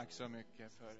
Tack 0.00 0.12
så 0.12 0.28
mycket 0.28 0.72
för 0.72 0.96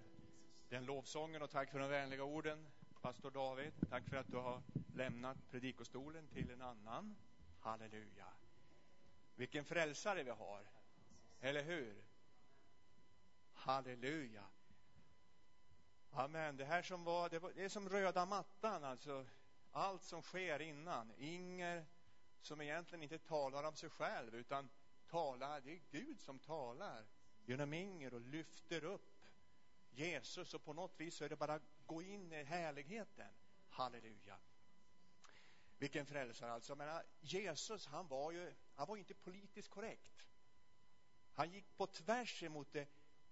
den 0.68 0.84
lovsången 0.84 1.42
och 1.42 1.50
tack 1.50 1.70
för 1.70 1.78
de 1.78 1.88
vänliga 1.88 2.24
orden, 2.24 2.66
pastor 3.00 3.30
David. 3.30 3.72
Tack 3.88 4.08
för 4.08 4.16
att 4.16 4.30
du 4.30 4.36
har 4.36 4.62
lämnat 4.94 5.36
predikostolen 5.50 6.28
till 6.28 6.50
en 6.50 6.62
annan. 6.62 7.16
Halleluja. 7.60 8.26
Vilken 9.36 9.64
frälsare 9.64 10.22
vi 10.22 10.30
har. 10.30 10.66
Eller 11.40 11.62
hur? 11.62 12.04
Halleluja. 13.54 14.44
Amen. 16.12 16.56
Det 16.56 16.64
här 16.64 16.82
som 16.82 17.04
var, 17.04 17.28
det, 17.28 17.38
var, 17.38 17.52
det 17.54 17.64
är 17.64 17.68
som 17.68 17.88
röda 17.88 18.26
mattan, 18.26 18.84
alltså 18.84 19.26
allt 19.72 20.02
som 20.02 20.22
sker 20.22 20.62
innan. 20.62 21.12
Inger 21.18 21.86
som 22.40 22.60
egentligen 22.60 23.02
inte 23.02 23.18
talar 23.18 23.64
om 23.64 23.76
sig 23.76 23.90
själv 23.90 24.34
utan 24.34 24.68
talar, 25.06 25.60
det 25.60 25.72
är 25.72 25.80
Gud 25.90 26.20
som 26.20 26.38
talar 26.38 27.04
genom 27.44 27.72
Inger 27.72 28.14
och 28.14 28.20
lyfter 28.20 28.84
upp 28.84 29.26
Jesus 29.90 30.54
och 30.54 30.64
på 30.64 30.72
något 30.72 31.00
vis 31.00 31.14
så 31.14 31.24
är 31.24 31.28
det 31.28 31.36
bara 31.36 31.54
att 31.54 31.70
gå 31.86 32.02
in 32.02 32.32
i 32.32 32.44
härligheten. 32.44 33.30
Halleluja. 33.68 34.38
Vilken 35.78 36.06
frälsare 36.06 36.52
alltså. 36.52 36.74
Men 36.74 36.88
äh, 36.88 37.00
Jesus, 37.20 37.86
han 37.86 38.08
var 38.08 38.32
ju, 38.32 38.54
han 38.74 38.88
var 38.88 38.96
inte 38.96 39.14
politiskt 39.14 39.70
korrekt. 39.70 40.26
Han 41.34 41.50
gick 41.50 41.76
på 41.76 41.86
tvärs 41.86 42.42
emot 42.42 42.72
det 42.72 42.88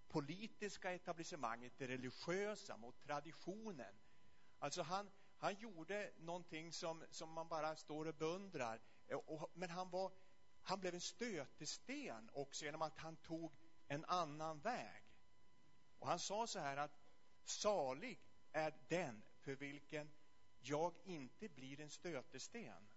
politiska 0.09 0.93
etablissemanget, 0.93 1.73
det 1.79 1.89
religiösa, 1.89 2.77
mot 2.77 3.03
traditionen. 3.03 3.95
Alltså 4.59 4.83
han, 4.83 5.11
han 5.39 5.55
gjorde 5.55 6.12
någonting 6.19 6.73
som, 6.73 7.05
som 7.11 7.33
man 7.33 7.48
bara 7.48 7.77
står 7.77 8.06
och 8.06 8.15
beundrar. 8.15 8.81
Och, 9.27 9.51
men 9.55 9.70
han, 9.70 9.91
var, 9.91 10.12
han 10.62 10.81
blev 10.81 10.95
en 10.95 11.01
stötesten 11.01 12.31
också 12.33 12.65
genom 12.65 12.83
att 12.83 12.98
han 12.98 13.17
tog 13.17 13.53
en 13.88 14.05
annan 14.05 14.60
väg. 14.60 15.02
Och 15.98 16.06
han 16.06 16.19
sa 16.19 16.47
så 16.47 16.59
här 16.59 16.77
att 16.77 16.98
salig 17.45 18.19
är 18.52 18.74
den 18.88 19.23
för 19.41 19.55
vilken 19.55 20.11
jag 20.61 20.95
inte 21.05 21.48
blir 21.48 21.80
en 21.80 21.91
stötesten. 21.91 22.89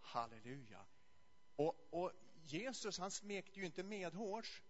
Halleluja. 0.00 0.86
Och, 1.56 1.88
och 1.90 2.12
Jesus, 2.44 2.98
han 2.98 3.10
smekte 3.10 3.60
ju 3.60 3.66
inte 3.66 3.82
medhårs, 3.82 4.62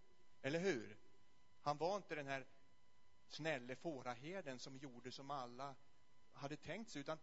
eller 0.42 0.60
hur? 0.60 0.96
Han 1.60 1.78
var 1.78 1.96
inte 1.96 2.14
den 2.14 2.26
här 2.26 2.46
snälle 3.28 3.76
fåraherden 3.76 4.58
som 4.58 4.76
gjorde 4.76 5.12
som 5.12 5.30
alla 5.30 5.74
hade 6.32 6.56
tänkt 6.56 6.90
sig, 6.90 7.00
utan 7.00 7.18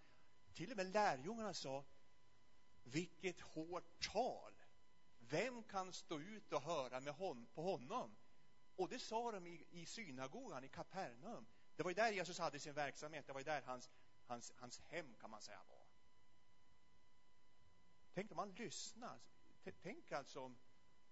till 0.53 0.71
och 0.71 0.77
med 0.77 0.93
lärjungarna 0.93 1.53
sa 1.53 1.85
vilket 2.83 3.41
hårt 3.41 3.99
tal. 4.11 4.60
Vem 5.31 5.63
kan 5.63 5.93
stå 5.93 6.19
ut 6.19 6.53
och 6.53 6.61
höra 6.61 6.99
med 6.99 7.13
hon, 7.13 7.45
på 7.53 7.61
honom? 7.61 8.15
Och 8.75 8.89
det 8.89 8.99
sa 8.99 9.31
de 9.31 9.47
i, 9.47 9.65
i 9.71 9.85
synagogan 9.85 10.63
i 10.63 10.69
Kapernaum. 10.69 11.47
Det 11.75 11.83
var 11.83 11.91
ju 11.91 11.95
där 11.95 12.11
Jesus 12.11 12.39
hade 12.39 12.59
sin 12.59 12.73
verksamhet. 12.73 13.27
Det 13.27 13.33
var 13.33 13.39
ju 13.39 13.43
där 13.43 13.61
hans, 13.61 13.89
hans, 14.25 14.53
hans 14.55 14.79
hem, 14.79 15.15
kan 15.19 15.29
man 15.29 15.41
säga, 15.41 15.61
var. 15.69 15.87
Tänk 18.13 18.31
om 18.31 18.37
man 18.37 18.51
lyssnar. 18.51 19.19
Tänk 19.81 20.11
alltså 20.11 20.39
om, 20.39 20.57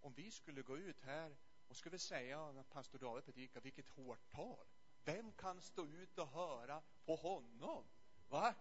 om 0.01 0.13
vi 0.13 0.31
skulle 0.31 0.61
gå 0.61 0.77
ut 0.77 1.01
här 1.01 1.35
och 1.67 1.75
skulle 1.75 1.99
säga 1.99 2.51
när 2.51 2.63
pastor 2.63 2.99
David 2.99 3.25
predikar, 3.25 3.61
vilket 3.61 3.89
hårt 3.89 4.31
tal. 4.31 4.65
Vem 5.03 5.31
kan 5.31 5.61
stå 5.61 5.85
ut 5.85 6.17
och 6.17 6.27
höra 6.27 6.81
på 7.05 7.15
honom? 7.15 7.85
Va? 8.29 8.55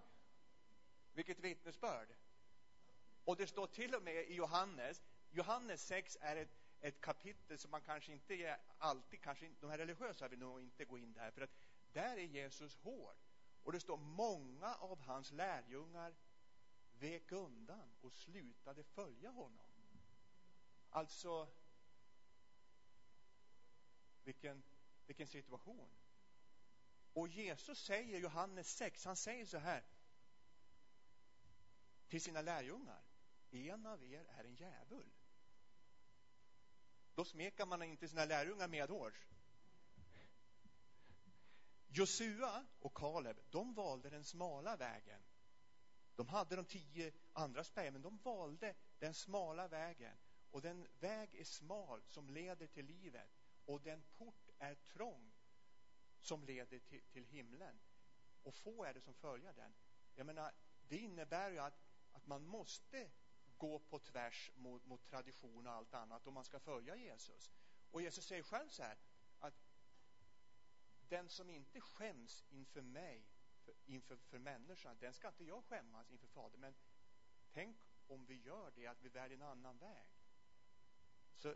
Vilket 1.12 1.38
vittnesbörd. 1.38 2.08
Och 3.24 3.36
det 3.36 3.46
står 3.46 3.66
till 3.66 3.94
och 3.94 4.02
med 4.02 4.28
i 4.28 4.34
Johannes, 4.34 5.02
Johannes 5.30 5.86
6 5.86 6.18
är 6.20 6.36
ett, 6.36 6.56
ett 6.80 7.00
kapitel 7.00 7.58
som 7.58 7.70
man 7.70 7.82
kanske 7.82 8.12
inte 8.12 8.58
alltid, 8.78 9.20
kanske 9.20 9.50
de 9.60 9.70
här 9.70 9.78
religiösa 9.78 10.28
vill 10.28 10.38
nog 10.38 10.60
inte 10.60 10.84
gå 10.84 10.98
in 10.98 11.12
där, 11.12 11.30
för 11.30 11.42
att 11.42 11.50
där 11.92 12.16
är 12.16 12.22
Jesus 12.22 12.76
hård. 12.76 13.16
Och 13.62 13.72
det 13.72 13.80
står 13.80 13.96
många 13.96 14.74
av 14.74 15.00
hans 15.00 15.30
lärjungar 15.32 16.14
vek 16.98 17.32
undan 17.32 17.94
och 18.00 18.12
slutade 18.12 18.84
följa 18.84 19.30
honom. 19.30 19.66
Alltså, 20.90 21.48
vilken, 24.24 24.62
vilken 25.06 25.26
situation. 25.26 25.90
Och 27.12 27.28
Jesus 27.28 27.78
säger, 27.84 28.18
Johannes 28.18 28.76
6, 28.76 29.04
han 29.04 29.16
säger 29.16 29.46
så 29.46 29.58
här 29.58 29.84
till 32.08 32.20
sina 32.20 32.42
lärjungar. 32.42 33.02
En 33.50 33.86
av 33.86 34.04
er 34.04 34.24
är 34.28 34.44
en 34.44 34.54
djävul. 34.54 35.17
Då 37.18 37.24
smekar 37.24 37.66
man 37.66 37.82
inte 37.82 38.08
sina 38.08 38.24
lärjungar 38.24 38.68
medhårs. 38.68 39.26
Josua 41.88 42.66
och 42.80 42.94
Kaleb, 42.94 43.36
de 43.50 43.74
valde 43.74 44.10
den 44.10 44.24
smala 44.24 44.76
vägen. 44.76 45.20
De 46.16 46.28
hade 46.28 46.56
de 46.56 46.64
tio 46.64 47.12
andra 47.32 47.64
spärren, 47.64 47.92
men 47.92 48.02
de 48.02 48.18
valde 48.18 48.74
den 48.98 49.14
smala 49.14 49.68
vägen. 49.68 50.16
Och 50.50 50.62
den 50.62 50.86
väg 51.00 51.34
är 51.34 51.44
smal 51.44 52.02
som 52.06 52.30
leder 52.30 52.66
till 52.66 52.86
livet 52.86 53.30
och 53.66 53.80
den 53.80 54.02
port 54.18 54.50
är 54.58 54.74
trång 54.74 55.32
som 56.20 56.44
leder 56.44 56.78
till, 56.78 57.02
till 57.12 57.24
himlen. 57.24 57.78
Och 58.42 58.54
få 58.54 58.84
är 58.84 58.94
det 58.94 59.00
som 59.00 59.14
följer 59.14 59.52
den. 59.52 59.74
Jag 60.14 60.26
menar, 60.26 60.52
det 60.88 60.98
innebär 60.98 61.50
ju 61.50 61.58
att, 61.58 61.80
att 62.12 62.26
man 62.26 62.44
måste 62.44 63.10
gå 63.58 63.78
på 63.78 63.98
tvärs 63.98 64.50
mot, 64.56 64.86
mot 64.86 65.04
tradition 65.04 65.66
och 65.66 65.72
allt 65.72 65.94
annat 65.94 66.26
om 66.26 66.34
man 66.34 66.44
ska 66.44 66.60
följa 66.60 66.96
Jesus. 66.96 67.50
Och 67.90 68.02
Jesus 68.02 68.26
säger 68.26 68.42
själv 68.42 68.68
så 68.68 68.82
här 68.82 68.98
att 69.38 69.68
den 71.08 71.28
som 71.28 71.50
inte 71.50 71.80
skäms 71.80 72.44
inför 72.50 72.82
mig, 72.82 73.26
för, 73.64 73.74
inför 73.86 74.16
för 74.16 74.38
människan, 74.38 74.96
den 75.00 75.12
ska 75.12 75.28
inte 75.28 75.44
jag 75.44 75.64
skämmas 75.64 76.10
inför 76.10 76.26
Fadern. 76.26 76.60
Men 76.60 76.74
tänk 77.52 77.76
om 78.06 78.26
vi 78.26 78.34
gör 78.34 78.72
det, 78.74 78.86
att 78.86 79.02
vi 79.02 79.08
väljer 79.08 79.36
en 79.36 79.42
annan 79.42 79.78
väg. 79.78 80.08
Så 81.36 81.54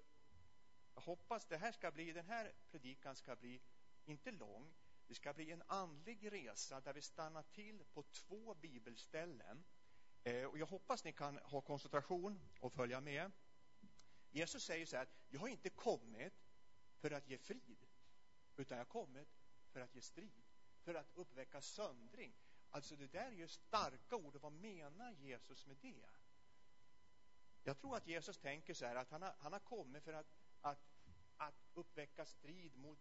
jag 0.94 1.02
hoppas 1.02 1.46
det 1.46 1.56
här 1.56 1.72
ska 1.72 1.90
bli, 1.90 2.12
den 2.12 2.26
här 2.26 2.52
predikan 2.70 3.16
ska 3.16 3.36
bli 3.36 3.60
inte 4.04 4.30
lång, 4.30 4.74
det 5.06 5.14
ska 5.14 5.32
bli 5.32 5.50
en 5.50 5.62
andlig 5.66 6.32
resa 6.32 6.80
där 6.80 6.92
vi 6.92 7.02
stannar 7.02 7.42
till 7.42 7.84
på 7.84 8.02
två 8.02 8.54
bibelställen. 8.54 9.64
Eh, 10.24 10.44
och 10.44 10.58
jag 10.58 10.66
hoppas 10.66 11.04
ni 11.04 11.12
kan 11.12 11.36
ha 11.38 11.60
koncentration 11.60 12.40
och 12.60 12.72
följa 12.72 13.00
med. 13.00 13.32
Jesus 14.30 14.64
säger 14.64 14.86
så 14.86 14.96
här, 14.96 15.08
jag 15.30 15.40
har 15.40 15.48
inte 15.48 15.70
kommit 15.70 16.32
för 16.98 17.10
att 17.10 17.28
ge 17.28 17.38
frid, 17.38 17.86
utan 18.56 18.78
jag 18.78 18.84
har 18.84 18.90
kommit 18.90 19.28
för 19.72 19.80
att 19.80 19.94
ge 19.94 20.00
strid, 20.00 20.42
för 20.82 20.94
att 20.94 21.10
uppväcka 21.14 21.60
söndring. 21.60 22.34
Alltså 22.70 22.96
det 22.96 23.06
där 23.06 23.26
är 23.26 23.36
ju 23.36 23.48
starka 23.48 24.16
ord, 24.16 24.36
och 24.36 24.42
vad 24.42 24.52
menar 24.52 25.12
Jesus 25.12 25.66
med 25.66 25.76
det? 25.76 26.06
Jag 27.62 27.78
tror 27.78 27.96
att 27.96 28.06
Jesus 28.06 28.38
tänker 28.38 28.74
så 28.74 28.86
här 28.86 28.96
att 28.96 29.10
han 29.10 29.22
har, 29.22 29.34
han 29.38 29.52
har 29.52 29.60
kommit 29.60 30.02
för 30.04 30.12
att, 30.12 30.26
att, 30.60 30.78
att 31.36 31.70
uppväcka 31.74 32.26
strid 32.26 32.76
mot, 32.76 32.98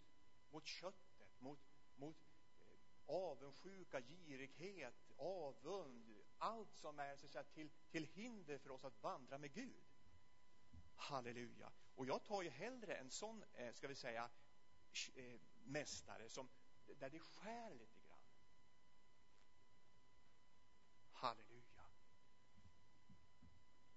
mot 0.49 0.65
köttet, 0.65 1.39
mot, 1.39 1.59
mot 1.95 2.17
eh, 2.59 3.15
avundsjuka, 3.15 4.01
girighet, 4.01 5.11
avund, 5.17 6.20
allt 6.41 6.73
som 6.73 6.99
är 6.99 7.15
så 7.15 7.25
att 7.25 7.31
säga, 7.31 7.43
till, 7.43 7.69
till 7.91 8.05
hinder 8.05 8.57
för 8.57 8.71
oss 8.71 8.83
att 8.83 9.03
vandra 9.03 9.37
med 9.37 9.53
Gud. 9.53 9.83
Halleluja. 10.95 11.71
Och 11.95 12.05
jag 12.05 12.23
tar 12.23 12.41
ju 12.41 12.49
hellre 12.49 12.95
en 12.95 13.11
sån, 13.11 13.43
eh, 13.53 13.73
ska 13.73 13.87
vi 13.87 13.95
säga, 13.95 14.29
eh, 15.13 15.39
mästare 15.63 16.29
som, 16.29 16.49
där 16.85 17.09
det 17.09 17.19
skär 17.19 17.73
lite 17.73 17.99
grann. 17.99 18.19
Halleluja. 21.11 21.61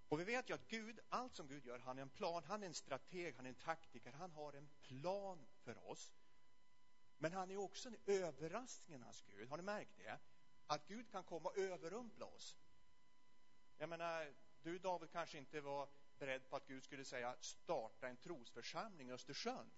Och 0.08 0.20
vi 0.20 0.24
vet 0.24 0.50
ju 0.50 0.54
att 0.54 0.68
Gud, 0.68 1.00
allt 1.08 1.34
som 1.34 1.48
Gud 1.48 1.66
gör, 1.66 1.78
han 1.78 1.98
är 1.98 2.02
en 2.02 2.10
plan, 2.10 2.44
han 2.44 2.62
är 2.62 2.66
en 2.66 2.74
strateg, 2.74 3.36
han 3.36 3.46
är 3.46 3.50
en 3.50 3.54
taktiker, 3.54 4.12
han 4.12 4.30
har 4.30 4.52
en 4.52 4.68
plan 4.82 5.46
för 5.62 5.88
oss. 5.88 6.12
Men 7.18 7.32
han 7.32 7.50
är 7.50 7.56
också 7.56 7.88
en 7.88 7.96
överraskningarnas 8.06 9.22
Gud. 9.22 9.48
Har 9.48 9.56
ni 9.56 9.62
märkt 9.62 9.96
det? 9.96 10.18
Att 10.66 10.86
Gud 10.88 11.10
kan 11.10 11.24
komma 11.24 11.48
och 11.48 11.58
överrumpla 11.58 12.26
oss. 12.26 12.56
Jag 13.78 13.88
menar, 13.88 14.34
du 14.62 14.78
David 14.78 15.10
kanske 15.10 15.38
inte 15.38 15.60
var 15.60 15.88
beredd 16.18 16.48
på 16.48 16.56
att 16.56 16.66
Gud 16.66 16.84
skulle 16.84 17.04
säga 17.04 17.36
starta 17.40 18.08
en 18.08 18.16
trosförsamling 18.16 19.08
i 19.08 19.12
Östersund. 19.12 19.70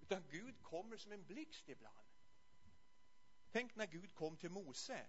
Utan 0.00 0.24
Gud 0.30 0.62
kommer 0.62 0.96
som 0.96 1.12
en 1.12 1.24
blixt 1.24 1.68
ibland. 1.68 2.06
Tänk 3.50 3.74
när 3.74 3.86
Gud 3.86 4.14
kom 4.14 4.36
till 4.36 4.50
Mose 4.50 5.06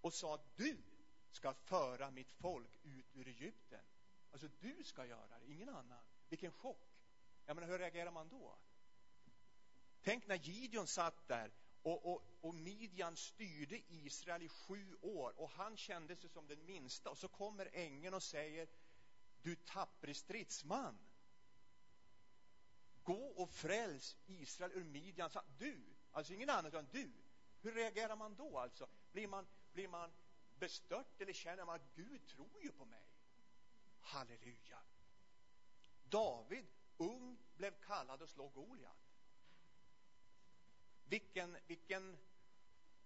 och 0.00 0.14
sa 0.14 0.34
att 0.34 0.56
du 0.56 0.82
ska 1.30 1.54
föra 1.54 2.10
mitt 2.10 2.32
folk 2.32 2.78
ut 2.82 3.16
ur 3.16 3.28
Egypten. 3.28 3.84
Alltså 4.32 4.48
du 4.60 4.84
ska 4.84 5.06
göra 5.06 5.38
det, 5.38 5.52
ingen 5.52 5.68
annan. 5.68 6.04
Vilken 6.28 6.52
chock! 6.52 6.86
Jag 7.46 7.54
menar, 7.54 7.68
hur 7.68 7.78
reagerar 7.78 8.10
man 8.10 8.28
då? 8.28 8.58
Tänk 10.02 10.26
när 10.26 10.36
Gideon 10.36 10.86
satt 10.86 11.28
där 11.28 11.52
och, 11.82 12.12
och, 12.12 12.22
och 12.40 12.54
Midjan 12.54 13.16
styrde 13.16 13.80
Israel 13.88 14.42
i 14.42 14.48
sju 14.48 14.96
år 15.02 15.32
och 15.36 15.50
han 15.50 15.76
kände 15.76 16.16
sig 16.16 16.30
som 16.30 16.46
den 16.46 16.64
minsta 16.64 17.10
och 17.10 17.18
så 17.18 17.28
kommer 17.28 17.70
ängeln 17.72 18.14
och 18.14 18.22
säger 18.22 18.68
du 19.42 19.56
tappre 19.56 20.14
stridsman 20.14 20.98
gå 23.10 23.26
och 23.26 23.50
fräls 23.50 24.16
Israel 24.26 24.72
ur 24.72 24.84
Midjan. 24.84 25.30
Du, 25.58 25.84
alltså 26.12 26.32
ingen 26.32 26.50
annan 26.50 26.66
utan 26.66 26.88
du. 26.90 27.12
Hur 27.60 27.72
reagerar 27.72 28.16
man 28.16 28.34
då 28.34 28.58
alltså? 28.58 28.88
Blir 29.12 29.28
man, 29.28 29.46
blir 29.72 29.88
man 29.88 30.10
bestört 30.58 31.20
eller 31.20 31.32
känner 31.32 31.64
man 31.64 31.74
att 31.74 31.94
Gud 31.94 32.26
tror 32.26 32.62
ju 32.62 32.72
på 32.72 32.84
mig? 32.84 33.06
Halleluja. 34.00 34.82
David, 36.04 36.66
ung, 36.96 37.38
blev 37.56 37.80
kallad 37.80 38.22
att 38.22 38.30
slå 38.30 38.48
Goliat. 38.48 39.09
Vilken, 41.10 41.56
vilken 41.66 42.18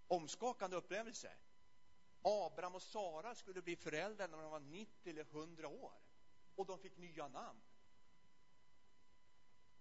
omskakande 0.08 0.76
upplevelse. 0.76 1.36
Abraham 2.22 2.74
och 2.74 2.82
Sara 2.82 3.34
skulle 3.34 3.62
bli 3.62 3.76
föräldrar 3.76 4.28
när 4.28 4.38
de 4.38 4.50
var 4.50 4.60
90 4.60 5.10
eller 5.10 5.24
100 5.24 5.68
år 5.68 5.92
och 6.54 6.66
de 6.66 6.78
fick 6.78 6.96
nya 6.96 7.28
namn. 7.28 7.60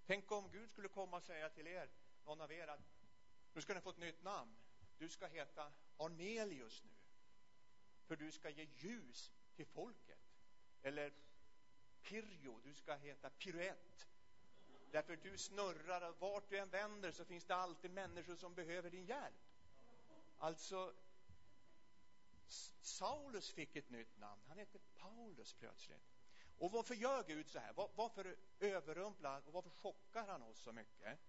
Tänk 0.05 0.31
om 0.31 0.51
Gud 0.51 0.69
skulle 0.69 0.87
komma 0.87 1.17
och 1.17 1.23
säga 1.23 1.49
till 1.49 1.67
er, 1.67 1.89
någon 2.25 2.41
av 2.41 2.51
er, 2.51 2.67
att 2.67 2.79
nu 3.53 3.61
ska 3.61 3.73
ni 3.73 3.81
få 3.81 3.89
ett 3.89 3.97
nytt 3.97 4.23
namn. 4.23 4.55
Du 4.97 5.09
ska 5.09 5.27
heta 5.27 5.71
Arnelius 5.97 6.83
nu, 6.83 6.91
för 8.05 8.15
du 8.15 8.31
ska 8.31 8.49
ge 8.49 8.63
ljus 8.63 9.31
till 9.55 9.65
folket. 9.65 10.19
Eller 10.81 11.13
Pirjo, 12.01 12.59
du 12.63 12.73
ska 12.73 12.95
heta 12.95 13.29
Piruett. 13.29 14.07
Därför 14.93 15.15
du 15.15 15.37
snurrar 15.37 16.09
och 16.09 16.19
vart 16.19 16.49
du 16.49 16.57
än 16.57 16.69
vänder 16.69 17.11
så 17.11 17.25
finns 17.25 17.45
det 17.45 17.55
alltid 17.55 17.91
människor 17.91 18.35
som 18.35 18.53
behöver 18.53 18.89
din 18.89 19.05
hjälp. 19.05 19.35
Alltså, 20.37 20.93
Saulus 22.81 23.51
fick 23.51 23.75
ett 23.75 23.89
nytt 23.89 24.17
namn. 24.17 24.41
Han 24.47 24.57
hette 24.57 24.79
Paulus 24.79 25.53
plötsligt. 25.53 26.03
Och 26.57 26.71
varför 26.71 26.95
gör 26.95 27.23
Gud 27.23 27.49
så 27.49 27.59
här? 27.59 27.73
Varför 27.73 28.35
överrumplar 28.59 29.41
och 29.47 29.53
varför 29.53 29.69
chockar 29.69 30.27
han 30.27 30.41
oss 30.41 30.59
så 30.59 30.71
mycket? 30.71 31.19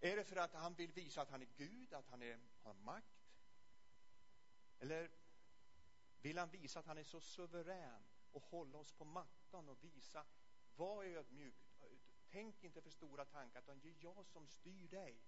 Är 0.00 0.16
det 0.16 0.24
för 0.24 0.36
att 0.36 0.54
han 0.54 0.74
vill 0.74 0.92
visa 0.92 1.22
att 1.22 1.30
han 1.30 1.42
är 1.42 1.48
Gud, 1.56 1.94
att 1.94 2.08
han 2.08 2.22
är, 2.22 2.38
har 2.62 2.74
makt? 2.74 3.26
Eller 4.80 5.10
vill 6.22 6.38
han 6.38 6.50
visa 6.50 6.80
att 6.80 6.86
han 6.86 6.98
är 6.98 7.04
så 7.04 7.20
suverän 7.20 8.04
och 8.32 8.42
hålla 8.42 8.78
oss 8.78 8.92
på 8.92 9.04
mattan 9.04 9.68
och 9.68 9.84
visa 9.84 10.24
var 10.76 11.04
ödmjuk, 11.04 11.54
tänk 12.34 12.64
inte 12.64 12.80
för 12.82 12.90
stora 12.90 13.24
tankar 13.24 13.60
utan 13.60 13.80
det 13.80 13.88
är 13.88 13.96
jag 14.00 14.26
som 14.26 14.46
styr 14.46 14.88
dig. 14.88 15.20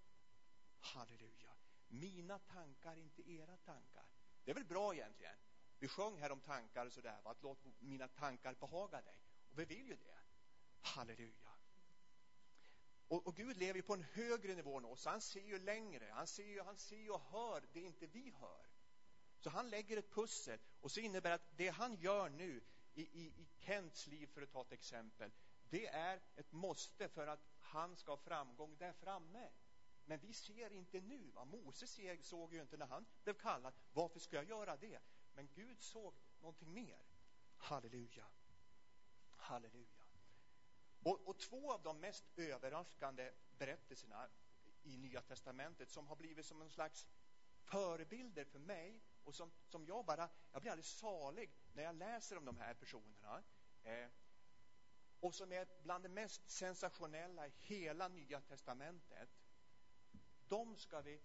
Halleluja. 0.79 1.53
Mina 1.87 2.39
tankar, 2.39 2.95
inte 2.95 3.31
era 3.31 3.57
tankar. 3.57 4.05
Det 4.43 4.51
är 4.51 4.55
väl 4.55 4.65
bra 4.65 4.93
egentligen. 4.93 5.35
Vi 5.79 5.87
sjöng 5.87 6.17
här 6.17 6.31
om 6.31 6.41
tankar 6.41 6.85
och 6.85 6.93
sådär, 6.93 7.21
att 7.23 7.43
låt 7.43 7.59
mina 7.79 8.07
tankar 8.07 8.53
behaga 8.53 9.01
dig. 9.01 9.19
Och 9.51 9.59
vi 9.59 9.65
vill 9.65 9.87
ju 9.87 9.95
det. 9.95 10.17
Halleluja. 10.81 11.51
Och, 13.07 13.27
och 13.27 13.35
Gud 13.35 13.57
lever 13.57 13.75
ju 13.75 13.83
på 13.83 13.93
en 13.93 14.03
högre 14.03 14.55
nivå 14.55 14.77
än 14.77 14.85
oss. 14.85 15.05
Han 15.05 15.21
ser 15.21 15.47
ju 15.47 15.59
längre. 15.59 16.11
Han 16.13 16.27
ser 16.27 16.47
ju, 16.47 16.61
han 16.61 16.77
ser 16.77 17.11
och 17.11 17.21
hör 17.21 17.63
det 17.73 17.81
inte 17.81 18.07
vi 18.07 18.31
hör. 18.39 18.65
Så 19.39 19.49
han 19.49 19.69
lägger 19.69 19.97
ett 19.97 20.11
pussel 20.11 20.59
och 20.81 20.91
så 20.91 20.99
innebär 20.99 21.31
att 21.31 21.57
det 21.57 21.69
han 21.69 21.95
gör 21.95 22.29
nu 22.29 22.61
i, 22.93 23.01
i, 23.01 23.25
i 23.25 23.47
Kents 23.59 24.07
liv, 24.07 24.27
för 24.27 24.41
att 24.41 24.51
ta 24.51 24.61
ett 24.61 24.71
exempel, 24.71 25.31
det 25.69 25.87
är 25.87 26.21
ett 26.35 26.51
måste 26.51 27.09
för 27.09 27.27
att 27.27 27.39
han 27.59 27.95
ska 27.95 28.11
ha 28.11 28.17
framgång 28.17 28.77
där 28.77 28.93
framme. 28.93 29.49
Men 30.05 30.19
vi 30.19 30.33
ser 30.33 30.73
inte 30.73 31.01
nu. 31.01 31.31
Va? 31.31 31.45
Moses 31.45 31.99
såg 32.21 32.53
ju 32.53 32.61
inte 32.61 32.77
när 32.77 32.85
han 32.85 33.05
blev 33.23 33.33
kallad. 33.33 33.73
Varför 33.93 34.19
ska 34.19 34.35
jag 34.35 34.49
göra 34.49 34.77
det? 34.77 34.99
Men 35.33 35.49
Gud 35.53 35.81
såg 35.81 36.13
någonting 36.39 36.73
mer. 36.73 36.99
Halleluja. 37.57 38.25
Halleluja. 39.37 40.03
Och, 41.03 41.27
och 41.27 41.39
två 41.39 41.73
av 41.73 41.81
de 41.81 41.99
mest 41.99 42.25
överraskande 42.35 43.31
berättelserna 43.57 44.29
i 44.83 44.97
Nya 44.97 45.21
Testamentet 45.21 45.89
som 45.89 46.07
har 46.07 46.15
blivit 46.15 46.45
som 46.45 46.61
en 46.61 46.69
slags 46.69 47.07
förebilder 47.57 48.45
för 48.45 48.59
mig 48.59 49.01
och 49.23 49.35
som, 49.35 49.51
som 49.67 49.85
jag 49.85 50.05
bara, 50.05 50.29
jag 50.51 50.61
blir 50.61 50.71
alldeles 50.71 50.97
salig 50.97 51.51
när 51.73 51.83
jag 51.83 51.95
läser 51.95 52.37
om 52.37 52.45
de 52.45 52.57
här 52.57 52.73
personerna. 52.73 53.43
Eh, 53.83 54.09
och 55.19 55.35
som 55.35 55.51
är 55.51 55.67
bland 55.83 56.03
det 56.03 56.09
mest 56.09 56.49
sensationella 56.49 57.47
i 57.47 57.51
hela 57.57 58.07
Nya 58.07 58.41
Testamentet. 58.41 59.29
De 60.47 60.75
ska 60.75 61.01
vi 61.01 61.21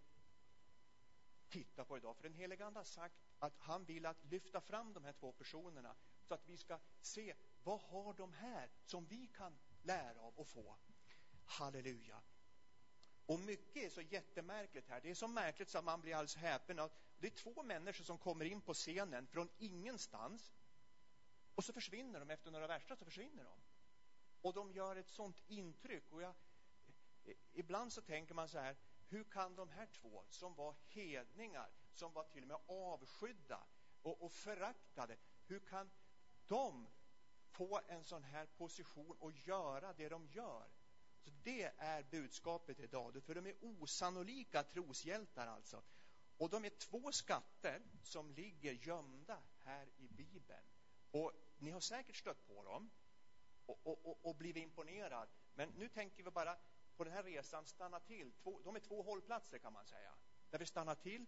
titta 1.49 1.85
på 1.85 1.97
idag. 1.97 2.17
För 2.17 2.23
den 2.23 2.35
helige 2.35 2.67
Ande 2.67 2.79
har 2.79 2.85
sagt 2.85 3.15
att 3.39 3.59
han 3.59 3.85
vill 3.85 4.07
att 4.07 4.25
lyfta 4.25 4.61
fram 4.61 4.93
de 4.93 5.05
här 5.05 5.13
två 5.13 5.33
personerna 5.33 5.97
så 6.25 6.35
att 6.35 6.49
vi 6.49 6.57
ska 6.57 6.79
se 7.01 7.35
vad 7.63 7.81
har 7.81 8.15
de 8.15 8.33
här 8.33 8.71
som 8.85 9.07
vi 9.07 9.27
kan 9.27 9.59
lära 9.83 10.21
av 10.21 10.35
och 10.35 10.49
få. 10.49 10.77
Halleluja. 11.45 12.23
Och 13.27 13.41
mycket 13.41 13.85
är 13.85 13.89
så 13.91 14.01
jättemärkligt 14.01 14.89
här. 14.89 15.01
Det 15.01 15.11
är 15.11 15.15
så 15.15 15.29
märkligt 15.29 15.69
så 15.69 15.79
att 15.79 15.85
man 15.85 16.01
blir 16.01 16.15
alldeles 16.15 16.37
häpen. 16.37 16.77
Det 17.19 17.27
är 17.27 17.31
två 17.31 17.63
människor 17.63 18.05
som 18.05 18.19
kommer 18.19 18.45
in 18.45 18.61
på 18.61 18.75
scenen 18.75 19.27
från 19.27 19.49
ingenstans 19.59 20.53
och 21.55 21.65
så 21.65 21.73
försvinner 21.73 22.21
de. 22.21 22.31
Efter 22.31 22.51
några 22.51 22.67
verser 22.67 22.97
så 22.97 23.05
försvinner 23.05 23.45
de. 23.45 23.62
Och 24.43 24.55
de 24.55 24.73
gör 24.73 24.97
ett 24.97 25.11
sånt 25.11 25.41
intryck. 25.47 26.13
Och 26.13 26.23
jag, 26.23 26.35
eh, 27.25 27.35
ibland 27.53 27.93
så 27.93 28.01
tänker 28.01 28.35
man 28.35 28.49
så 28.49 28.59
här, 28.59 28.77
hur 29.09 29.25
kan 29.25 29.57
de 29.57 29.69
här 29.69 29.87
två 29.87 30.25
som 30.29 30.55
var 30.55 30.75
hedningar, 30.89 31.71
som 31.93 32.13
var 32.13 32.25
till 32.25 32.43
och 32.43 32.49
med 32.49 32.61
avskydda 32.67 33.67
och, 34.03 34.23
och 34.23 34.33
föraktade, 34.33 35.17
hur 35.47 35.61
kan 35.61 35.91
de 36.47 36.89
få 37.51 37.81
en 37.89 38.05
sån 38.05 38.23
här 38.23 38.47
position 38.47 39.17
och 39.21 39.33
göra 39.33 39.93
det 39.93 40.09
de 40.09 40.27
gör? 40.27 40.69
Så 41.25 41.31
det 41.43 41.73
är 41.79 42.03
budskapet 42.03 42.81
idag, 42.81 43.23
för 43.23 43.35
de 43.35 43.47
är 43.47 43.55
osannolika 43.61 44.63
troshjältar 44.63 45.47
alltså. 45.47 45.83
Och 46.37 46.51
de 46.51 46.65
är 46.65 46.71
två 46.71 47.13
skatter 47.13 47.83
som 48.03 48.31
ligger 48.31 48.73
gömda 48.73 49.43
här 49.65 49.89
i 49.97 50.09
Bibeln. 50.09 50.65
Och 51.11 51.33
ni 51.59 51.71
har 51.71 51.81
säkert 51.81 52.17
stött 52.17 52.47
på 52.47 52.63
dem 52.63 52.91
och, 53.67 53.87
och, 53.87 54.27
och, 54.27 54.37
blivit 54.37 54.63
imponerad. 54.63 55.29
Men 55.55 55.69
nu 55.69 55.89
tänker 55.89 56.23
vi 56.23 56.31
bara 56.31 56.57
på 56.97 57.05
den 57.05 57.13
här 57.13 57.23
resan 57.23 57.67
stanna 57.67 58.01
till. 58.01 58.33
Två, 58.33 58.61
de 58.65 58.77
är 58.77 58.81
två 58.81 59.03
hållplatser 59.03 59.59
kan 59.59 59.73
man 59.73 59.87
säga. 59.87 60.15
Där 60.51 60.59
vi 60.59 60.67
stannar 60.67 60.95
till. 60.95 61.27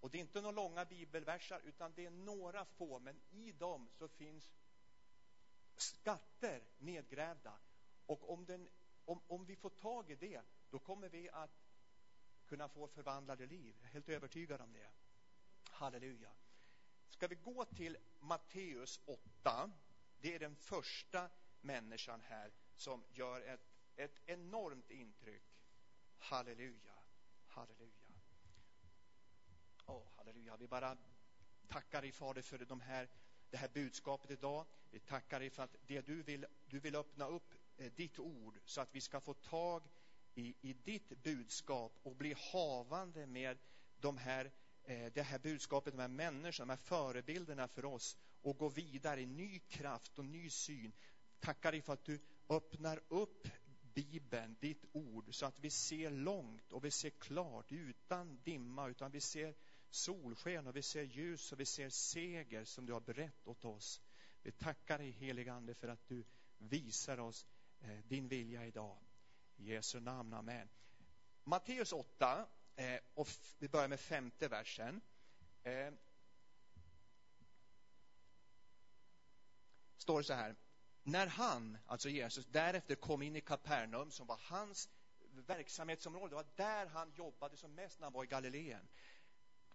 Och 0.00 0.10
det 0.10 0.18
är 0.18 0.20
inte 0.20 0.40
några 0.40 0.56
långa 0.56 0.84
bibelversar 0.84 1.60
utan 1.64 1.92
det 1.94 2.06
är 2.06 2.10
några 2.10 2.64
få. 2.64 2.98
Men 2.98 3.20
i 3.30 3.52
dem 3.52 3.88
så 3.98 4.08
finns 4.08 4.56
skatter 5.76 6.62
nedgrävda. 6.78 7.58
Och 8.06 8.30
om, 8.32 8.44
den, 8.44 8.68
om, 9.04 9.20
om 9.26 9.44
vi 9.44 9.56
får 9.56 9.70
tag 9.70 10.10
i 10.10 10.14
det 10.14 10.42
då 10.70 10.78
kommer 10.78 11.08
vi 11.08 11.30
att 11.30 11.66
kunna 12.46 12.68
få 12.68 12.88
förvandlade 12.88 13.46
liv. 13.46 13.76
Jag 13.80 13.88
är 13.88 13.92
helt 13.92 14.08
övertygad 14.08 14.60
om 14.60 14.72
det. 14.72 14.90
Halleluja. 15.70 16.30
Ska 17.10 17.26
vi 17.28 17.34
gå 17.34 17.64
till 17.64 17.96
Matteus 18.20 19.00
8. 19.04 19.70
Det 20.20 20.34
är 20.34 20.38
den 20.38 20.56
första 20.56 21.30
människan 21.66 22.20
här 22.20 22.52
som 22.76 23.04
gör 23.14 23.40
ett 23.40 23.60
ett 23.96 24.20
enormt 24.26 24.90
intryck. 24.90 25.42
Halleluja, 26.18 26.94
halleluja. 27.46 27.92
Åh, 29.86 29.96
oh, 29.96 30.06
halleluja. 30.16 30.56
Vi 30.56 30.66
bara 30.66 30.96
tackar 31.68 32.02
dig, 32.02 32.12
Fader, 32.12 32.42
för 32.42 32.58
de 32.58 32.80
här, 32.80 33.08
det 33.50 33.56
här 33.56 33.68
budskapet 33.68 34.30
idag. 34.30 34.66
Vi 34.90 35.00
tackar 35.00 35.40
dig 35.40 35.50
för 35.50 35.62
att 35.62 35.76
det 35.86 36.00
du 36.00 36.22
vill, 36.22 36.46
du 36.66 36.80
vill 36.80 36.96
öppna 36.96 37.26
upp 37.26 37.54
eh, 37.76 37.92
ditt 37.92 38.18
ord 38.18 38.58
så 38.64 38.80
att 38.80 38.94
vi 38.94 39.00
ska 39.00 39.20
få 39.20 39.34
tag 39.34 39.82
i, 40.34 40.54
i 40.60 40.72
ditt 40.72 41.08
budskap 41.08 41.92
och 42.02 42.16
bli 42.16 42.34
havande 42.52 43.26
med 43.26 43.58
de 44.00 44.16
här, 44.16 44.52
eh, 44.84 45.12
det 45.12 45.22
här 45.22 45.38
budskapet, 45.38 45.92
de 45.92 46.00
här 46.00 46.08
människorna, 46.08 46.66
de 46.66 46.70
här 46.70 46.86
förebilderna 46.86 47.68
för 47.68 47.84
oss 47.84 48.16
och 48.42 48.58
gå 48.58 48.68
vidare 48.68 49.20
i 49.20 49.26
ny 49.26 49.58
kraft 49.58 50.18
och 50.18 50.24
ny 50.24 50.50
syn. 50.50 50.92
Tackar 51.40 51.72
dig 51.72 51.82
för 51.82 51.92
att 51.92 52.04
du 52.04 52.20
öppnar 52.48 53.00
upp 53.08 53.48
Bibeln, 53.94 54.56
ditt 54.60 54.84
ord, 54.92 55.34
så 55.34 55.46
att 55.46 55.58
vi 55.58 55.70
ser 55.70 56.10
långt 56.10 56.72
och 56.72 56.84
vi 56.84 56.90
ser 56.90 57.10
klart 57.10 57.72
utan 57.72 58.40
dimma, 58.44 58.88
utan 58.88 59.10
vi 59.10 59.20
ser 59.20 59.54
solsken 59.90 60.66
och 60.66 60.76
vi 60.76 60.82
ser 60.82 61.02
ljus 61.02 61.52
och 61.52 61.60
vi 61.60 61.66
ser 61.66 61.88
seger 61.88 62.64
som 62.64 62.86
du 62.86 62.92
har 62.92 63.00
berett 63.00 63.46
åt 63.46 63.64
oss. 63.64 64.00
Vi 64.42 64.52
tackar 64.52 64.98
dig 64.98 65.10
helige 65.10 65.52
Ande 65.52 65.74
för 65.74 65.88
att 65.88 66.08
du 66.08 66.24
visar 66.58 67.18
oss 67.20 67.46
eh, 67.80 67.98
din 68.04 68.28
vilja 68.28 68.66
idag. 68.66 68.98
I 69.56 69.72
Jesu 69.72 70.00
namn, 70.00 70.34
amen. 70.34 70.68
Matteus 71.44 71.92
8, 71.92 72.46
eh, 72.76 73.00
och 73.14 73.28
vi 73.58 73.68
börjar 73.68 73.88
med 73.88 74.00
femte 74.00 74.48
versen. 74.48 75.00
Eh, 75.62 75.92
står 79.96 80.22
så 80.22 80.34
här 80.34 80.56
när 81.06 81.26
han, 81.26 81.78
alltså 81.86 82.08
Jesus, 82.08 82.46
därefter 82.46 82.94
kom 82.94 83.22
in 83.22 83.36
i 83.36 83.40
Kapernaum 83.40 84.10
som 84.10 84.26
var 84.26 84.40
hans 84.42 84.88
verksamhetsområde, 85.46 86.28
det 86.28 86.34
var 86.34 86.46
där 86.56 86.86
han 86.86 87.12
jobbade 87.16 87.56
som 87.56 87.74
mest 87.74 88.00
när 88.00 88.06
han 88.06 88.12
var 88.12 88.24
i 88.24 88.26
Galileen 88.26 88.88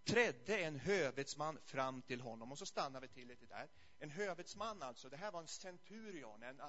trädde 0.04 0.58
en 0.58 0.76
hövetsman 0.76 1.58
fram 1.64 2.02
till 2.02 2.20
honom 2.20 2.52
och 2.52 2.58
så 2.58 2.66
stannar 2.66 3.00
vi 3.00 3.08
till 3.08 3.28
lite 3.28 3.46
där 3.46 3.68
en 3.98 4.10
hövetsman 4.10 4.82
alltså, 4.82 5.08
det 5.08 5.16
här 5.16 5.32
var 5.32 5.40
en 5.40 5.48
centurion 5.48 6.42
en, 6.42 6.60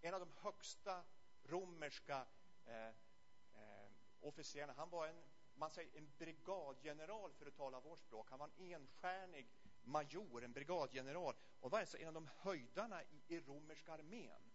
en 0.00 0.14
av 0.14 0.20
de 0.20 0.32
högsta 0.42 1.02
romerska 1.44 2.26
eh, 2.66 2.88
eh, 3.54 3.90
officerarna. 4.20 4.72
Han 4.76 4.90
var 4.90 5.06
en, 5.06 5.22
man 5.54 5.70
säger 5.70 5.98
en 5.98 6.10
brigadgeneral 6.18 7.32
för 7.32 7.46
att 7.46 7.56
tala 7.56 7.80
vårt 7.80 8.00
språk. 8.00 8.30
Han 8.30 8.38
var 8.38 8.50
en 8.58 8.72
enstjärnig 8.72 9.48
major, 9.82 10.44
en 10.44 10.52
brigadgeneral 10.52 11.34
och 11.60 11.70
var 11.70 11.80
alltså 11.80 11.98
en 11.98 12.08
av 12.08 12.14
de 12.14 12.28
höjdarna 12.36 13.02
i, 13.02 13.22
i 13.28 13.40
romerska 13.40 13.92
armén. 13.92 14.50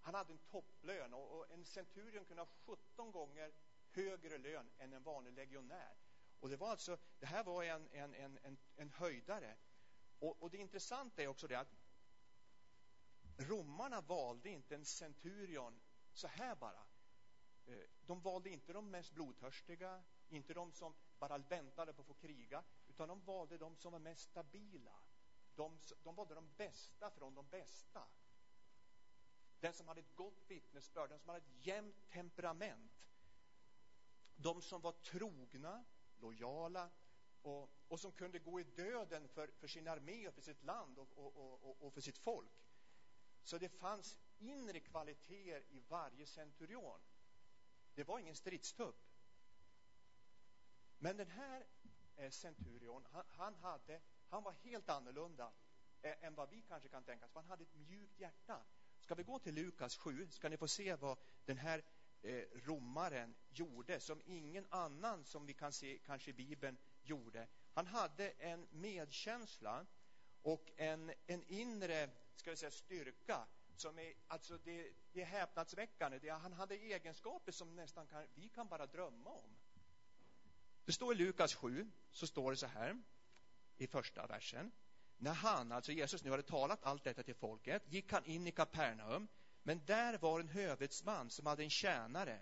Han 0.00 0.14
hade 0.14 0.32
en 0.32 0.38
topplön 0.38 1.14
och, 1.14 1.38
och 1.38 1.50
en 1.50 1.64
centurion 1.64 2.24
kunde 2.24 2.42
ha 2.42 2.48
17 2.66 3.12
gånger 3.12 3.52
högre 3.90 4.38
lön 4.38 4.70
än 4.78 4.92
en 4.92 5.02
vanlig 5.02 5.32
legionär. 5.32 5.96
Och 6.40 6.48
det 6.48 6.56
var 6.56 6.70
alltså, 6.70 6.98
det 7.18 7.26
här 7.26 7.44
var 7.44 7.64
en, 7.64 7.88
en, 7.92 8.14
en, 8.14 8.38
en, 8.42 8.58
en 8.76 8.90
höjdare. 8.90 9.56
Och, 10.18 10.42
och 10.42 10.50
det 10.50 10.58
intressanta 10.58 11.22
är 11.22 11.26
också 11.26 11.46
det 11.46 11.58
att 11.58 11.74
romarna 13.38 14.00
valde 14.00 14.50
inte 14.50 14.74
en 14.74 14.84
centurion 14.84 15.80
så 16.12 16.28
här 16.28 16.54
bara. 16.54 16.86
Eh, 17.66 17.88
de 18.06 18.20
valde 18.20 18.50
inte 18.50 18.72
de 18.72 18.90
mest 18.90 19.12
blodtörstiga, 19.12 20.02
inte 20.28 20.54
de 20.54 20.72
som 20.72 20.94
bara 21.18 21.38
väntade 21.38 21.92
på 21.92 22.00
att 22.00 22.08
få 22.08 22.14
kriga, 22.14 22.64
utan 22.98 23.08
de 23.08 23.24
valde 23.24 23.58
de 23.58 23.76
som 23.76 23.92
var 23.92 23.98
mest 23.98 24.30
stabila. 24.30 24.94
De, 25.54 25.78
de 26.02 26.14
valde 26.14 26.34
de 26.34 26.48
bästa 26.56 27.10
från 27.10 27.34
de 27.34 27.48
bästa. 27.48 28.08
Den 29.60 29.72
som 29.72 29.88
hade 29.88 30.00
ett 30.00 30.14
gott 30.14 30.44
vittnesbörd, 30.48 31.10
den 31.10 31.18
som 31.18 31.28
hade 31.28 31.40
ett 31.40 31.66
jämnt 31.66 32.10
temperament. 32.10 32.92
De 34.36 34.62
som 34.62 34.80
var 34.80 34.92
trogna, 34.92 35.84
lojala 36.20 36.90
och, 37.42 37.70
och 37.88 38.00
som 38.00 38.12
kunde 38.12 38.38
gå 38.38 38.60
i 38.60 38.64
döden 38.64 39.28
för, 39.28 39.48
för 39.48 39.66
sin 39.66 39.88
armé 39.88 40.28
och 40.28 40.34
för 40.34 40.42
sitt 40.42 40.62
land 40.62 40.98
och, 40.98 41.18
och, 41.18 41.64
och, 41.64 41.86
och 41.86 41.94
för 41.94 42.00
sitt 42.00 42.18
folk. 42.18 42.66
Så 43.42 43.58
det 43.58 43.68
fanns 43.68 44.16
inre 44.38 44.80
kvaliteter 44.80 45.64
i 45.70 45.80
varje 45.88 46.26
centurion. 46.26 47.00
Det 47.94 48.04
var 48.04 48.18
ingen 48.18 48.36
stridstupp. 48.36 49.08
Men 50.98 51.16
den 51.16 51.30
här 51.30 51.66
eh, 52.18 52.30
centurion, 52.30 53.06
han, 53.12 53.24
han, 53.28 53.54
hade, 53.54 54.00
han 54.28 54.42
var 54.42 54.52
helt 54.52 54.88
annorlunda 54.88 55.52
eh, 56.02 56.24
än 56.24 56.34
vad 56.34 56.50
vi 56.50 56.62
kanske 56.62 56.88
kan 56.88 57.04
tänka 57.04 57.24
oss. 57.24 57.34
Han 57.34 57.44
hade 57.44 57.62
ett 57.62 57.74
mjukt 57.74 58.20
hjärta. 58.20 58.62
Ska 59.00 59.14
vi 59.14 59.22
gå 59.22 59.38
till 59.38 59.54
Lukas 59.54 59.96
7 59.96 60.28
ska 60.30 60.48
ni 60.48 60.56
få 60.56 60.68
se 60.68 60.94
vad 60.94 61.18
den 61.44 61.58
här 61.58 61.82
eh, 62.22 62.42
romaren 62.54 63.34
gjorde 63.50 64.00
som 64.00 64.22
ingen 64.24 64.66
annan 64.70 65.24
som 65.24 65.46
vi 65.46 65.54
kan 65.54 65.72
se 65.72 65.98
kanske 65.98 66.30
i 66.30 66.34
Bibeln 66.34 66.76
gjorde. 67.02 67.46
Han 67.72 67.86
hade 67.86 68.30
en 68.30 68.66
medkänsla 68.70 69.86
och 70.42 70.72
en, 70.76 71.12
en 71.26 71.42
inre 71.42 72.10
ska 72.34 72.50
vi 72.50 72.56
säga, 72.56 72.70
styrka 72.70 73.46
som 73.76 73.98
är, 73.98 74.14
alltså 74.26 74.58
det, 74.58 74.92
det 75.12 75.22
är 75.22 75.26
häpnadsväckande. 75.26 76.18
Det, 76.18 76.28
han 76.28 76.52
hade 76.52 76.74
egenskaper 76.74 77.52
som 77.52 77.76
nästan 77.76 78.06
kan, 78.06 78.26
vi 78.34 78.48
kan 78.48 78.68
bara 78.68 78.86
drömma 78.86 79.30
om. 79.30 79.57
Det 80.88 80.92
står 80.92 81.14
i 81.14 81.16
Lukas 81.16 81.54
7, 81.54 81.90
så 82.10 82.26
står 82.26 82.50
det 82.50 82.56
så 82.56 82.66
här 82.66 83.02
i 83.76 83.86
första 83.86 84.26
versen. 84.26 84.72
När 85.18 85.32
han, 85.32 85.72
alltså 85.72 85.92
Jesus 85.92 86.24
nu 86.24 86.30
hade 86.30 86.42
talat 86.42 86.84
allt 86.84 87.04
detta 87.04 87.22
till 87.22 87.34
folket, 87.34 87.82
gick 87.88 88.12
han 88.12 88.24
in 88.24 88.46
i 88.46 88.52
Kapernaum, 88.52 89.28
men 89.62 89.84
där 89.86 90.18
var 90.18 90.40
en 90.40 90.48
hövitsman 90.48 91.30
som 91.30 91.46
hade 91.46 91.62
en 91.62 91.70
tjänare. 91.70 92.40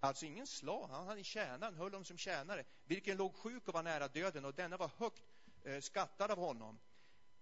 Alltså 0.00 0.26
ingen 0.26 0.46
slav, 0.46 0.90
han 0.90 1.06
hade 1.06 1.20
en 1.20 1.24
tjänare, 1.24 1.64
han 1.64 1.74
höll 1.74 1.92
honom 1.92 2.04
som 2.04 2.18
tjänare, 2.18 2.64
vilken 2.84 3.16
låg 3.16 3.34
sjuk 3.34 3.68
och 3.68 3.74
var 3.74 3.82
nära 3.82 4.08
döden 4.08 4.44
och 4.44 4.54
denna 4.54 4.76
var 4.76 4.90
högt 4.98 5.22
eh, 5.64 5.80
skattad 5.80 6.30
av 6.30 6.38
honom. 6.38 6.78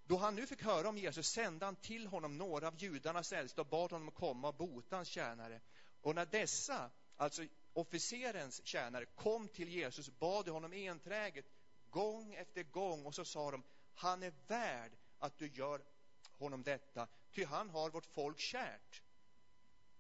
Då 0.05 0.17
han 0.17 0.35
nu 0.35 0.47
fick 0.47 0.63
höra 0.63 0.89
om 0.89 0.99
Jesus 0.99 1.27
sände 1.27 1.65
han 1.65 1.77
till 1.77 2.07
honom 2.07 2.39
några 2.39 2.69
av 2.69 2.77
judarnas 2.77 3.33
äldste 3.33 3.61
och 3.61 3.67
bad 3.67 3.93
honom 3.93 4.11
komma 4.11 4.49
och 4.49 4.55
bota 4.55 4.97
hans 4.97 5.09
tjänare. 5.09 5.61
Och 6.01 6.15
när 6.15 6.27
dessa, 6.27 6.91
alltså 7.17 7.43
officerens 7.73 8.61
tjänare, 8.65 9.07
kom 9.07 9.49
till 9.49 9.69
Jesus 9.69 10.11
bad 10.19 10.49
honom 10.49 10.73
enträget 10.73 11.47
gång 11.91 12.35
efter 12.35 12.63
gång 12.63 13.07
och 13.07 13.15
så 13.15 13.25
sa 13.25 13.51
de 13.51 13.65
han 13.95 14.23
är 14.23 14.33
värd 14.47 14.93
att 15.19 15.39
du 15.39 15.49
gör 15.49 15.85
honom 16.39 16.63
detta, 16.63 17.09
ty 17.31 17.45
han 17.45 17.71
har 17.71 17.91
vårt 17.91 18.07
folk 18.07 18.39
kärt. 18.39 19.03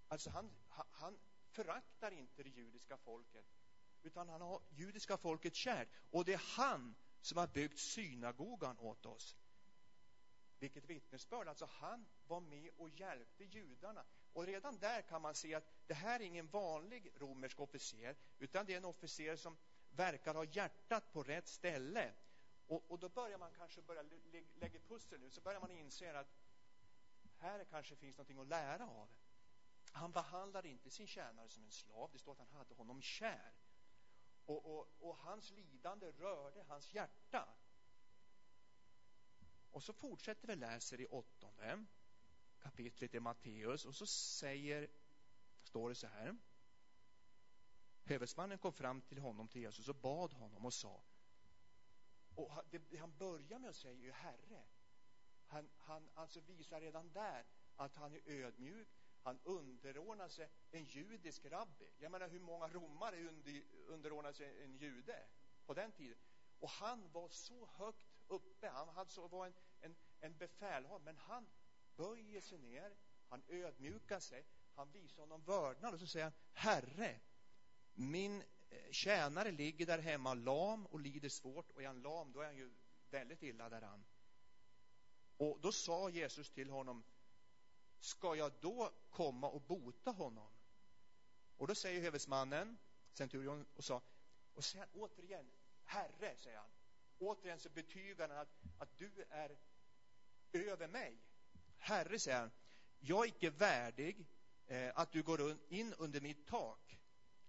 Alltså 0.09 0.31
han, 0.31 0.50
han 0.69 1.19
föraktar 1.50 2.11
inte 2.11 2.43
det 2.43 2.49
judiska 2.49 2.97
folket, 2.97 3.45
utan 4.02 4.29
han 4.29 4.41
har 4.41 4.62
judiska 4.71 5.17
folket 5.17 5.55
kärt. 5.55 5.88
Och 6.11 6.25
det 6.25 6.33
är 6.33 6.57
han 6.57 6.95
som 7.21 7.38
har 7.38 7.47
byggt 7.47 7.79
synagogan 7.79 8.79
åt 8.79 9.07
oss. 9.07 9.37
Vilket 10.59 10.85
vittnesbörd! 10.85 11.49
Alltså 11.49 11.69
han 11.71 12.07
var 12.26 12.41
med 12.41 12.71
och 12.76 12.91
hjälpte 12.91 13.45
judarna. 13.45 14.05
Och 14.33 14.47
redan 14.47 14.79
där 14.79 15.03
kan 15.03 15.23
man 15.23 15.35
se 15.35 15.55
att 15.55 15.65
det 15.87 15.95
här 15.95 16.21
är 16.21 16.25
ingen 16.25 16.47
vanlig 16.47 17.12
romersk 17.17 17.61
officer, 17.61 18.17
utan 18.39 18.67
det 18.67 18.73
är 18.73 18.77
en 18.77 18.85
officer 18.85 19.37
som 19.37 19.57
verkar 19.91 20.35
ha 20.35 20.45
hjärtat 20.45 21.12
på 21.12 21.23
rätt 21.23 21.49
ställe. 21.49 22.12
Och, 22.67 22.91
och 22.91 22.99
då 22.99 23.09
börjar 23.09 23.39
man 23.39 23.53
kanske 23.53 23.83
börja 23.83 24.03
lä 24.03 24.43
lägga 24.55 24.81
pussel 24.81 25.21
nu, 25.21 25.31
så 25.31 25.41
börjar 25.41 25.61
man 25.61 25.71
inse 25.71 26.19
att 26.19 26.29
här 27.39 27.65
kanske 27.65 27.97
finns 27.97 28.17
någonting 28.17 28.39
att 28.39 28.47
lära 28.47 28.87
av. 28.87 29.09
Han 29.93 30.12
behandlade 30.12 30.69
inte 30.69 30.91
sin 30.91 31.07
tjänare 31.07 31.49
som 31.49 31.65
en 31.65 31.73
slav, 31.73 32.11
det 32.12 32.19
står 32.19 32.33
att 32.33 32.39
han 32.39 32.59
hade 32.59 32.75
honom 32.75 33.03
kär. 33.03 33.53
Och, 34.47 34.79
och, 34.79 34.89
och 35.01 35.17
hans 35.17 35.51
lidande 35.51 36.11
rörde 36.11 36.62
hans 36.62 36.95
hjärta. 36.95 37.49
Och 39.71 39.83
så 39.83 39.93
fortsätter 39.93 40.49
vi 40.49 40.57
läser 40.57 41.01
i 41.01 41.07
åttonde 41.07 41.87
kapitlet 42.62 43.14
i 43.14 43.21
Matteus 43.21 43.85
och 43.85 43.95
så 43.95 44.07
säger, 44.07 44.88
står 45.62 45.88
det 45.88 45.95
så 45.95 46.07
här. 46.07 46.37
Hövetsmannen 48.04 48.59
kom 48.59 48.73
fram 48.73 49.00
till 49.00 49.19
honom, 49.19 49.49
till 49.49 49.61
Jesus, 49.61 49.88
och 49.88 49.97
bad 49.97 50.33
honom 50.33 50.66
och 50.66 50.75
sa 50.75 51.02
och 52.35 52.50
det 52.71 52.97
han 52.97 53.16
börjar 53.19 53.59
med 53.59 53.71
att 53.71 53.76
säga 53.76 53.92
är 53.92 53.97
ju 53.97 54.12
Herre. 54.12 54.62
Han, 55.47 55.69
han 55.78 56.09
alltså 56.14 56.40
visar 56.40 56.81
redan 56.81 57.12
där 57.12 57.45
att 57.76 57.97
han 57.97 58.14
är 58.14 58.21
ödmjuk, 58.26 58.88
han 59.23 59.38
underordnar 59.45 60.28
sig 60.28 60.50
en 60.71 60.85
judisk 60.85 61.45
rabbi. 61.45 61.90
Jag 61.99 62.12
menar, 62.12 62.28
hur 62.28 62.40
många 62.40 62.69
romare 62.69 63.28
under, 63.28 63.62
underordnar 63.87 64.33
sig 64.33 64.64
en 64.64 64.76
jude 64.76 65.26
på 65.66 65.75
den 65.75 65.92
tiden? 65.92 66.19
Och 66.61 66.71
han 66.71 67.12
var 67.12 67.28
så 67.28 67.66
högt 67.66 68.07
uppe, 68.28 68.69
han 68.69 68.88
alltså 68.88 69.26
var 69.26 69.47
en, 69.47 69.54
en, 69.81 69.97
en 70.21 70.37
befälhavare, 70.37 71.02
men 71.04 71.16
han 71.16 71.47
böjer 71.96 72.40
sig 72.40 72.58
ner, 72.58 72.96
han 73.28 73.42
ödmjukar 73.49 74.20
sig, 74.20 74.46
han 74.75 74.90
visar 74.92 75.22
honom 75.22 75.42
vördnad 75.42 75.94
och 75.94 76.00
så 76.00 76.06
säger 76.06 76.25
han 76.25 76.34
Herre, 76.52 77.20
min 77.94 78.42
eh, 78.70 78.90
tjänare 78.90 79.50
ligger 79.50 79.87
där 79.87 79.99
hemma 79.99 80.34
lam 80.34 80.87
och 80.87 81.00
lider 81.00 81.28
svårt 81.28 81.70
och 81.70 81.82
är 81.82 81.87
han 81.87 82.02
lam 82.02 82.32
då 82.32 82.40
är 82.40 82.46
han 82.46 82.56
ju 82.56 82.72
väldigt 83.11 83.42
illa 83.42 83.68
däran. 83.68 84.04
Och 85.37 85.61
då 85.61 85.72
sa 85.72 86.11
Jesus 86.11 86.50
till 86.50 86.70
honom 86.70 87.04
Ska 88.02 88.37
jag 88.37 88.52
då 88.61 88.92
komma 89.11 89.49
och 89.49 89.62
bota 89.62 90.11
honom? 90.11 90.52
Och 91.56 91.66
då 91.66 91.75
säger 91.75 92.02
hövetsmannen, 92.02 92.78
centurion, 93.12 93.66
och 93.76 93.84
sa 93.84 94.02
och 94.54 94.64
säger 94.64 94.88
återigen 94.92 95.50
Herre, 95.84 96.37
säger 96.37 96.58
han. 96.58 96.70
Återigen 97.18 97.58
så 97.58 97.68
betygar 97.68 98.28
han 98.28 98.38
att, 98.38 98.49
att 98.78 98.99
du 98.99 99.25
är 99.30 99.56
över 100.52 100.88
mig. 100.88 101.18
Herre, 101.83 102.19
säger 102.19 102.41
han, 102.41 102.51
jag 103.01 103.25
är 103.25 103.29
icke 103.29 103.51
värdig 103.51 104.27
eh, 104.67 104.93
att 104.95 105.12
du 105.12 105.23
går 105.23 105.57
in 105.69 105.95
under 105.95 106.21
mitt 106.21 106.47
tak. 106.47 106.99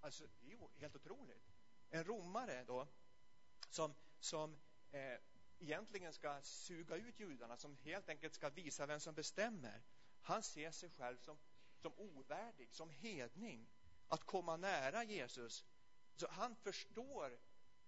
Alltså, 0.02 0.24
det 0.42 0.48
är 0.48 0.52
ju 0.52 0.68
helt 0.76 0.96
otroligt. 0.96 1.52
En 1.90 2.04
romare 2.04 2.64
då, 2.64 2.88
som, 3.70 3.96
som 4.20 4.58
eh, 4.92 5.18
egentligen 5.60 6.14
ska 6.14 6.42
suga 6.42 6.96
ut 6.96 7.20
judarna, 7.20 7.58
som 7.58 7.76
helt 7.76 8.10
enkelt 8.10 8.34
ska 8.34 8.50
visa 8.50 8.86
vem 8.86 9.00
som 9.00 9.16
bestämmer. 9.16 9.82
Han 10.22 10.44
ser 10.44 10.72
sig 10.72 10.90
själv 10.90 11.18
som, 11.18 11.38
som 11.82 11.94
ovärdig, 11.98 12.74
som 12.74 12.90
hedning, 12.90 13.68
att 14.08 14.24
komma 14.24 14.58
nära 14.58 15.04
Jesus. 15.04 15.66
Så 16.16 16.28
han 16.30 16.56
förstår 16.56 17.40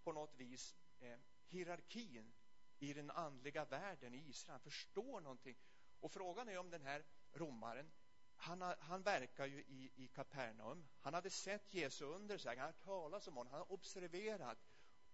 på 0.04 0.12
något 0.12 0.36
vis 0.36 0.76
eh, 1.00 1.18
hierarkin 1.48 2.34
i 2.80 2.94
den 2.94 3.12
andliga 3.12 3.66
världen 3.66 4.14
i 4.14 4.30
Israel. 4.30 4.52
Han 4.52 4.60
förstår 4.60 5.22
någonting. 5.22 5.58
Och 6.06 6.12
frågan 6.12 6.50
är 6.50 6.58
om 6.58 6.70
den 6.70 6.82
här 6.82 7.04
romaren, 7.34 7.92
han, 8.36 8.62
han 8.80 9.02
verkar 9.02 9.46
ju 9.46 9.60
i, 9.60 9.92
i 9.96 10.08
Kapernaum. 10.08 10.88
Han 11.02 11.14
hade 11.14 11.30
sett 11.30 11.74
Jesu 11.74 12.06
under 12.06 12.38
sig, 12.38 12.58
han 12.58 12.66
hade 12.66 12.78
talat 12.78 13.28
om 13.28 13.36
honom, 13.36 13.52
han 13.52 13.60
hade 13.60 13.74
observerat, 13.74 14.58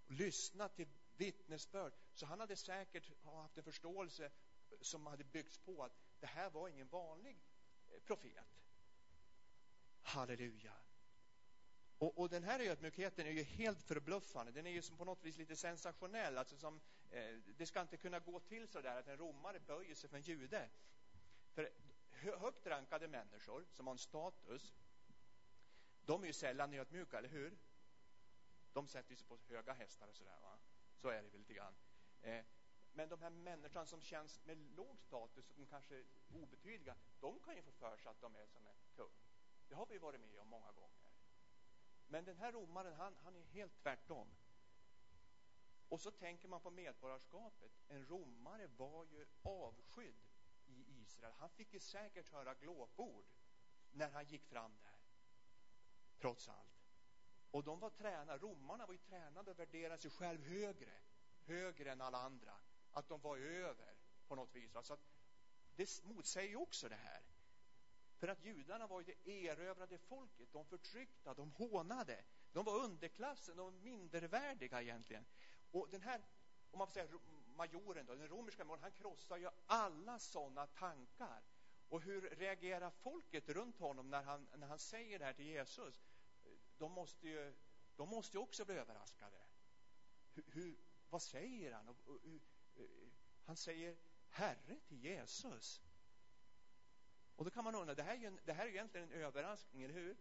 lyssnat 0.08 0.76
till 0.76 0.88
vittnesbörd. 1.18 1.94
Så 2.14 2.26
han 2.26 2.40
hade 2.40 2.56
säkert 2.56 3.24
haft 3.24 3.58
en 3.58 3.64
förståelse 3.64 4.32
som 4.82 5.06
hade 5.06 5.24
byggts 5.24 5.58
på 5.58 5.84
att 5.84 5.92
det 6.20 6.28
här 6.28 6.50
var 6.50 6.70
ingen 6.70 6.88
vanlig 6.88 7.42
eh, 7.90 8.00
profet. 8.00 8.60
Halleluja. 10.02 10.74
Och, 11.98 12.20
och, 12.20 12.30
den 12.30 12.44
här 12.44 12.60
ödmjukheten 12.60 13.28
är 13.28 13.32
ju 13.32 13.44
helt 13.44 13.82
förbluffande. 13.82 14.52
Den 14.52 14.68
är 14.68 14.72
ju 14.72 14.82
som 14.82 14.98
på 14.98 15.06
något 15.06 15.24
vis 15.24 15.38
lite 15.38 15.56
sensationell. 15.56 16.38
Alltså 16.38 16.58
som, 16.58 16.82
Eh, 17.12 17.36
det 17.58 17.66
ska 17.66 17.82
inte 17.82 17.98
kunna 17.98 18.20
gå 18.20 18.40
till 18.40 18.68
så 18.68 18.82
där 18.82 18.96
att 19.00 19.08
en 19.08 19.18
romare 19.18 19.60
böjer 19.60 19.96
sig 19.96 20.10
för 20.10 20.18
en 20.18 20.24
jude. 20.24 20.70
För 21.50 21.70
högt 22.12 22.68
rankade 22.68 23.08
människor 23.08 23.66
som 23.72 23.88
har 23.88 23.94
en 23.94 23.98
status 23.98 24.76
de 26.06 26.24
är 26.24 26.28
ju 26.28 26.34
sällan 26.34 26.74
ödmjuka, 26.74 27.18
eller 27.18 27.30
hur? 27.30 27.58
De 28.74 28.88
sätter 28.88 29.16
sig 29.16 29.28
på 29.28 29.38
höga 29.48 29.74
hästar 29.74 30.08
och 30.08 30.16
sådär 30.16 30.40
va. 30.42 30.60
Så 30.96 31.10
är 31.10 31.24
det 31.24 31.30
väl 31.30 31.40
lite 31.40 31.54
grann. 31.54 31.74
Eh, 32.22 32.46
men 32.94 33.10
de 33.10 33.22
här 33.22 33.30
människorna 33.30 33.86
som 33.86 34.02
känns 34.02 34.46
med 34.46 34.58
låg 34.58 35.00
status, 35.00 35.46
som 35.46 35.66
kanske 35.66 35.96
är 35.96 36.06
obetydliga, 36.34 36.96
de 37.20 37.40
kan 37.40 37.56
ju 37.56 37.62
få 37.62 37.72
för 37.72 37.98
sig 37.98 38.10
att 38.10 38.22
de 38.22 38.36
är 38.36 38.46
som 38.46 38.68
en 38.68 38.76
kung. 38.96 39.12
Det 39.70 39.76
har 39.76 39.86
vi 39.86 39.98
varit 39.98 40.22
med 40.22 40.40
om 40.40 40.48
många 40.48 40.72
gånger. 40.72 41.12
Men 42.08 42.26
den 42.26 42.38
här 42.38 42.52
romaren, 42.52 42.94
han, 42.94 43.16
han 43.24 43.36
är 43.36 43.44
helt 43.44 43.78
tvärtom. 43.78 44.28
Och 45.92 46.02
så 46.02 46.12
tänker 46.12 46.48
man 46.48 46.62
på 46.62 46.72
medborgarskapet. 46.72 47.72
En 47.88 48.06
romare 48.06 48.68
var 48.68 49.06
ju 49.06 49.26
avskydd 49.42 50.28
i 50.68 51.02
Israel. 51.02 51.34
Han 51.38 51.50
fick 51.50 51.74
ju 51.74 51.80
säkert 51.80 52.30
höra 52.30 52.54
glåpord 52.54 53.26
när 53.92 54.10
han 54.10 54.26
gick 54.26 54.46
fram 54.46 54.72
där. 54.82 55.00
Trots 56.20 56.50
allt. 56.50 56.82
Och 57.52 57.64
de 57.64 57.80
var 57.80 57.90
tränade, 57.90 58.38
romarna 58.38 58.86
var 58.86 58.94
ju 58.94 59.00
tränade 59.00 59.52
att 59.52 59.60
värdera 59.60 59.98
sig 59.98 60.12
själv 60.12 60.44
högre, 60.44 60.94
högre 61.46 61.92
än 61.92 62.02
alla 62.02 62.18
andra. 62.18 62.54
Att 62.92 63.10
de 63.10 63.22
var 63.22 63.38
över 63.38 63.96
på 64.28 64.36
något 64.36 64.56
vis. 64.56 64.76
Alltså 64.76 64.94
att 64.94 65.06
det 65.76 66.04
motsäger 66.04 66.50
ju 66.50 66.56
också 66.56 66.90
det 66.90 66.96
här. 66.96 67.22
För 68.18 68.28
att 68.28 68.46
judarna 68.46 68.88
var 68.88 69.02
ju 69.02 69.06
det 69.06 69.32
erövrade 69.32 69.98
folket, 69.98 70.50
de 70.52 70.66
förtryckta, 70.66 71.34
de 71.34 71.52
hånade. 71.52 72.24
De 72.54 72.66
var 72.66 72.84
underklassen, 72.84 73.58
de 73.58 73.64
var 73.64 73.72
mindervärdiga 73.72 74.82
egentligen. 74.82 75.26
Och 75.72 75.90
den 75.90 76.02
här, 76.02 76.22
om 76.72 76.78
man 76.78 76.88
får 76.88 76.94
säga 76.94 77.08
majoren 77.56 78.06
då, 78.06 78.16
den 78.16 78.28
romerska 78.28 78.64
majoren, 78.64 78.84
han 78.84 78.92
krossar 78.92 79.38
ju 79.38 79.50
alla 79.66 80.20
sådana 80.20 80.68
tankar. 80.68 81.44
Och 81.90 82.02
hur 82.02 82.22
reagerar 82.22 82.90
folket 82.90 83.50
runt 83.50 83.78
honom 83.78 84.10
när 84.10 84.24
han, 84.24 84.48
när 84.56 84.68
han 84.68 84.80
säger 84.80 85.20
det 85.20 85.26
här 85.26 85.34
till 85.34 85.46
Jesus? 85.46 86.02
De 86.78 86.92
måste 86.92 87.28
ju, 87.28 87.54
de 87.96 88.10
måste 88.10 88.38
ju 88.38 88.44
också 88.44 88.66
bli 88.66 88.76
överraskade. 88.76 89.38
Hur, 90.34 90.44
hur 90.48 90.78
vad 91.10 91.22
säger 91.22 91.72
han? 91.72 91.90
Och, 91.90 91.98
och, 92.06 92.16
och, 92.16 92.82
eh, 92.82 92.86
han 93.46 93.56
säger 93.56 93.98
Herre 94.30 94.80
till 94.88 95.04
Jesus. 95.04 95.82
Och 97.36 97.46
då 97.46 97.52
kan 97.52 97.64
man 97.64 97.76
undra, 97.76 97.96
det 97.96 98.04
här 98.04 98.14
är 98.14 98.20
ju, 98.20 98.26
en, 98.26 98.40
det 98.46 98.54
här 98.54 98.64
är 98.64 98.70
ju 98.70 98.74
egentligen 98.74 99.12
en 99.12 99.22
överraskning, 99.22 99.84
eller 99.84 99.94
hur? 99.94 100.18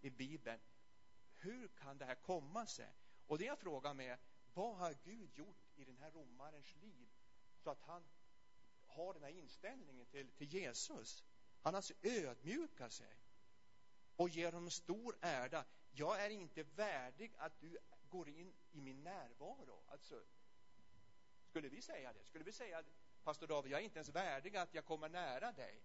I 0.00 0.10
Bibeln. 0.10 0.60
Hur 1.36 1.68
kan 1.68 1.98
det 1.98 2.04
här 2.04 2.14
komma 2.14 2.66
sig? 2.66 2.92
Och 3.26 3.38
det 3.38 3.44
jag 3.44 3.58
frågar 3.58 3.94
mig 3.94 4.08
är, 4.08 4.18
vad 4.54 4.76
har 4.76 4.94
Gud 5.04 5.30
gjort 5.34 5.56
i 5.76 5.84
den 5.84 5.96
här 5.98 6.10
romarens 6.10 6.76
liv 6.76 7.08
så 7.62 7.70
att 7.70 7.80
han 7.80 8.02
har 8.86 9.14
den 9.14 9.22
här 9.22 9.30
inställningen 9.30 10.06
till, 10.06 10.30
till 10.30 10.48
Jesus? 10.48 11.24
Han 11.60 11.74
alltså 11.74 11.94
ödmjukar 12.02 12.88
sig 12.88 13.16
och 14.16 14.28
ger 14.28 14.52
honom 14.52 14.70
stor 14.70 15.16
ära. 15.20 15.64
Jag 15.92 16.24
är 16.24 16.30
inte 16.30 16.62
värdig 16.62 17.34
att 17.38 17.60
du 17.60 17.78
går 18.10 18.28
in 18.28 18.54
i 18.72 18.80
min 18.80 19.02
närvaro. 19.04 19.82
Alltså, 19.88 20.22
skulle 21.48 21.68
vi 21.68 21.82
säga 21.82 22.12
det? 22.12 22.24
Skulle 22.24 22.44
vi 22.44 22.52
säga, 22.52 22.82
pastor 23.24 23.46
David, 23.46 23.72
jag 23.72 23.80
är 23.80 23.84
inte 23.84 23.98
ens 23.98 24.08
värdig 24.08 24.56
att 24.56 24.74
jag 24.74 24.84
kommer 24.84 25.08
nära 25.08 25.52
dig. 25.52 25.82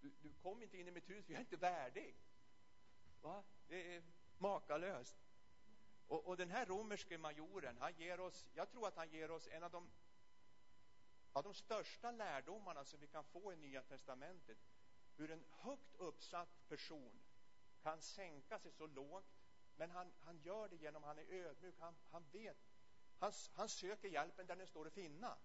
Du, 0.00 0.12
du 0.22 0.32
kom 0.42 0.62
inte 0.62 0.78
in 0.78 0.88
i 0.88 0.90
mitt 0.90 1.10
hus, 1.10 1.26
för 1.26 1.32
jag 1.32 1.38
är 1.38 1.44
inte 1.44 1.56
värdig. 1.56 2.16
Va? 3.20 3.44
Det 3.68 3.96
är 3.96 4.02
makalöst. 4.38 5.16
Och, 6.12 6.26
och 6.26 6.36
den 6.36 6.50
här 6.50 6.66
romerske 6.66 7.18
majoren, 7.18 7.76
han 7.80 7.94
ger 7.94 8.20
oss, 8.20 8.46
jag 8.54 8.70
tror 8.70 8.88
att 8.88 8.96
han 8.96 9.10
ger 9.10 9.30
oss 9.30 9.48
en 9.50 9.62
av 9.62 9.70
de, 9.70 9.90
av 11.32 11.42
de 11.42 11.54
största 11.54 12.10
lärdomarna 12.10 12.84
som 12.84 13.00
vi 13.00 13.06
kan 13.06 13.24
få 13.24 13.52
i 13.52 13.56
Nya 13.56 13.82
Testamentet. 13.82 14.58
Hur 15.16 15.30
en 15.30 15.44
högt 15.50 15.94
uppsatt 15.94 16.68
person 16.68 17.20
kan 17.82 18.00
sänka 18.02 18.58
sig 18.58 18.72
så 18.72 18.86
lågt, 18.86 19.24
men 19.76 19.90
han, 19.90 20.12
han 20.24 20.38
gör 20.38 20.68
det 20.68 20.76
genom, 20.76 21.02
han 21.02 21.18
är 21.18 21.32
ödmjuk, 21.32 21.74
han, 21.78 21.94
han 22.10 22.24
vet, 22.32 22.56
han, 23.18 23.32
han 23.54 23.68
söker 23.68 24.08
hjälpen 24.08 24.46
där 24.46 24.56
den 24.56 24.66
står 24.66 24.86
att 24.86 24.92
finna. 24.92 25.38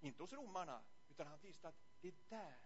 Inte 0.00 0.22
hos 0.22 0.32
romarna, 0.32 0.82
utan 1.10 1.26
han 1.26 1.38
visste 1.40 1.68
att 1.68 1.82
det 2.00 2.08
är 2.08 2.14
där, 2.28 2.58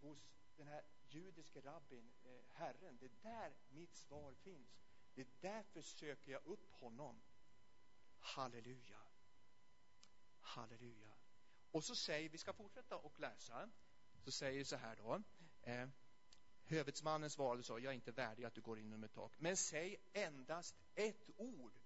hos 0.00 0.18
den 0.56 0.68
här 0.68 0.84
judiske 1.08 1.60
rabbin, 1.60 2.12
eh, 2.24 2.44
Herren, 2.52 2.96
det 3.00 3.06
är 3.06 3.12
där 3.22 3.52
mitt 3.68 3.96
svar 3.96 4.34
finns. 4.34 4.85
Det 5.16 5.22
är 5.22 5.28
därför 5.40 5.82
söker 5.82 6.32
jag 6.32 6.46
upp 6.46 6.72
honom. 6.72 7.20
Halleluja. 8.20 8.98
Halleluja. 10.40 11.12
Och 11.70 11.84
så 11.84 11.94
säger, 11.94 12.28
vi 12.28 12.38
ska 12.38 12.52
fortsätta 12.52 12.96
och 12.96 13.20
läsa, 13.20 13.70
så 14.24 14.30
säger 14.30 14.58
det 14.58 14.64
så 14.64 14.76
här 14.76 14.96
då. 14.96 15.22
Eh, 15.62 15.88
Hövetsmannen 16.64 17.30
svarade 17.30 17.62
så, 17.62 17.78
jag 17.78 17.90
är 17.90 17.92
inte 17.92 18.12
värdig 18.12 18.44
att 18.44 18.54
du 18.54 18.60
går 18.60 18.78
in 18.78 18.92
under 18.92 19.08
tak. 19.08 19.32
Men 19.38 19.56
säg 19.56 19.96
endast 20.12 20.76
ett 20.94 21.30
ord, 21.36 21.78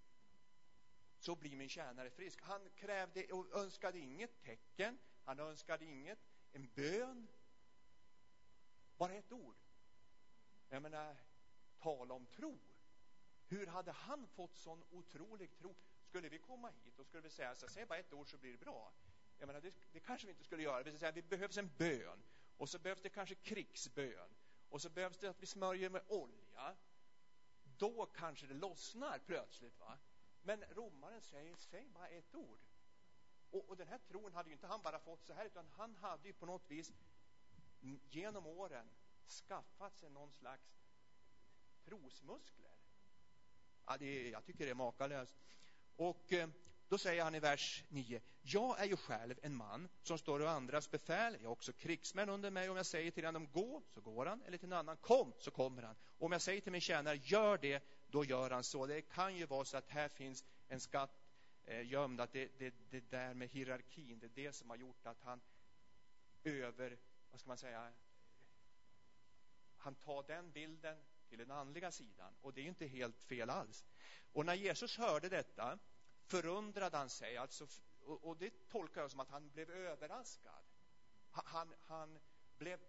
så 1.19 1.37
blir 1.37 1.57
min 1.57 1.69
tjänare 1.69 2.11
frisk. 2.11 2.41
Han 2.43 2.71
krävde 2.71 3.33
och 3.33 3.53
önskade 3.53 3.99
inget 3.99 4.43
tecken, 4.43 4.99
han 5.25 5.41
önskade 5.41 5.85
inget, 5.85 6.19
en 6.53 6.69
bön. 6.75 7.29
Bara 8.97 9.15
ett 9.15 9.33
ord. 9.33 9.57
Jag 10.69 10.83
menar, 10.83 11.17
tala 11.79 12.15
om 12.15 12.27
tro. 12.27 12.59
Hur 13.51 13.67
hade 13.67 13.93
han 13.93 14.27
fått 14.27 14.57
sån 14.57 14.83
otrolig 14.91 15.55
tro? 15.55 15.75
Skulle 16.09 16.29
vi 16.29 16.39
komma 16.39 16.69
hit 16.69 16.99
och 16.99 17.07
skulle 17.07 17.23
vi 17.23 17.31
säga 17.31 17.55
så 17.55 17.69
säg 17.69 17.87
bara 17.87 17.99
ett 17.99 18.13
ord 18.13 18.31
så 18.31 18.39
blir 18.39 18.53
det 18.53 18.59
bra. 18.59 18.93
Jag 19.39 19.47
menar, 19.47 19.61
det, 19.61 19.75
det 19.93 20.01
kanske 20.01 20.27
vi 20.27 20.31
inte 20.33 20.45
skulle 20.45 20.63
göra. 20.63 20.83
Vi 20.83 20.99
säga, 20.99 21.13
det 21.13 21.23
behövs 21.23 21.59
en 21.59 21.71
bön. 21.79 22.23
Och 22.57 22.69
så 22.69 22.79
behövs 22.79 23.01
det 23.01 23.09
kanske 23.09 23.35
krigsbön. 23.35 24.31
Och 24.69 24.83
så 24.83 24.91
behövs 24.91 25.19
det 25.19 25.29
att 25.29 25.43
vi 25.43 25.47
smörjer 25.47 25.91
med 25.91 26.03
olja. 26.09 26.77
Då 27.79 28.07
kanske 28.07 28.47
det 28.47 28.55
lossnar 28.55 29.19
plötsligt. 29.19 29.81
va? 29.81 29.99
Men 30.43 30.65
romaren 30.71 31.21
säger, 31.21 31.57
säg 31.57 31.89
bara 31.89 32.09
ett 32.09 32.35
ord. 32.35 32.61
Och, 33.51 33.69
och 33.69 33.77
den 33.77 33.89
här 33.89 33.99
tron 33.99 34.33
hade 34.33 34.49
ju 34.49 34.53
inte 34.53 34.67
han 34.67 34.83
bara 34.83 34.99
fått 34.99 35.25
så 35.25 35.33
här, 35.33 35.47
utan 35.47 35.69
han 35.69 35.97
hade 35.97 36.29
ju 36.29 36.35
på 36.35 36.47
något 36.47 36.71
vis 36.71 36.93
genom 38.11 38.47
åren 38.47 38.91
skaffat 39.49 39.97
sig 39.97 40.11
någon 40.11 40.33
slags 40.33 40.83
trosmuskler. 41.85 42.70
Ja, 43.91 43.97
det 43.97 44.29
jag 44.29 44.45
tycker 44.45 44.65
det 44.65 44.71
är 44.71 44.75
makalöst. 44.75 45.37
Och 45.97 46.33
eh, 46.33 46.49
då 46.89 46.99
säger 46.99 47.25
han 47.25 47.35
i 47.35 47.41
vers 47.41 47.85
9. 47.89 48.21
Jag 48.43 48.81
är 48.81 48.85
ju 48.85 48.97
själv 48.97 49.39
en 49.43 49.55
man 49.55 49.89
som 50.03 50.19
står 50.19 50.41
och 50.41 50.51
andras 50.51 50.91
befäl. 50.91 51.37
Jag 51.41 51.49
har 51.49 51.53
också 51.53 51.73
krigsmän 51.73 52.29
under 52.29 52.51
mig. 52.51 52.71
Om 52.71 52.77
jag 52.77 52.87
säger 52.87 53.11
till 53.11 53.25
honom 53.25 53.49
gå, 53.53 53.83
så 53.95 54.01
går 54.01 54.27
han. 54.27 54.43
Eller 54.43 54.59
till 54.59 54.69
en 54.69 54.79
annan 54.79 54.97
kom, 54.97 55.33
så 55.39 55.51
kommer 55.51 55.83
han. 55.83 55.97
Och 56.19 56.27
om 56.27 56.33
jag 56.33 56.41
säger 56.41 56.61
till 56.61 56.73
min 56.73 56.81
tjänare 56.81 57.21
gör 57.23 57.59
det, 57.59 57.85
då 58.11 58.25
gör 58.25 58.51
han 58.51 58.65
så. 58.65 58.87
Det 58.87 59.03
kan 59.03 59.37
ju 59.37 59.47
vara 59.47 59.65
så 59.65 59.77
att 59.77 59.89
här 59.89 60.09
finns 60.09 60.45
en 60.69 60.81
skatt 60.81 61.29
eh, 61.65 61.87
gömd. 61.87 62.21
Att 62.21 62.33
det, 62.33 62.59
det, 62.59 62.75
det 62.91 63.11
där 63.11 63.35
med 63.35 63.49
hierarkin, 63.49 64.19
det 64.19 64.27
är 64.27 64.45
det 64.45 64.53
som 64.53 64.71
har 64.71 64.77
gjort 64.77 65.07
att 65.07 65.23
han 65.23 65.41
över, 66.45 66.99
vad 67.31 67.41
ska 67.41 67.49
man 67.49 67.59
säga, 67.59 67.93
han 69.77 69.95
tar 69.95 70.23
den 70.23 70.51
bilden 70.51 70.97
till 71.31 71.39
den 71.39 71.51
andliga 71.51 71.93
sidan. 71.93 72.35
Och 72.41 72.53
det 72.53 72.61
är 72.61 72.65
inte 72.65 72.87
helt 72.87 73.21
fel 73.21 73.51
alls. 73.51 73.85
Och 74.33 74.47
när 74.47 74.55
Jesus 74.55 74.99
hörde 74.99 75.29
detta 75.29 75.79
förundrade 76.27 76.97
han 76.97 77.11
sig. 77.11 77.37
Alltså, 77.37 77.67
och, 78.01 78.25
och 78.25 78.37
det 78.37 78.69
tolkar 78.69 79.01
jag 79.01 79.11
som 79.11 79.21
att 79.21 79.31
han 79.31 79.51
blev 79.51 79.71
överraskad. 79.71 80.65
Han, 81.31 81.75
han 81.87 82.19
blev 82.59 82.81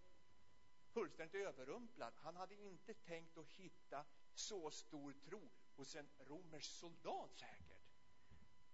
fullständigt 0.94 1.36
överrumplad. 1.36 2.14
Han 2.16 2.36
hade 2.36 2.56
inte 2.56 2.94
tänkt 2.94 3.38
att 3.38 3.48
hitta 3.48 4.06
så 4.34 4.72
stor 4.72 5.14
tro 5.14 5.50
hos 5.76 5.96
en 5.96 6.10
romersk 6.20 6.72
soldat 6.72 7.36
säkert. 7.36 7.82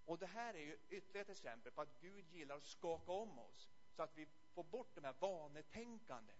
Och 0.05 0.17
det 0.17 0.27
här 0.27 0.53
är 0.53 0.59
ju 0.59 0.77
ytterligare 0.89 1.21
ett 1.21 1.29
exempel 1.29 1.71
på 1.71 1.81
att 1.81 2.01
Gud 2.01 2.29
gillar 2.29 2.57
att 2.57 2.65
skaka 2.65 3.11
om 3.11 3.39
oss 3.39 3.69
så 3.95 4.03
att 4.03 4.17
vi 4.17 4.27
får 4.53 4.63
bort 4.63 4.95
det 4.95 5.01
här 5.01 5.15
vanetänkandet. 5.19 6.35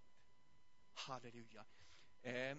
Halleluja. 0.93 1.65
Eh, 2.21 2.57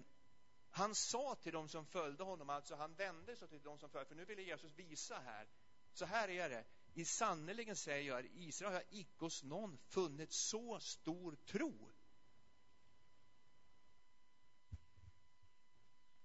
han 0.71 0.95
sa 0.95 1.35
till 1.35 1.53
dem 1.53 1.69
som 1.69 1.85
följde 1.85 2.23
honom, 2.23 2.49
alltså 2.49 2.75
han 2.75 2.93
vände 2.93 3.35
sig 3.35 3.47
till 3.47 3.61
dem 3.61 3.79
som 3.79 3.89
följde, 3.89 4.09
för 4.09 4.15
nu 4.15 4.25
ville 4.25 4.41
Jesus 4.41 4.73
visa 4.75 5.19
här, 5.19 5.47
så 5.91 6.05
här 6.05 6.29
är 6.29 6.49
det, 6.49 6.65
i 6.93 7.05
sannerligen 7.05 7.75
säger 7.75 8.07
jag, 8.07 8.25
i 8.25 8.47
Israel 8.47 8.73
har 8.73 8.83
icke 8.89 9.25
hos 9.25 9.43
någon 9.43 9.77
funnit 9.77 10.31
så 10.31 10.79
stor 10.79 11.35
tro. 11.35 11.91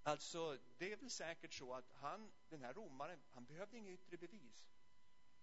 Alltså, 0.03 0.59
det 0.79 0.93
är 0.93 0.97
väl 0.97 1.11
säkert 1.11 1.53
så 1.53 1.75
att 1.75 1.91
han, 1.93 2.33
den 2.49 2.63
här 2.63 2.75
romaren, 2.75 3.21
han 3.33 3.45
behövde 3.45 3.79
inget 3.79 3.93
yttre 3.93 4.17
bevis. 4.17 4.65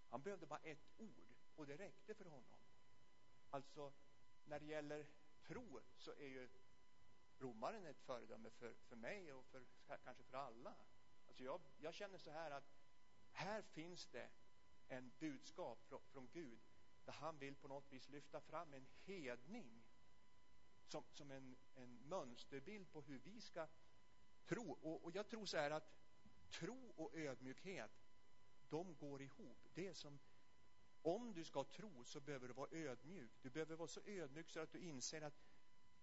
Han 0.10 0.22
behövde 0.22 0.46
bara 0.46 0.60
ett 0.60 0.88
ord 0.98 1.36
och 1.56 1.66
det 1.68 1.78
räckte 1.78 2.16
för 2.16 2.26
honom. 2.26 2.60
Alltså, 3.50 3.94
när 4.46 4.60
det 4.60 4.66
gäller 4.66 5.06
tro 5.48 5.80
så 5.98 6.12
är 6.12 6.28
ju 6.28 6.50
romaren 7.42 7.86
är 7.86 7.90
ett 7.90 8.02
föredöme 8.02 8.50
för, 8.50 8.74
för 8.74 8.96
mig 8.96 9.34
och 9.34 9.46
för, 9.46 9.64
kanske 10.04 10.24
för 10.24 10.38
alla. 10.38 10.76
Alltså 11.28 11.44
jag, 11.44 11.62
jag 11.80 11.94
känner 11.94 12.18
så 12.18 12.32
här 12.32 12.52
att 12.52 12.72
här 13.32 13.62
finns 13.62 14.08
det 14.08 14.30
en 14.88 15.12
budskap 15.20 15.84
från, 15.88 16.02
från 16.12 16.30
Gud 16.34 16.60
där 17.06 17.14
han 17.14 17.38
vill 17.38 17.56
på 17.56 17.68
något 17.68 17.94
vis 17.94 18.10
lyfta 18.10 18.42
fram 18.42 18.74
en 18.74 18.88
hedning 19.06 19.84
som, 20.88 21.04
som 21.12 21.32
en, 21.32 21.56
en 21.76 22.00
mönsterbild 22.10 22.92
på 22.92 23.02
hur 23.02 23.20
vi 23.20 23.42
ska 23.42 23.68
tro. 24.46 24.72
Och, 24.72 25.04
och 25.04 25.16
jag 25.16 25.28
tror 25.28 25.46
så 25.46 25.58
här 25.58 25.72
att 25.72 25.92
tro 26.50 26.94
och 26.96 27.16
ödmjukhet, 27.16 27.92
de 28.70 28.96
går 28.96 29.22
ihop. 29.22 29.68
Det 29.74 29.88
är 29.88 29.94
som 29.94 30.20
om 31.02 31.34
du 31.34 31.44
ska 31.44 31.64
tro 31.64 32.04
så 32.04 32.20
behöver 32.20 32.48
du 32.48 32.54
vara 32.54 32.70
ödmjuk. 32.72 33.32
Du 33.42 33.50
behöver 33.50 33.76
vara 33.76 33.88
så 33.88 34.02
ödmjuk 34.06 34.50
så 34.50 34.60
att 34.60 34.72
du 34.72 34.80
inser 34.80 35.22
att 35.22 35.42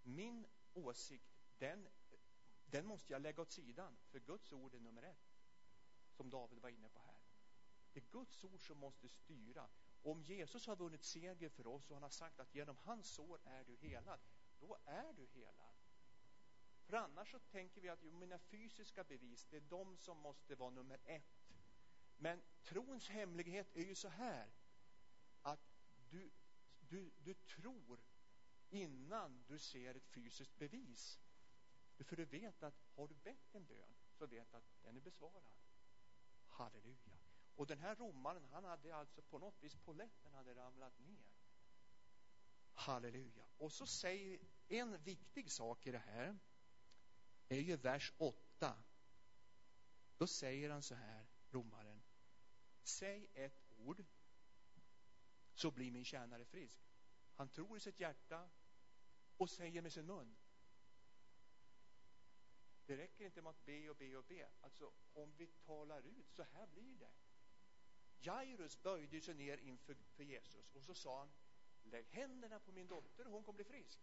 min 0.03 0.47
åsikt, 0.75 1.31
den, 1.59 1.89
den 2.67 2.87
måste 2.87 3.13
jag 3.13 3.23
lägga 3.23 3.43
åt 3.43 3.51
sidan. 3.51 3.97
För 4.11 4.21
Guds 4.21 4.53
ord 4.53 4.75
är 4.75 4.81
nummer 4.81 5.03
ett. 5.03 5.43
Som 6.11 6.31
David 6.31 6.59
var 6.59 6.69
inne 6.69 6.89
på 6.89 7.01
här. 7.01 7.21
Det 7.93 8.01
är 8.01 8.05
Guds 8.11 8.45
ord 8.45 8.67
som 8.67 8.79
måste 8.79 9.09
styra. 9.09 9.69
Om 10.03 10.23
Jesus 10.23 10.67
har 10.67 10.77
vunnit 10.77 11.05
seger 11.05 11.49
för 11.49 11.67
oss 11.67 11.91
och 11.91 11.97
han 11.97 12.03
har 12.03 12.11
sagt 12.11 12.41
att 12.41 12.55
genom 12.55 12.77
hans 12.77 13.11
sår 13.11 13.41
är 13.45 13.65
du 13.65 13.77
helad, 13.77 14.21
då 14.61 14.79
är 14.85 15.13
du 15.13 15.27
helad. 15.27 15.75
För 16.89 16.97
annars 16.97 17.31
så 17.31 17.39
tänker 17.39 17.81
vi 17.81 17.89
att 17.89 18.03
jo, 18.03 18.13
mina 18.13 18.39
fysiska 18.39 19.05
bevis, 19.05 19.47
det 19.51 19.57
är 19.57 19.61
de 19.61 19.97
som 19.97 20.19
måste 20.19 20.55
vara 20.55 20.71
nummer 20.71 21.01
ett. 21.05 21.49
Men 22.17 22.43
trons 22.63 23.09
hemlighet 23.09 23.77
är 23.77 23.85
ju 23.85 23.95
så 23.95 24.09
här 24.09 24.51
att 25.43 25.69
du, 26.11 26.31
du, 26.81 27.11
du 27.19 27.35
tror 27.35 28.01
innan 28.71 29.45
du 29.47 29.59
ser 29.59 29.95
ett 29.95 30.07
fysiskt 30.07 30.59
bevis. 30.59 31.19
För 32.05 32.17
du 32.17 32.25
vet 32.25 32.63
att 32.63 32.75
har 32.95 33.09
du 33.09 33.15
bett 33.15 33.55
en 33.55 33.67
bön 33.67 33.95
så 34.13 34.27
vet 34.27 34.51
du 34.51 34.57
att 34.57 34.83
den 34.83 34.97
är 34.97 35.01
besvarad. 35.01 35.43
Halleluja. 36.49 37.19
Och 37.57 37.67
den 37.67 37.79
här 37.79 37.95
romaren, 37.95 38.45
han 38.45 38.65
hade 38.65 38.97
alltså 38.97 39.23
på 39.23 39.39
något 39.39 39.63
vis, 39.63 39.77
poletten 39.77 40.35
hade 40.35 40.55
ramlat 40.55 40.99
ner. 40.99 41.27
Halleluja. 42.75 43.47
Och 43.59 43.73
så 43.73 43.87
säger 43.87 44.41
en 44.69 45.03
viktig 45.03 45.53
sak 45.53 45.87
i 45.87 45.93
det 45.93 45.99
här 45.99 46.39
är 47.49 47.61
ju 47.61 47.77
vers 47.77 48.13
8. 48.19 48.77
Då 50.17 50.27
säger 50.27 50.71
han 50.71 50.83
så 50.83 50.95
här, 50.95 51.27
romaren. 51.51 52.03
Säg 52.83 53.29
ett 53.35 53.63
ord 53.69 54.05
så 55.55 55.71
blir 55.71 55.91
min 55.91 56.05
tjänare 56.05 56.45
frisk. 56.45 56.81
Han 57.35 57.49
tror 57.49 57.77
i 57.77 57.81
sitt 57.81 58.01
hjärta 58.01 58.49
och 59.39 59.51
säger 59.51 59.83
med 59.83 59.93
sin 59.93 60.07
mun. 60.07 60.37
Det 62.87 62.97
räcker 62.97 63.25
inte 63.25 63.43
med 63.43 63.51
att 63.51 63.65
be 63.65 63.91
och 63.91 63.97
be 63.97 64.17
och 64.17 64.25
be. 64.25 64.49
Alltså, 64.61 64.93
om 65.13 65.33
vi 65.37 65.47
talar 65.47 66.03
ut, 66.03 66.33
så 66.33 66.43
här 66.43 66.67
blir 66.67 66.99
det. 66.99 67.13
Jairus 68.21 68.83
böjde 68.83 69.21
sig 69.21 69.35
ner 69.35 69.59
inför 69.59 69.95
för 69.95 70.25
Jesus 70.25 70.75
och 70.75 70.83
så 70.83 70.95
sa 70.95 71.19
han 71.19 71.31
Lägg 71.83 72.07
händerna 72.07 72.61
på 72.61 72.73
min 72.73 72.89
dotter 72.89 73.27
och 73.27 73.33
hon 73.33 73.45
kommer 73.45 73.57
bli 73.57 73.65
frisk. 73.65 73.99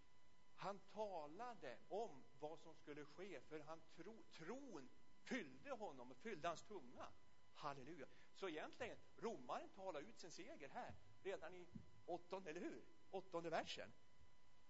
Han 0.56 0.80
talade 0.80 1.78
om 1.88 2.24
vad 2.40 2.60
som 2.60 2.76
skulle 2.76 3.06
ske 3.06 3.42
för 3.42 3.60
han 3.60 3.82
tro, 3.96 4.24
tron 4.24 4.90
fyllde 5.24 5.72
honom 5.72 6.12
och 6.12 6.18
fyllde 6.18 6.48
hans 6.48 6.64
tunga. 6.64 7.08
Halleluja. 7.54 8.08
Så 8.34 8.50
egentligen, 8.50 8.98
romaren 9.18 9.70
talar 9.70 10.02
ut 10.02 10.18
sin 10.18 10.32
seger 10.32 10.70
här 10.70 10.96
redan 11.24 11.56
i 11.56 11.68
åttonde, 12.06 12.50
eller 12.50 12.62
hur? 12.62 12.84
Åttonde 13.12 13.50
versen. 13.50 13.92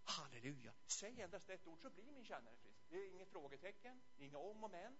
Halleluja. 0.05 0.73
Säg 0.87 1.21
endast 1.21 1.49
ett 1.49 1.67
ord 1.67 1.81
så 1.81 1.89
blir 1.89 2.11
min 2.11 2.25
tjänare 2.25 2.55
frisk. 2.55 2.85
Det 2.89 2.97
är 2.97 3.09
inget 3.09 3.29
frågetecken, 3.29 4.01
inga 4.17 4.37
om 4.37 4.63
och 4.63 4.71
men. 4.71 4.97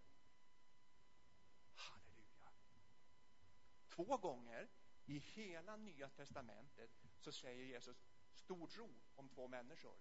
Halleluja. 1.73 2.51
Två 3.89 4.17
gånger 4.17 4.69
i 5.05 5.17
hela 5.17 5.75
Nya 5.75 6.09
Testamentet 6.09 6.91
så 7.19 7.31
säger 7.31 7.65
Jesus 7.65 8.05
stor 8.33 8.67
tro 8.67 8.93
om 9.15 9.29
två 9.29 9.47
människor. 9.47 9.97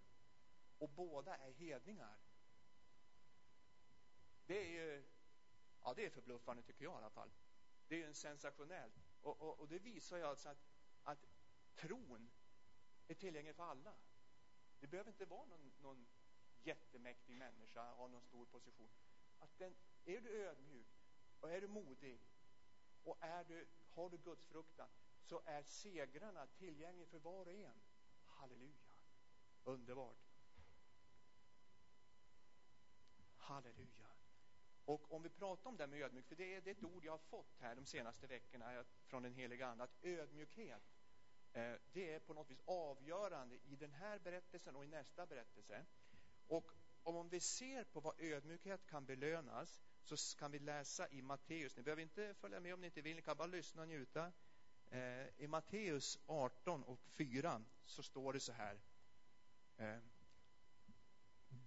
Och 0.79 0.89
båda 0.89 1.37
är 1.37 1.53
hedningar. 1.53 2.19
Det 4.47 4.59
är 4.59 4.71
ju, 4.71 5.05
ja 5.83 5.95
det 5.95 6.07
är 6.07 6.11
förbluffande 6.11 6.63
tycker 6.63 6.85
jag 6.85 6.95
i 6.95 6.97
alla 6.97 7.11
fall. 7.11 7.31
Det 7.89 7.95
är 7.95 7.99
ju 7.99 8.07
en 8.07 8.15
sensationellt. 8.15 8.95
Och, 9.21 9.43
och, 9.43 9.61
och 9.61 9.69
det 9.69 9.79
visar 9.79 10.17
ju 10.17 10.25
alltså 10.25 10.49
att, 10.49 10.65
att 11.03 11.27
tron 11.75 12.31
är 13.09 13.15
tillgänglig 13.15 13.57
för 13.57 13.65
alla. 13.65 13.95
Det 14.85 14.89
behöver 14.89 15.11
inte 15.11 15.25
vara 15.25 15.45
någon, 15.45 15.73
någon 15.83 16.07
jättemäktig 16.63 17.35
människa, 17.37 17.83
ha 17.83 18.09
någon 18.09 18.23
stor 18.23 18.47
position. 18.47 18.91
Att 19.39 19.59
den, 19.59 19.75
är 20.05 20.21
du 20.21 20.31
ödmjuk 20.31 20.87
och 21.41 21.51
är 21.51 21.61
du 21.61 21.69
modig 21.69 22.21
och 23.05 23.17
är 23.21 23.45
du, 23.45 23.67
har 23.95 24.11
du 24.11 24.19
Guds 24.19 24.47
fruktan 24.47 24.89
så 25.23 25.43
är 25.45 25.63
segrarna 25.63 26.47
tillgängliga 26.47 27.07
för 27.07 27.19
var 27.19 27.47
och 27.47 27.53
en. 27.53 27.81
Halleluja. 28.27 28.95
Underbart. 29.65 30.25
Halleluja. 33.37 34.09
Och 34.85 35.13
om 35.13 35.23
vi 35.23 35.29
pratar 35.29 35.71
om 35.71 35.77
det 35.77 35.87
med 35.87 36.03
ödmjuk, 36.03 36.27
för 36.27 36.37
det 36.37 36.55
är, 36.55 36.61
det 36.61 36.71
är 36.71 36.75
ett 36.75 36.85
ord 36.85 37.05
jag 37.05 37.13
har 37.13 37.19
fått 37.19 37.57
här 37.61 37.75
de 37.75 37.85
senaste 37.85 38.27
veckorna 38.27 38.75
eh, 38.75 38.85
från 39.07 39.23
den 39.23 39.35
heliga 39.35 39.67
Ande, 39.67 39.85
att 39.85 40.05
ödmjukhet, 40.05 40.94
Eh, 41.55 41.75
det 41.93 42.15
är 42.15 42.19
på 42.19 42.35
något 42.35 42.51
vis 42.51 42.61
avgörande 42.65 43.55
i 43.55 43.77
den 43.77 43.93
här 43.93 44.19
berättelsen 44.19 44.77
och 44.77 44.85
i 44.85 44.89
nästa 44.89 45.27
berättelse. 45.27 45.85
Och 46.47 46.71
om 47.03 47.29
vi 47.29 47.41
ser 47.41 47.85
på 47.85 48.01
vad 48.01 48.21
ödmjukhet 48.21 48.87
kan 48.87 49.07
belönas 49.07 49.81
så 50.03 50.17
kan 50.39 50.51
vi 50.51 50.59
läsa 50.59 51.09
i 51.09 51.23
Matteus. 51.23 51.77
Ni 51.77 51.83
behöver 51.83 52.03
inte 52.03 52.35
följa 52.35 52.61
med 52.61 52.75
om 52.75 52.81
ni 52.81 52.87
inte 52.87 53.03
vill, 53.03 53.17
ni 53.17 53.23
kan 53.23 53.37
bara 53.37 53.47
lyssna 53.47 53.83
och 53.83 53.89
njuta. 53.89 54.33
Eh, 54.91 55.27
I 55.37 55.47
Matteus 55.49 56.19
18 56.27 56.85
och 56.85 56.99
4 57.01 57.65
så 57.87 58.03
står 58.03 58.33
det 58.33 58.41
så 58.41 58.53
här. 58.53 58.81
Eh, 59.77 59.99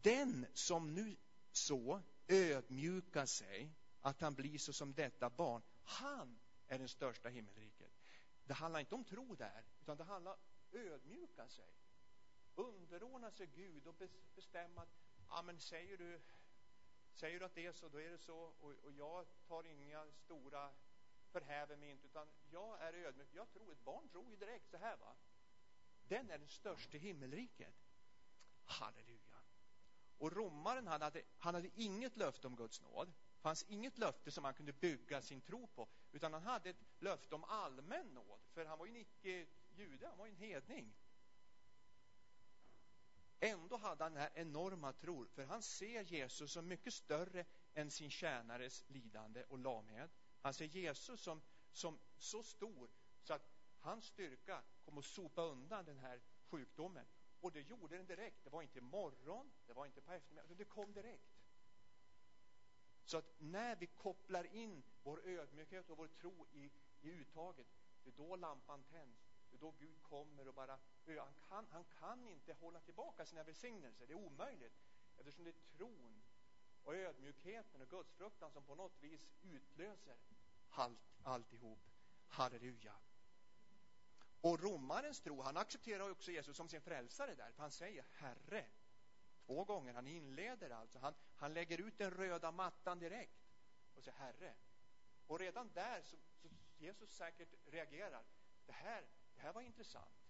den 0.02 0.46
som 0.54 0.94
nu 0.94 1.16
så 1.52 2.02
ödmjukar 2.28 3.26
sig 3.26 3.72
att 4.02 4.22
han 4.22 4.36
blir 4.36 4.58
så 4.58 4.74
som 4.74 4.94
detta 4.94 5.30
barn, 5.30 5.62
han 5.84 6.40
är 6.68 6.80
den 6.80 6.90
största 6.90 7.30
himmelriket. 7.30 7.77
Det 8.48 8.54
handlar 8.54 8.80
inte 8.80 8.96
om 8.96 9.04
tro 9.04 9.36
där, 9.36 9.64
utan 9.82 9.98
det 9.98 10.04
handlar 10.04 10.32
om 10.32 10.38
ödmjuka 10.72 11.48
sig. 11.48 11.74
Underordna 12.56 13.32
sig 13.32 13.48
Gud 13.48 13.88
och 13.88 13.96
bestämma 14.36 14.82
att, 14.82 14.90
ja 15.30 15.42
men 15.42 15.60
säger 15.60 15.98
du, 15.98 16.22
säger 17.14 17.40
du 17.40 17.46
att 17.46 17.56
det 17.56 17.66
är 17.66 17.72
så, 17.72 17.90
då 17.90 18.02
är 18.02 18.10
det 18.10 18.18
så 18.18 18.38
och, 18.38 18.72
och 18.72 18.92
jag 18.92 19.26
tar 19.48 19.64
inga 19.64 20.06
stora 20.12 20.74
förhäver 21.32 21.76
mig 21.76 21.90
inte, 21.90 22.08
utan 22.08 22.28
jag 22.50 22.82
är 22.82 22.94
ödmjuk. 22.94 23.30
Jag 23.32 23.50
tror, 23.50 23.72
ett 23.72 23.84
barn 23.84 24.10
tror 24.10 24.30
ju 24.30 24.36
direkt 24.36 24.70
så 24.70 24.78
här 24.78 24.98
va. 24.98 25.16
Den 26.08 26.30
är 26.30 26.38
den 26.38 26.48
största 26.48 26.98
himmelriket. 26.98 27.76
Halleluja. 28.64 29.44
Och 30.18 30.32
romaren 30.32 30.88
han 30.88 31.02
hade, 31.02 31.22
han 31.38 31.56
hade 31.56 31.70
inget 31.76 32.18
löfte 32.18 32.48
om 32.48 32.56
Guds 32.56 32.82
nåd. 32.82 33.14
Det 33.38 33.42
fanns 33.42 33.66
inget 33.68 33.98
löfte 33.98 34.32
som 34.32 34.44
han 34.44 34.54
kunde 34.54 34.74
bygga 34.74 35.22
sin 35.22 35.42
tro 35.42 35.68
på, 35.68 35.88
utan 36.12 36.34
han 36.34 36.44
hade 36.44 36.70
ett 36.70 36.86
löfte 37.00 37.36
om 37.36 37.44
allmän 37.44 38.14
nåd, 38.14 38.40
för 38.54 38.66
han 38.66 38.80
var 38.80 38.86
ju 38.86 38.92
en 38.92 38.98
icke-jude, 39.02 40.08
han 40.08 40.18
var 40.18 40.26
ju 40.26 40.32
en 40.32 40.38
hedning. 40.38 40.94
Ändå 43.40 43.78
hade 43.78 44.04
han 44.04 44.14
den 44.14 44.22
här 44.22 44.32
enorma 44.36 44.94
tron, 44.94 45.28
för 45.28 45.46
han 45.46 45.62
ser 45.62 46.04
Jesus 46.04 46.52
som 46.52 46.68
mycket 46.68 46.94
större 46.94 47.46
än 47.74 47.92
sin 47.92 48.10
tjänares 48.10 48.84
lidande 48.88 49.44
och 49.44 49.60
lamhet. 49.60 50.12
Han 50.42 50.54
ser 50.54 50.66
Jesus 50.66 51.22
som, 51.22 51.42
som 51.72 52.00
så 52.18 52.44
stor 52.44 52.90
så 53.24 53.34
att 53.34 53.50
hans 53.80 54.06
styrka 54.06 54.64
kom 54.86 54.98
att 54.98 55.06
sopa 55.06 55.42
undan 55.42 55.86
den 55.86 55.98
här 55.98 56.22
sjukdomen. 56.50 57.06
Och 57.42 57.52
det 57.52 57.62
gjorde 57.62 57.98
den 57.98 58.06
direkt. 58.06 58.44
Det 58.44 58.50
var 58.50 58.62
inte 58.62 58.82
morgon, 58.82 59.52
det 59.68 59.74
var 59.74 59.86
inte 59.86 60.02
på 60.02 60.14
eftermiddagen, 60.14 60.58
det 60.58 60.66
kom 60.66 60.94
direkt. 60.94 61.37
Så 63.08 63.18
att 63.18 63.36
när 63.40 63.76
vi 63.76 63.88
kopplar 63.88 64.56
in 64.56 64.84
vår 65.04 65.22
ödmjukhet 65.26 65.90
och 65.90 65.98
vår 65.98 66.08
tro 66.08 66.46
i, 66.54 66.72
i 67.02 67.10
uttaget, 67.10 67.68
det 68.04 68.10
är 68.10 68.14
då 68.28 68.36
lampan 68.36 68.84
tänds. 68.84 69.28
Det 69.50 69.56
är 69.56 69.60
då 69.60 69.74
Gud 69.80 70.02
kommer 70.02 70.48
och 70.48 70.54
bara, 70.54 70.80
han 71.06 71.36
kan, 71.50 71.66
han 71.72 71.84
kan 72.00 72.24
inte 72.24 72.54
hålla 72.54 72.80
tillbaka 72.80 73.26
sina 73.26 73.44
välsignelser. 73.44 74.08
Det 74.08 74.14
är 74.14 74.18
omöjligt. 74.18 74.74
Eftersom 75.18 75.44
det 75.44 75.50
är 75.50 75.78
tron 75.78 76.22
och 76.84 76.96
ödmjukheten 76.96 77.82
och 77.82 77.90
gudsfruktan 77.90 78.52
som 78.52 78.64
på 78.64 78.76
något 78.76 79.04
vis 79.04 79.28
utlöser 79.44 80.16
allt, 80.70 81.00
alltihop. 81.24 81.80
Halleluja. 82.28 82.94
Och 84.42 84.60
romarens 84.60 85.22
tro, 85.22 85.42
han 85.42 85.58
accepterar 85.58 86.10
också 86.10 86.32
Jesus 86.32 86.58
som 86.58 86.70
sin 86.70 86.82
frälsare 86.82 87.36
där, 87.36 87.52
för 87.52 87.62
han 87.62 87.72
säger 87.72 88.06
Herre 88.12 88.66
två 89.48 89.64
gånger. 89.64 89.94
Han 89.94 90.08
inleder 90.08 90.70
alltså, 90.70 91.00
han, 91.00 91.14
han 91.36 91.54
lägger 91.54 91.82
ut 91.82 91.98
den 91.98 92.12
röda 92.12 92.52
mattan 92.52 93.00
direkt 93.00 93.48
och 93.96 94.04
säger 94.04 94.18
Herre. 94.18 94.54
Och 95.28 95.40
redan 95.40 95.70
där 95.74 96.02
så, 96.02 96.18
så 96.42 96.48
Jesus 96.78 97.10
säkert 97.10 97.50
reagerar. 97.66 98.24
Det 98.66 98.72
här, 98.72 99.06
det 99.36 99.42
här 99.42 99.54
var 99.54 99.62
intressant. 99.62 100.28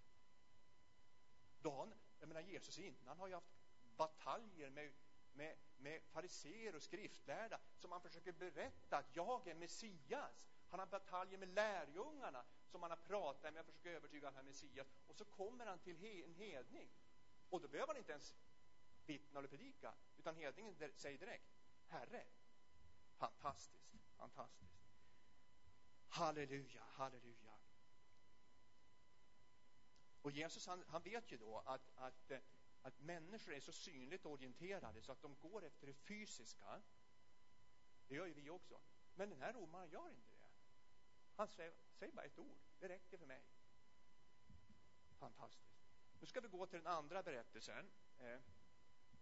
Då 1.60 1.78
han, 1.78 1.94
jag 2.20 2.28
menar 2.28 2.40
Jesus 2.40 2.78
innan 2.78 3.18
har 3.18 3.28
ju 3.28 3.34
haft 3.34 3.58
bataljer 3.96 4.70
med, 4.70 4.92
med, 5.32 5.56
med 5.76 6.02
fariseer 6.02 6.74
och 6.74 6.82
skriftlärda 6.82 7.60
som 7.78 7.92
han 7.92 8.00
försöker 8.00 8.32
berätta 8.32 8.96
att 8.96 9.16
jag 9.16 9.48
är 9.48 9.54
Messias. 9.54 10.48
Han 10.68 10.80
har 10.80 10.86
bataljer 10.86 11.38
med 11.38 11.48
lärjungarna 11.48 12.44
som 12.66 12.82
han 12.82 12.90
har 12.90 12.98
pratat 12.98 13.54
med 13.54 13.60
och 13.60 13.66
försöker 13.66 13.90
övertyga 13.90 14.28
att 14.28 14.34
han 14.34 14.44
är 14.44 14.48
Messias. 14.48 14.86
Och 15.06 15.16
så 15.16 15.24
kommer 15.24 15.66
han 15.66 15.78
till 15.78 16.24
en 16.24 16.34
hedning. 16.34 16.88
Och 17.50 17.60
då 17.60 17.68
behöver 17.68 17.86
han 17.86 17.96
inte 17.96 18.12
ens 18.12 18.34
vittna 19.08 19.38
eller 19.38 19.48
predika, 19.48 19.94
utan 20.18 20.36
hedningen 20.36 20.74
säger 20.94 21.18
direkt 21.18 21.58
Herre. 21.86 22.24
Fantastiskt, 23.16 23.96
fantastiskt. 24.16 24.78
Halleluja, 26.08 26.82
halleluja. 26.82 27.58
Och 30.22 30.30
Jesus 30.30 30.66
han, 30.66 30.84
han 30.88 31.02
vet 31.02 31.32
ju 31.32 31.36
då 31.36 31.58
att, 31.58 31.90
att, 31.96 32.30
eh, 32.30 32.40
att 32.82 33.00
människor 33.00 33.54
är 33.54 33.60
så 33.60 33.72
synligt 33.72 34.26
orienterade 34.26 35.02
så 35.02 35.12
att 35.12 35.22
de 35.22 35.36
går 35.40 35.64
efter 35.64 35.86
det 35.86 35.94
fysiska. 35.94 36.82
Det 38.08 38.14
gör 38.14 38.26
ju 38.26 38.32
vi 38.32 38.50
också. 38.50 38.80
Men 39.14 39.30
den 39.30 39.42
här 39.42 39.52
romaren 39.52 39.90
gör 39.90 40.10
inte 40.10 40.34
det. 40.36 40.48
Han 41.36 41.48
säger, 41.48 41.74
säger 41.92 42.12
bara 42.12 42.24
ett 42.26 42.38
ord. 42.38 42.58
Det 42.78 42.88
räcker 42.88 43.18
för 43.18 43.26
mig. 43.26 43.44
Fantastiskt. 45.18 45.78
Nu 46.20 46.26
ska 46.26 46.40
vi 46.40 46.48
gå 46.48 46.66
till 46.66 46.78
den 46.78 46.86
andra 46.86 47.22
berättelsen. 47.22 47.90
Eh, 48.18 48.40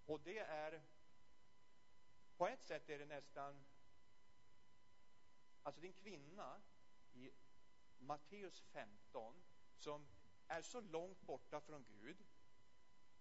och 0.07 0.21
det 0.21 0.39
är 0.39 0.83
på 2.37 2.49
ett 2.49 2.63
sätt 2.63 2.89
är 2.89 2.99
det 2.99 3.07
nästan 3.07 3.65
alltså 5.63 5.81
din 5.81 5.93
kvinna 5.93 6.61
i 7.13 7.31
Matteus 7.99 8.61
15 8.61 9.43
som 9.77 10.07
är 10.49 10.63
så 10.63 10.81
långt 10.81 11.21
borta 11.21 11.61
från 11.61 11.85
Gud 11.85 12.25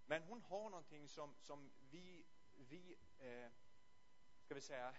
men 0.06 0.24
hon 0.24 0.41
har 0.41 0.69
någonting 0.69 1.10
som, 1.10 1.36
som 1.39 1.71
vi, 1.89 2.26
vi 2.56 2.98
eh, 3.19 3.52
ska 4.41 4.56
vi 4.56 4.62
säga 4.62 4.95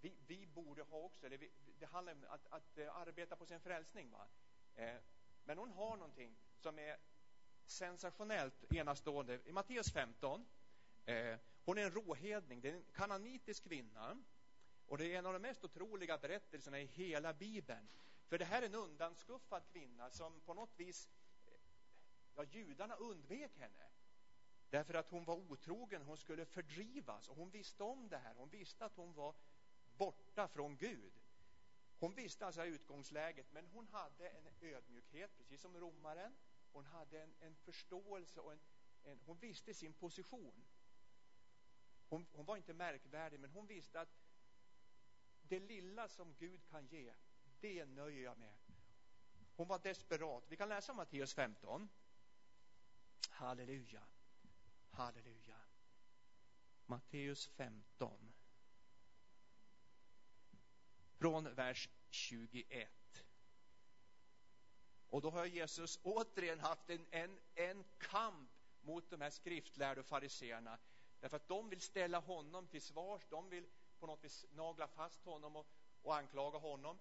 vi, 0.00 0.16
vi 0.26 0.46
borde 0.46 0.82
ha 0.82 0.98
också. 0.98 1.26
Eller 1.26 1.38
vi, 1.38 1.50
det 1.78 1.86
handlar 1.86 2.12
om 2.12 2.24
att, 2.28 2.46
att 2.52 2.78
eh, 2.78 2.96
arbeta 2.96 3.36
på 3.36 3.46
sin 3.46 3.60
frälsning. 3.60 4.10
Va? 4.10 4.28
Eh, 4.74 4.96
men 5.44 5.58
hon 5.58 5.70
har 5.70 5.96
någonting 5.96 6.36
som 6.56 6.78
är 6.78 6.98
sensationellt 7.70 8.72
enastående. 8.72 9.40
I 9.44 9.52
Matteus 9.52 9.92
15, 9.92 10.46
eh, 11.06 11.36
hon 11.64 11.78
är 11.78 11.82
en 11.82 11.90
råhedning, 11.90 12.60
det 12.60 12.70
är 12.70 12.74
en 12.74 12.84
kananitisk 12.94 13.64
kvinna. 13.64 14.18
Och 14.86 14.98
det 14.98 15.14
är 15.14 15.18
en 15.18 15.26
av 15.26 15.32
de 15.32 15.38
mest 15.38 15.64
otroliga 15.64 16.18
berättelserna 16.18 16.80
i 16.80 16.84
hela 16.84 17.32
Bibeln. 17.32 17.88
För 18.28 18.38
det 18.38 18.44
här 18.44 18.62
är 18.62 18.66
en 18.66 18.74
undanskuffad 18.74 19.62
kvinna 19.72 20.10
som 20.10 20.40
på 20.40 20.54
något 20.54 20.80
vis, 20.80 21.08
eh, 21.46 21.52
ja, 22.36 22.44
judarna 22.44 22.94
undvek 22.94 23.58
henne. 23.58 23.88
Därför 24.70 24.94
att 24.94 25.08
hon 25.08 25.24
var 25.24 25.34
otrogen, 25.34 26.02
hon 26.02 26.16
skulle 26.16 26.44
fördrivas 26.44 27.28
och 27.28 27.36
hon 27.36 27.50
visste 27.50 27.82
om 27.82 28.08
det 28.08 28.18
här. 28.18 28.34
Hon 28.34 28.48
visste 28.48 28.84
att 28.84 28.96
hon 28.96 29.14
var 29.14 29.34
borta 29.96 30.48
från 30.48 30.76
Gud. 30.76 31.12
Hon 31.98 32.14
visste 32.14 32.46
alltså 32.46 32.64
utgångsläget, 32.64 33.52
men 33.52 33.66
hon 33.66 33.86
hade 33.86 34.28
en 34.28 34.48
ödmjukhet, 34.60 35.30
precis 35.38 35.60
som 35.60 35.80
romaren. 35.80 36.36
Hon 36.72 36.84
hade 36.84 37.22
en, 37.22 37.34
en 37.40 37.56
förståelse 37.56 38.40
och 38.40 38.52
en, 38.52 38.60
en, 39.04 39.20
hon 39.26 39.38
visste 39.38 39.74
sin 39.74 39.92
position. 39.92 40.64
Hon, 42.08 42.26
hon 42.32 42.46
var 42.46 42.56
inte 42.56 42.74
märkvärdig, 42.74 43.40
men 43.40 43.50
hon 43.50 43.66
visste 43.66 44.00
att 44.00 44.08
det 45.42 45.60
lilla 45.60 46.08
som 46.08 46.34
Gud 46.34 46.66
kan 46.68 46.86
ge, 46.86 47.14
det 47.60 47.86
nöjer 47.86 48.24
jag 48.24 48.38
med. 48.38 48.58
Hon 49.56 49.68
var 49.68 49.78
desperat. 49.78 50.44
Vi 50.48 50.56
kan 50.56 50.68
läsa 50.68 50.92
Matteus 50.92 51.34
15. 51.34 51.88
Halleluja. 53.30 54.02
Halleluja. 54.90 55.56
Matteus 56.86 57.46
15 57.46 58.32
från 61.18 61.54
vers 61.54 61.88
21. 62.10 62.90
Och 65.10 65.20
då 65.22 65.30
har 65.30 65.46
Jesus 65.46 65.98
återigen 66.02 66.60
haft 66.60 66.90
en, 66.90 67.06
en, 67.10 67.38
en 67.54 67.84
kamp 67.98 68.50
mot 68.82 69.10
de 69.10 69.20
här 69.20 69.30
skriftlärda 69.30 70.00
och 70.00 70.06
fariseerna. 70.06 70.78
Därför 71.20 71.36
att 71.36 71.48
de 71.48 71.68
vill 71.68 71.80
ställa 71.80 72.18
honom 72.18 72.66
till 72.66 72.82
svars, 72.82 73.22
de 73.30 73.48
vill 73.48 73.66
på 74.00 74.06
något 74.06 74.24
vis 74.24 74.46
nagla 74.52 74.88
fast 74.88 75.24
honom 75.24 75.56
och, 75.56 75.66
och 76.02 76.16
anklaga 76.16 76.58
honom. 76.58 76.98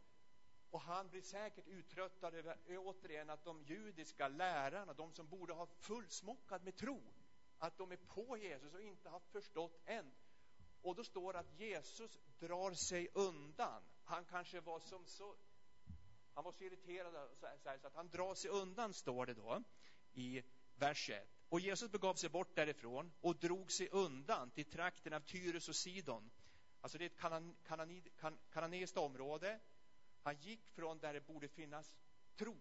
Och 0.72 0.82
han 0.82 1.10
blir 1.10 1.22
säkert 1.22 1.67
uttröttad 1.67 2.34
över 2.34 2.58
återigen 2.67 3.30
att 3.30 3.43
de 3.43 3.63
judiska 3.63 4.28
lärarna, 4.28 4.93
de 4.93 5.13
som 5.13 5.28
borde 5.28 5.54
ha 5.54 5.65
fullsmockad 5.65 6.63
med 6.63 6.76
tro, 6.76 7.02
att 7.58 7.78
de 7.78 7.91
är 7.91 7.98
på 7.98 8.38
Jesus 8.38 8.74
och 8.74 8.82
inte 8.82 9.10
har 9.10 9.20
förstått 9.20 9.82
än 9.86 10.12
och 10.82 10.96
då 10.96 11.04
står 11.04 11.34
det 11.34 11.39
att 11.39 11.60
Jesus 11.60 12.20
drar 12.39 12.74
sig 12.74 13.08
undan. 13.13 13.84
Han 14.04 14.26
kanske 14.26 14.60
var 14.60 14.80
som 14.80 15.06
så 15.06 15.36
han 16.38 16.43
var 16.43 16.52
så 16.52 16.63
irriterad 16.63 17.30
så, 17.39 17.69
att 17.88 17.95
han 17.95 18.10
drar 18.10 18.36
sig 18.36 18.52
undan, 18.52 18.93
står 18.93 19.26
det 19.26 19.34
då 19.34 19.63
i 20.13 20.43
vers 20.76 21.10
1. 21.10 21.28
Och 21.50 21.60
Jesus 21.60 21.91
begav 21.91 22.13
sig 22.13 22.30
bort 22.30 22.56
därifrån 22.56 23.12
och 23.21 23.36
drog 23.36 23.71
sig 23.71 23.89
undan 23.89 24.52
till 24.52 24.65
trakten 24.65 25.13
av 25.13 25.19
Tyrus 25.19 25.69
och 25.69 25.76
Sidon. 25.76 26.32
Alltså 26.82 26.97
det 26.97 27.04
är 27.04 27.10
ett 27.10 27.17
kanan, 27.17 27.56
kan, 28.19 28.38
kananeiskt 28.52 28.97
område. 28.97 29.60
Han 30.23 30.36
gick 30.36 30.67
från 30.67 31.00
där 31.00 31.13
det 31.13 31.28
borde 31.28 31.47
finnas 31.47 31.97
tro 32.36 32.58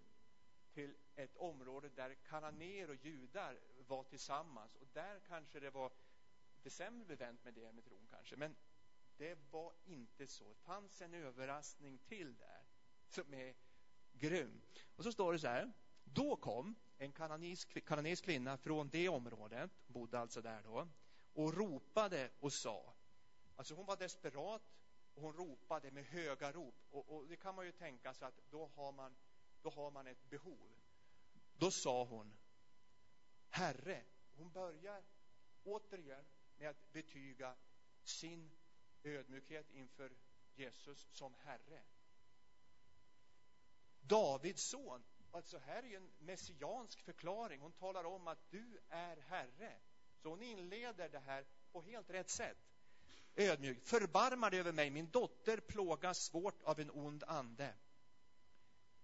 till 0.73 0.97
ett 1.15 1.37
område 1.37 1.89
där 1.89 2.15
kananer 2.15 2.91
och 2.91 2.97
judar 2.97 3.59
var 3.87 4.05
tillsammans. 4.05 4.77
Och 4.77 4.89
där 4.93 5.21
kanske 5.29 5.61
det 5.61 5.71
var 5.71 5.93
lite 6.57 6.71
sämre 6.71 7.05
bevänt 7.05 7.45
med 7.45 7.55
det 7.55 7.73
med 7.73 7.85
tron 7.85 8.07
kanske, 8.11 8.37
men 8.37 8.57
det 9.17 9.39
var 9.51 9.73
inte 9.85 10.27
så. 10.27 10.49
Det 10.49 10.65
fanns 10.65 11.01
en 11.01 11.15
överraskning 11.15 11.99
till 11.99 12.37
där 12.37 12.67
som 13.09 13.35
är 13.35 13.55
grym. 14.19 14.61
Och 14.97 15.05
så 15.05 15.13
står 15.13 15.33
det 15.33 15.39
så 15.39 15.47
här. 15.47 15.73
Då 16.05 16.37
kom 16.37 16.75
en 16.99 17.13
kananeisk 17.13 18.25
kvinna 18.25 18.57
från 18.57 18.89
det 18.89 19.09
området, 19.09 19.71
bodde 19.87 20.19
alltså 20.19 20.43
där 20.43 20.63
då, 20.63 20.89
och 21.35 21.55
ropade 21.55 22.31
och 22.41 22.53
sa. 22.53 22.95
Alltså 23.57 23.75
hon 23.75 23.87
var 23.87 23.97
desperat 23.97 24.63
och 25.15 25.23
hon 25.23 25.33
ropade 25.33 25.91
med 25.91 26.05
höga 26.05 26.53
rop. 26.53 26.75
Och, 26.91 27.17
och 27.17 27.29
det 27.29 27.37
kan 27.37 27.55
man 27.55 27.67
ju 27.67 27.73
tänka 27.73 28.15
sig 28.15 28.29
att 28.29 28.41
då 28.51 28.71
har 28.75 28.93
man, 28.93 29.17
då 29.63 29.71
har 29.71 29.91
man 29.91 30.07
ett 30.07 30.31
behov. 30.31 30.77
Då 31.59 31.71
sa 31.71 32.05
hon 32.05 32.33
Herre, 33.49 34.03
hon 34.37 34.53
börjar 34.53 35.03
återigen 35.65 36.25
med 36.59 36.71
att 36.71 36.93
betyga 36.93 37.55
sin 38.05 38.51
ödmjukhet 39.03 39.71
inför 39.71 40.13
Jesus 40.55 41.07
som 41.11 41.35
Herre. 41.35 41.83
Davids 44.09 44.63
son, 44.63 45.05
alltså 45.31 45.59
här 45.59 45.83
är 45.83 45.97
en 45.97 46.11
messiansk 46.19 47.01
förklaring. 47.01 47.61
Hon 47.61 47.73
talar 47.73 48.05
om 48.05 48.29
att 48.29 48.51
du 48.51 48.81
är 48.89 49.17
Herre. 49.17 49.77
Så 50.23 50.29
hon 50.29 50.43
inleder 50.43 51.09
det 51.09 51.19
här 51.19 51.45
på 51.73 51.83
helt 51.83 52.11
rätt 52.11 52.31
sätt. 52.31 52.59
Ödmjuk. 53.37 53.87
Förbarma 53.87 54.51
dig 54.51 54.61
över 54.61 54.73
mig, 54.73 54.91
min 54.91 55.11
dotter 55.11 55.61
plågas 55.61 56.19
svårt 56.19 56.63
av 56.63 56.81
en 56.81 56.91
ond 56.91 57.25
ande. 57.27 57.75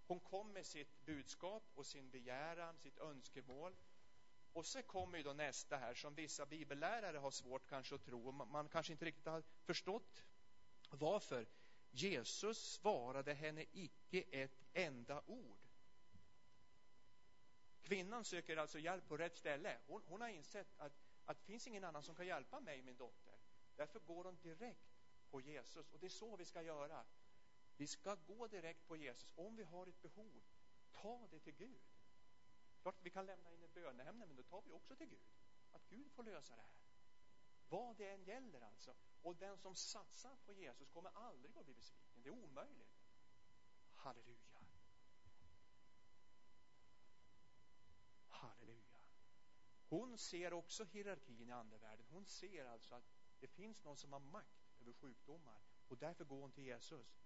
Hon 0.07 0.21
kom 0.21 0.53
med 0.53 0.67
sitt 0.67 1.05
budskap 1.05 1.63
och 1.75 1.87
sin 1.87 2.11
begäran, 2.11 2.79
sitt 2.79 2.99
önskemål 2.99 3.77
och 4.53 4.67
så 4.67 4.83
kommer 4.83 5.19
ju 5.19 5.25
då 5.25 5.33
nästa 5.33 5.77
här 5.77 5.95
som 5.95 6.15
vissa 6.15 6.47
bibellärare 6.47 7.19
har 7.19 7.31
svårt 7.31 7.69
kanske 7.69 7.95
att 7.95 8.05
tro. 8.05 8.33
Man 8.33 8.69
kanske 8.69 8.93
inte 8.93 9.05
riktigt 9.05 9.27
har 9.27 9.43
förstått 9.65 10.25
varför. 10.91 11.47
Jesus 11.95 12.73
svarade 12.73 13.35
henne 13.35 13.65
icke 13.73 14.23
ett 14.31 14.62
enda 14.73 15.23
ord. 15.27 15.59
Kvinnan 17.83 18.25
söker 18.25 18.57
alltså 18.57 18.79
hjälp 18.79 19.09
på 19.09 19.17
rätt 19.17 19.37
ställe. 19.37 19.79
Hon, 19.87 20.03
hon 20.07 20.21
har 20.21 20.29
insett 20.29 20.79
att, 20.79 20.93
att 21.25 21.39
det 21.39 21.45
finns 21.45 21.67
ingen 21.67 21.85
annan 21.85 22.03
som 22.03 22.15
kan 22.15 22.27
hjälpa 22.27 22.61
mig, 22.61 22.83
min 22.83 22.97
dotter. 22.97 23.35
Därför 23.77 24.01
går 24.01 24.25
hon 24.25 24.39
direkt 24.43 24.93
på 25.31 25.41
Jesus. 25.41 25.93
Och 25.93 25.99
det 26.01 26.07
är 26.07 26.11
så 26.11 26.37
vi 26.37 26.45
ska 26.45 26.63
göra. 26.63 27.05
Vi 27.77 27.87
ska 27.87 28.15
gå 28.15 28.47
direkt 28.47 28.87
på 28.89 28.97
Jesus. 28.97 29.33
Om 29.37 29.57
vi 29.57 29.63
har 29.63 29.87
ett 29.87 30.03
behov, 30.03 30.43
ta 30.93 31.29
det 31.31 31.41
till 31.41 31.55
Gud. 31.55 31.83
Klart 32.83 32.97
vi 33.03 33.11
kan 33.11 33.27
lämna 33.27 33.51
in 33.51 33.65
ett 33.65 33.75
böneämne, 33.75 34.27
men 34.27 34.37
då 34.37 34.43
tar 34.43 34.63
vi 34.63 34.73
också 34.73 34.97
till 34.97 35.09
Gud. 35.09 35.27
Att 35.73 35.89
Gud 35.89 36.13
får 36.13 36.23
lösa 36.23 36.57
det 36.57 36.63
här. 36.63 36.83
Vad 37.69 37.97
det 37.97 38.11
än 38.11 38.25
gäller 38.25 38.61
alltså. 38.61 38.95
Och 39.23 39.37
den 39.37 39.59
som 39.59 39.75
satsar 39.75 40.37
på 40.47 40.53
Jesus 40.53 40.89
kommer 40.89 41.11
aldrig 41.15 41.57
att 41.57 41.65
bli 41.65 41.75
besviken. 41.75 42.23
Det 42.23 42.29
är 42.29 42.33
omöjligt. 42.33 43.03
Halleluja. 43.95 44.52
Hon 49.93 50.19
ser 50.19 50.53
också 50.53 50.85
hierarkin 50.85 51.49
i 51.49 51.53
andevärlden. 51.53 52.07
Hon 52.11 52.27
ser 52.27 52.65
alltså 52.65 52.95
att 52.95 53.05
det 53.41 53.47
finns 53.47 53.85
någon 53.85 53.97
som 53.97 54.13
har 54.13 54.21
makt 54.21 54.81
över 54.81 54.93
sjukdomar 54.93 55.61
och 55.89 55.99
därför 55.99 56.25
går 56.25 56.41
hon 56.41 56.53
till 56.53 56.65
Jesus. 56.65 57.21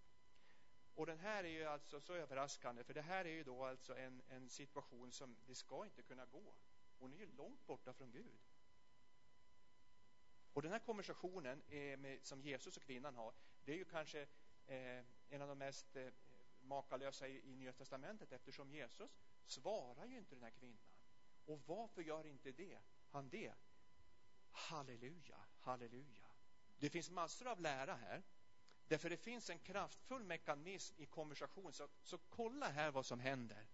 Och 0.95 1.07
den 1.07 1.19
här 1.19 1.45
är 1.45 1.49
ju 1.49 1.65
alltså 1.65 2.01
så 2.01 2.15
överraskande, 2.15 2.85
för 2.85 2.95
det 2.95 3.03
här 3.03 3.25
är 3.25 3.31
ju 3.31 3.45
då 3.45 3.65
alltså 3.65 3.97
en, 3.97 4.23
en 4.29 4.49
situation 4.49 5.13
som 5.13 5.37
det 5.47 5.55
ska 5.55 5.85
inte 5.85 6.03
kunna 6.03 6.27
gå. 6.27 6.55
Hon 6.99 7.13
är 7.13 7.17
ju 7.17 7.27
långt 7.27 7.67
borta 7.67 7.93
från 7.93 8.11
Gud. 8.11 8.41
Och 10.53 10.63
den 10.63 10.73
här 10.73 10.79
konversationen 10.79 11.63
eh, 11.69 11.99
med, 11.99 12.27
som 12.27 12.41
Jesus 12.41 12.77
och 12.77 12.83
kvinnan 12.83 13.15
har, 13.15 13.35
det 13.65 13.73
är 13.73 13.77
ju 13.77 13.85
kanske 13.85 14.27
eh, 14.67 15.05
en 15.29 15.43
av 15.43 15.49
de 15.49 15.59
mest 15.59 15.97
eh, 15.97 16.09
makalösa 16.61 17.29
i, 17.29 17.51
i 17.51 17.57
Nya 17.57 17.73
Testamentet 17.73 18.33
eftersom 18.33 18.71
Jesus 18.71 19.19
svarar 19.47 20.07
ju 20.07 20.19
inte 20.19 20.35
den 20.35 20.45
här 20.45 20.51
kvinnan. 20.51 20.86
Och 21.47 21.61
varför 21.67 22.03
gör 22.03 22.27
inte 22.27 22.53
det? 22.53 22.79
han 23.17 23.29
det? 23.29 23.53
Halleluja, 24.51 25.39
halleluja. 25.61 26.27
Det 26.79 26.91
finns 26.91 27.11
massor 27.11 27.49
av 27.49 27.61
lära 27.61 27.95
här. 27.95 28.23
Därför 28.89 29.11
det 29.11 29.17
finns 29.17 29.51
en 29.51 29.59
kraftfull 29.59 30.25
mekanism 30.25 30.95
i 30.99 31.07
konversation. 31.07 31.73
Så, 31.73 31.89
så 32.03 32.19
kolla 32.19 32.69
här 32.69 32.91
vad 32.91 33.07
som 33.07 33.21
händer. 33.21 33.67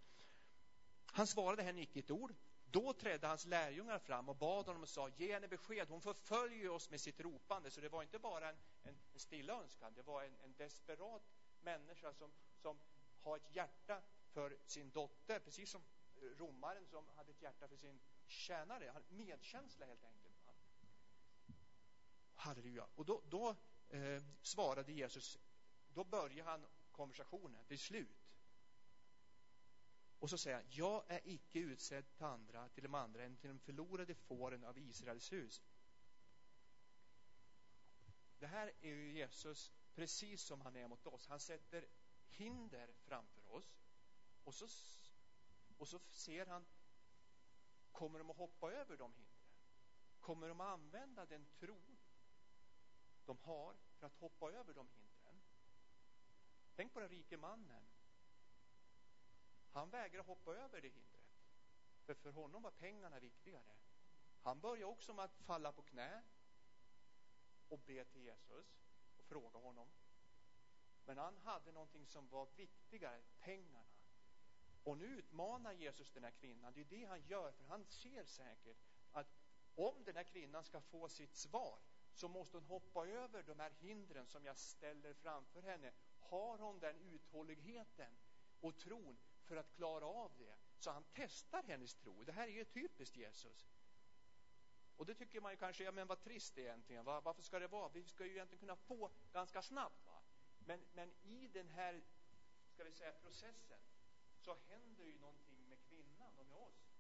Han 1.07 1.27
svarade 1.27 1.63
henne 1.63 1.83
icke 1.83 1.99
ett 1.99 2.11
ord. 2.11 2.35
Då 2.71 2.93
trädde 2.93 3.27
hans 3.27 3.45
lärjungar 3.47 3.99
fram 3.99 4.29
och 4.29 4.37
bad 4.37 4.67
honom 4.67 4.83
och 4.83 4.89
sa, 4.89 5.09
ge 5.09 5.33
henne 5.33 5.49
besked, 5.49 5.89
hon 5.89 6.01
förföljer 6.01 6.71
oss 6.71 6.91
med 6.91 7.01
sitt 7.01 7.21
ropande. 7.21 7.71
Så 7.71 7.81
det 7.81 7.89
var 7.89 8.03
inte 8.03 8.19
bara 8.19 8.49
en, 8.49 8.57
en, 8.83 8.95
en 9.13 9.21
stilla 9.21 9.53
önskan, 9.53 9.93
det 9.95 10.03
var 10.03 10.23
en, 10.23 10.37
en 10.45 10.55
desperat 10.57 11.23
människa 11.61 12.15
som, 12.15 12.33
som 12.63 12.79
har 13.23 13.37
ett 13.37 13.57
hjärta 13.57 14.03
för 14.33 14.57
sin 14.67 14.91
dotter, 14.91 15.39
precis 15.39 15.71
som 15.71 15.83
romaren 16.23 16.87
som 16.87 17.09
hade 17.09 17.31
ett 17.31 17.43
hjärta 17.43 17.69
för 17.69 17.77
sin 17.77 18.01
tjänare. 18.27 18.91
Han 18.93 19.03
medkänsla 19.09 19.87
helt 19.87 20.05
enkelt. 20.05 20.35
Halleluja. 22.35 22.87
Och 22.95 23.05
då, 23.05 23.23
då 23.25 23.57
eh, 23.89 24.23
svarade 24.43 24.93
Jesus, 24.93 25.39
då 25.95 26.05
börjar 26.05 26.45
han 26.45 26.67
konversationen 26.93 27.65
till 27.65 27.79
slut. 27.79 28.23
Och 30.19 30.31
så 30.31 30.39
säger 30.39 30.57
han, 30.57 30.67
jag 30.71 31.05
är 31.09 31.21
icke 31.25 31.59
utsedd 31.59 32.15
till 32.15 32.25
andra, 32.25 32.69
till 32.69 32.83
de 32.83 32.95
andra 32.95 33.25
än 33.25 33.37
till 33.37 33.49
de 33.49 33.59
förlorade 33.59 34.15
fåren 34.15 34.65
av 34.65 34.79
Israels 34.79 35.33
hus. 35.33 35.63
Det 38.39 38.47
här 38.47 38.73
är 38.81 38.89
ju 38.89 39.13
Jesus 39.13 39.73
precis 39.95 40.43
som 40.43 40.61
han 40.61 40.77
är 40.77 40.89
mot 40.89 41.07
oss. 41.07 41.27
Han 41.27 41.41
sätter 41.41 41.87
hinder 42.29 42.91
framför 43.05 43.53
oss 43.53 43.79
och 44.45 44.55
så, 44.55 44.69
och 45.83 45.89
så 45.89 45.99
ser 45.99 46.47
han, 46.47 46.67
kommer 47.93 48.19
de 48.19 48.31
att 48.31 48.37
hoppa 48.37 48.73
över 48.73 48.97
de 48.97 49.15
hindren? 49.15 49.47
Kommer 50.21 50.49
de 50.49 50.61
att 50.61 50.73
använda 50.73 51.27
den 51.27 51.47
tro 51.47 51.81
de 53.25 53.39
har 53.39 53.77
för 53.99 54.07
att 54.07 54.17
hoppa 54.17 54.53
över 54.53 54.75
de 54.75 54.89
hindren? 54.89 55.43
Tänk 56.77 56.93
på 56.93 57.01
den 57.01 57.09
rike 57.09 57.37
mannen. 57.37 57.83
Han 59.73 59.91
vägrar 59.91 60.23
hoppa 60.23 60.55
över 60.55 60.81
det 60.81 60.89
hindret. 60.89 61.43
För 62.05 62.15
för 62.15 62.31
honom 62.31 62.63
var 62.63 62.71
pengarna 62.71 63.21
viktigare. 63.21 63.77
Han 64.43 64.61
börjar 64.61 64.87
också 64.87 65.15
med 65.15 65.25
att 65.25 65.37
falla 65.37 65.73
på 65.73 65.83
knä 65.83 66.23
och 67.69 67.79
be 67.79 68.05
till 68.05 68.23
Jesus 68.23 68.81
och 69.17 69.25
fråga 69.25 69.59
honom. 69.59 69.89
Men 71.05 71.19
han 71.19 71.37
hade 71.37 71.73
någonting 71.73 72.07
som 72.07 72.29
var 72.29 72.49
viktigare, 72.57 73.23
pengarna. 73.39 73.82
Och 74.85 74.99
nu 74.99 75.05
utmanar 75.05 75.73
Jesus 75.73 76.11
den 76.11 76.25
här 76.25 76.31
kvinnan. 76.31 76.73
Det 76.75 76.81
är 76.81 76.85
det 76.85 77.05
han 77.05 77.23
gör, 77.27 77.53
för 77.53 77.65
han 77.65 77.85
ser 77.85 78.25
säkert 78.25 78.77
att 79.13 79.27
om 79.75 80.05
den 80.05 80.17
här 80.17 80.25
kvinnan 80.25 80.65
ska 80.65 80.81
få 80.81 81.09
sitt 81.09 81.35
svar 81.35 81.79
så 82.15 82.29
måste 82.29 82.57
hon 82.57 82.67
hoppa 82.67 83.07
över 83.07 83.43
de 83.43 83.61
här 83.61 83.71
hindren 83.71 84.27
som 84.27 84.45
jag 84.45 84.59
ställer 84.59 85.15
framför 85.15 85.63
henne. 85.63 85.93
Har 86.21 86.59
hon 86.59 86.79
den 86.79 87.01
uthålligheten 87.01 88.13
och 88.61 88.79
tron 88.79 89.19
för 89.45 89.57
att 89.57 89.73
klara 89.73 90.07
av 90.07 90.33
det? 90.39 90.55
Så 90.79 90.91
han 90.91 91.05
testar 91.13 91.63
hennes 91.63 91.95
tro. 91.95 92.25
Det 92.25 92.33
här 92.33 92.49
är 92.49 92.53
ju 92.53 92.65
typiskt 92.65 93.17
Jesus. 93.17 93.69
Och 94.97 95.07
det 95.07 95.15
tycker 95.15 95.41
man 95.41 95.53
ju 95.53 95.57
kanske, 95.57 95.85
ja 95.85 95.93
men 95.93 96.07
vad 96.07 96.21
trist 96.21 96.59
egentligen. 96.59 97.05
Va? 97.05 97.21
Varför 97.21 97.43
ska 97.43 97.59
det 97.59 97.69
vara? 97.69 97.89
Vi 97.89 98.05
ska 98.05 98.25
ju 98.25 98.31
egentligen 98.31 98.61
kunna 98.61 98.77
få 98.77 99.11
ganska 99.33 99.63
snabbt. 99.63 100.07
Va? 100.07 100.23
Men, 100.59 100.81
men 100.93 101.13
i 101.23 101.49
den 101.49 101.69
här, 101.69 102.03
ska 102.69 102.85
vi 102.85 102.93
säga, 102.93 103.13
processen 103.13 103.79
så 104.45 104.57
händer 104.69 105.05
ju 105.05 105.19
någonting 105.19 105.69
med 105.69 105.79
kvinnan 105.89 106.39
och 106.39 106.47
med 106.47 106.59
oss. 106.59 106.93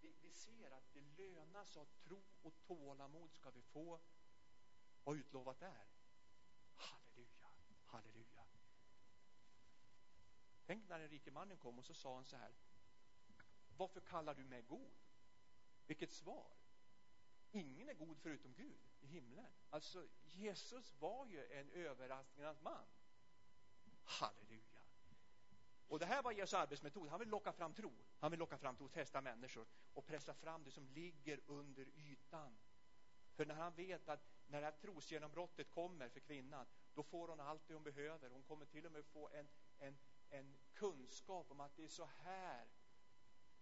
Vi, 0.00 0.14
vi 0.22 0.32
ser 0.32 0.70
att 0.70 0.92
det 0.92 1.00
lönar 1.00 1.64
sig 1.64 1.82
att 1.82 1.98
tro 2.04 2.22
och 2.42 2.54
tålamod 2.66 3.32
ska 3.32 3.50
vi 3.50 3.62
få 3.62 4.00
vad 5.04 5.16
utlovat 5.16 5.62
är. 5.62 5.86
Halleluja, 6.76 7.48
halleluja. 7.84 8.44
Tänk 10.66 10.88
när 10.88 10.98
den 10.98 11.08
rike 11.08 11.30
mannen 11.30 11.56
kom 11.56 11.78
och 11.78 11.84
så 11.84 11.94
sa 11.94 12.14
han 12.14 12.24
så 12.24 12.36
här. 12.36 12.52
Varför 13.76 14.00
kallar 14.00 14.34
du 14.34 14.44
mig 14.44 14.62
god? 14.62 14.92
Vilket 15.86 16.10
svar. 16.10 16.50
Ingen 17.50 17.88
är 17.88 17.94
god 17.94 18.18
förutom 18.18 18.54
Gud 18.54 18.80
i 19.00 19.06
himlen. 19.06 19.52
Alltså, 19.70 20.08
Jesus 20.32 20.92
var 20.98 21.26
ju 21.26 21.52
en 21.52 21.70
överraskningens 21.70 22.60
man. 22.60 22.86
Halleluja. 24.04 24.73
Och 25.94 26.00
det 26.00 26.06
här 26.06 26.22
var 26.22 26.32
Jesu 26.32 26.56
arbetsmetod. 26.56 27.08
Han 27.08 27.18
vill 27.20 27.28
locka 27.28 27.52
fram 27.52 27.74
tro. 27.74 27.92
Han 28.20 28.30
vill 28.30 28.40
locka 28.40 28.58
fram 28.58 28.76
tro, 28.76 28.88
testa 28.88 29.20
människor 29.20 29.66
och 29.92 30.06
pressa 30.06 30.34
fram 30.34 30.64
det 30.64 30.70
som 30.70 30.88
ligger 30.88 31.40
under 31.46 31.86
ytan. 31.96 32.58
För 33.34 33.46
när 33.46 33.54
han 33.54 33.74
vet 33.74 34.08
att 34.08 34.20
när 34.46 34.60
det 34.60 34.64
här 34.64 34.72
trosgenombrottet 34.72 35.70
kommer 35.70 36.08
för 36.08 36.20
kvinnan, 36.20 36.66
då 36.94 37.02
får 37.02 37.28
hon 37.28 37.40
allt 37.40 37.68
det 37.68 37.74
hon 37.74 37.82
behöver. 37.82 38.30
Hon 38.30 38.42
kommer 38.42 38.66
till 38.66 38.86
och 38.86 38.92
med 38.92 39.04
få 39.04 39.28
en, 39.28 39.48
en, 39.78 39.96
en 40.30 40.56
kunskap 40.74 41.50
om 41.50 41.60
att 41.60 41.76
det 41.76 41.84
är 41.84 41.88
så 41.88 42.08
här 42.24 42.66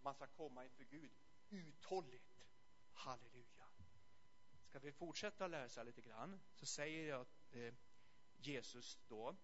man 0.03 0.15
ska 0.15 0.27
komma 0.27 0.65
inför 0.65 0.85
Gud. 0.85 1.13
Uthålligt. 1.51 2.45
Halleluja. 2.93 3.67
Ska 4.69 4.79
vi 4.79 4.93
fortsätta 4.93 5.47
läsa 5.47 5.83
lite 5.83 6.01
grann 6.01 6.41
så 6.55 6.67
säger 6.67 7.09
jag 7.09 7.27
eh, 7.53 7.75
Jesus 8.37 8.99
då, 9.09 9.37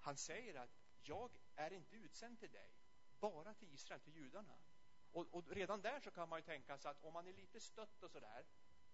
han 0.00 0.16
säger 0.16 0.54
att 0.54 0.80
jag 1.02 1.30
är 1.60 1.72
inte 1.72 1.96
utsänd 1.96 2.38
till 2.38 2.52
dig, 2.52 2.70
bara 3.20 3.54
till 3.54 3.72
Israel, 3.72 4.00
till 4.00 4.16
judarna. 4.16 4.58
Och, 5.12 5.26
och 5.34 5.48
redan 5.48 5.80
där 5.80 6.00
så 6.00 6.10
kan 6.10 6.28
man 6.28 6.38
ju 6.38 6.42
tänka 6.42 6.78
sig 6.78 6.90
att 6.90 7.04
om 7.04 7.12
man 7.12 7.26
är 7.26 7.32
lite 7.32 7.60
stött 7.60 8.02
och 8.02 8.10
sådär, 8.10 8.46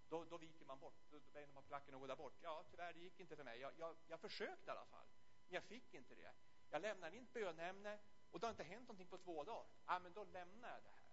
då, 0.08 0.24
då 0.24 0.38
viker 0.38 0.64
man 0.64 0.80
bort, 0.80 0.94
då 1.10 1.18
vänder 1.32 1.54
man 1.54 1.64
placken 1.64 1.94
och 1.94 2.00
går 2.00 2.08
där 2.08 2.16
bort. 2.16 2.38
Ja, 2.42 2.64
tyvärr, 2.70 2.92
det 2.92 3.00
gick 3.00 3.20
inte 3.20 3.36
för 3.36 3.44
mig. 3.44 3.60
Jag, 3.60 3.72
jag, 3.78 3.96
jag 4.06 4.20
försökte 4.20 4.70
i 4.70 4.72
alla 4.72 4.86
fall, 4.86 5.06
men 5.48 5.54
jag 5.54 5.64
fick 5.64 5.94
inte 5.94 6.14
det. 6.14 6.32
Jag 6.70 6.82
lämnade 6.82 7.16
in 7.16 7.22
ett 7.22 7.32
bönämne 7.32 7.98
och 8.30 8.40
det 8.40 8.46
har 8.46 8.50
inte 8.50 8.64
hänt 8.64 8.88
någonting 8.88 9.06
på 9.06 9.18
två 9.18 9.44
dagar. 9.44 9.66
Ja, 9.86 9.98
men 9.98 10.12
då 10.12 10.24
lämnar 10.24 10.68
jag 10.68 10.82
det 10.82 10.88
här. 10.88 11.06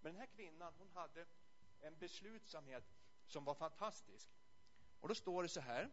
Men 0.00 0.12
den 0.12 0.20
här 0.20 0.26
kvinnan, 0.26 0.74
hon 0.78 0.88
hade 0.88 1.26
en 1.80 1.98
beslutsamhet 1.98 2.84
som 3.26 3.44
var 3.44 3.54
fantastisk. 3.54 4.30
Och 5.00 5.08
då 5.08 5.14
står 5.14 5.42
det 5.42 5.48
så 5.48 5.60
här. 5.60 5.90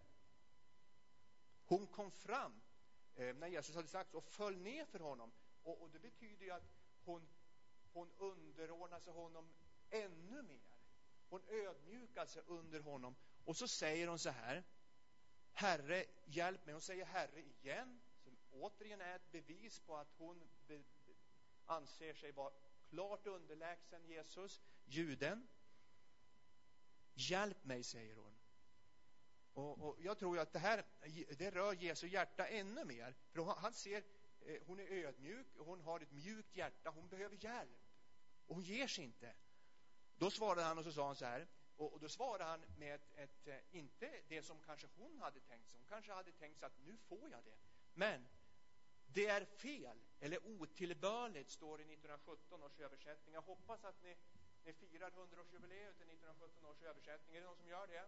Hon 1.68 1.88
kom 1.88 2.12
fram 2.12 2.62
eh, 3.16 3.36
när 3.36 3.48
Jesus 3.48 3.76
hade 3.76 3.88
sagt 3.88 4.14
och 4.14 4.24
föll 4.24 4.58
ner 4.58 4.86
för 4.86 5.00
honom. 5.00 5.32
Och, 5.64 5.82
och 5.82 5.92
det 5.92 6.00
betyder 6.00 6.46
ju 6.46 6.52
att 6.52 6.70
hon, 7.04 7.28
hon 7.94 8.12
underordnar 8.18 9.00
sig 9.00 9.14
honom 9.14 9.50
ännu 9.90 10.42
mer. 10.42 10.78
Hon 11.30 11.42
ödmjukar 11.48 12.26
sig 12.26 12.44
under 12.48 12.80
honom. 12.80 13.16
Och 13.46 13.58
så 13.58 13.68
säger 13.68 14.08
hon 14.08 14.20
så 14.20 14.30
här. 14.30 14.64
Herre, 15.54 16.06
hjälp 16.26 16.66
mig. 16.66 16.74
Hon 16.74 16.82
säger 16.82 17.06
Herre 17.06 17.42
igen. 17.42 18.02
Som 18.24 18.38
återigen 18.52 19.02
är 19.02 19.16
ett 19.16 19.32
bevis 19.32 19.80
på 19.80 19.98
att 19.98 20.14
hon 20.18 20.50
be, 20.68 20.84
anser 21.66 22.14
sig 22.14 22.32
vara 22.32 22.54
klart 22.90 23.28
underlägsen 23.28 24.06
Jesus, 24.06 24.62
juden. 24.86 25.48
Hjälp 27.14 27.64
mig, 27.64 27.84
säger 27.84 28.16
hon. 28.16 28.37
Och, 29.58 29.88
och, 29.88 29.96
jag 30.00 30.18
tror 30.18 30.40
att 30.40 30.54
det 30.54 30.60
här 30.60 30.86
det 31.38 31.52
rör 31.52 31.74
Jesu 31.74 32.08
hjärta 32.08 32.48
ännu 32.48 32.86
mer. 32.86 33.16
För 33.32 33.44
han 33.44 33.74
ser, 33.74 34.04
eh, 34.42 34.62
hon 34.66 34.80
är 34.80 34.92
ödmjuk, 34.92 35.48
hon 35.58 35.82
har 35.82 36.00
ett 36.00 36.12
mjukt 36.12 36.56
hjärta, 36.56 36.90
hon 36.90 37.08
behöver 37.08 37.36
hjälp. 37.36 37.80
Och 38.48 38.56
hon 38.56 38.64
ger 38.64 38.88
sig 38.88 39.04
inte. 39.04 39.34
Då 40.18 40.32
svarade 40.32 40.64
han 40.64 40.78
och 40.78 40.84
så 40.84 40.92
sa 40.92 41.06
han 41.06 41.16
så 41.16 41.26
här, 41.26 41.48
och, 41.76 41.94
och 41.94 42.00
då 42.00 42.10
svarade 42.10 42.44
han 42.44 42.66
med 42.78 42.96
ett, 43.16 43.48
ett, 43.48 43.66
inte 43.72 44.22
det 44.28 44.44
som 44.44 44.58
kanske 44.66 44.88
hon 44.98 45.20
hade 45.20 45.40
tänkt 45.40 45.70
sig. 45.70 45.80
Hon 45.80 45.88
kanske 45.90 46.14
hade 46.14 46.32
tänkt 46.32 46.60
sig 46.60 46.66
att 46.66 46.78
nu 46.86 46.98
får 46.98 47.30
jag 47.30 47.44
det. 47.44 47.58
Men 47.94 48.28
det 49.08 49.28
är 49.28 49.46
fel 49.46 49.98
eller 50.20 50.48
otillbörligt, 50.48 51.50
står 51.50 51.78
det 51.78 51.84
i 51.84 51.94
1917 51.94 52.64
års 52.64 52.80
översättning. 52.80 53.34
Jag 53.34 53.42
hoppas 53.42 53.84
att 53.84 54.04
ni, 54.04 54.16
ni 54.66 54.74
firar 54.74 55.10
100-årsjubileet 55.10 56.02
i 56.02 56.04
1917 56.04 56.66
års 56.66 56.82
översättning. 56.82 57.36
Är 57.36 57.42
det 57.42 57.48
någon 57.48 57.58
som 57.58 57.68
gör 57.68 57.88
det? 57.88 58.08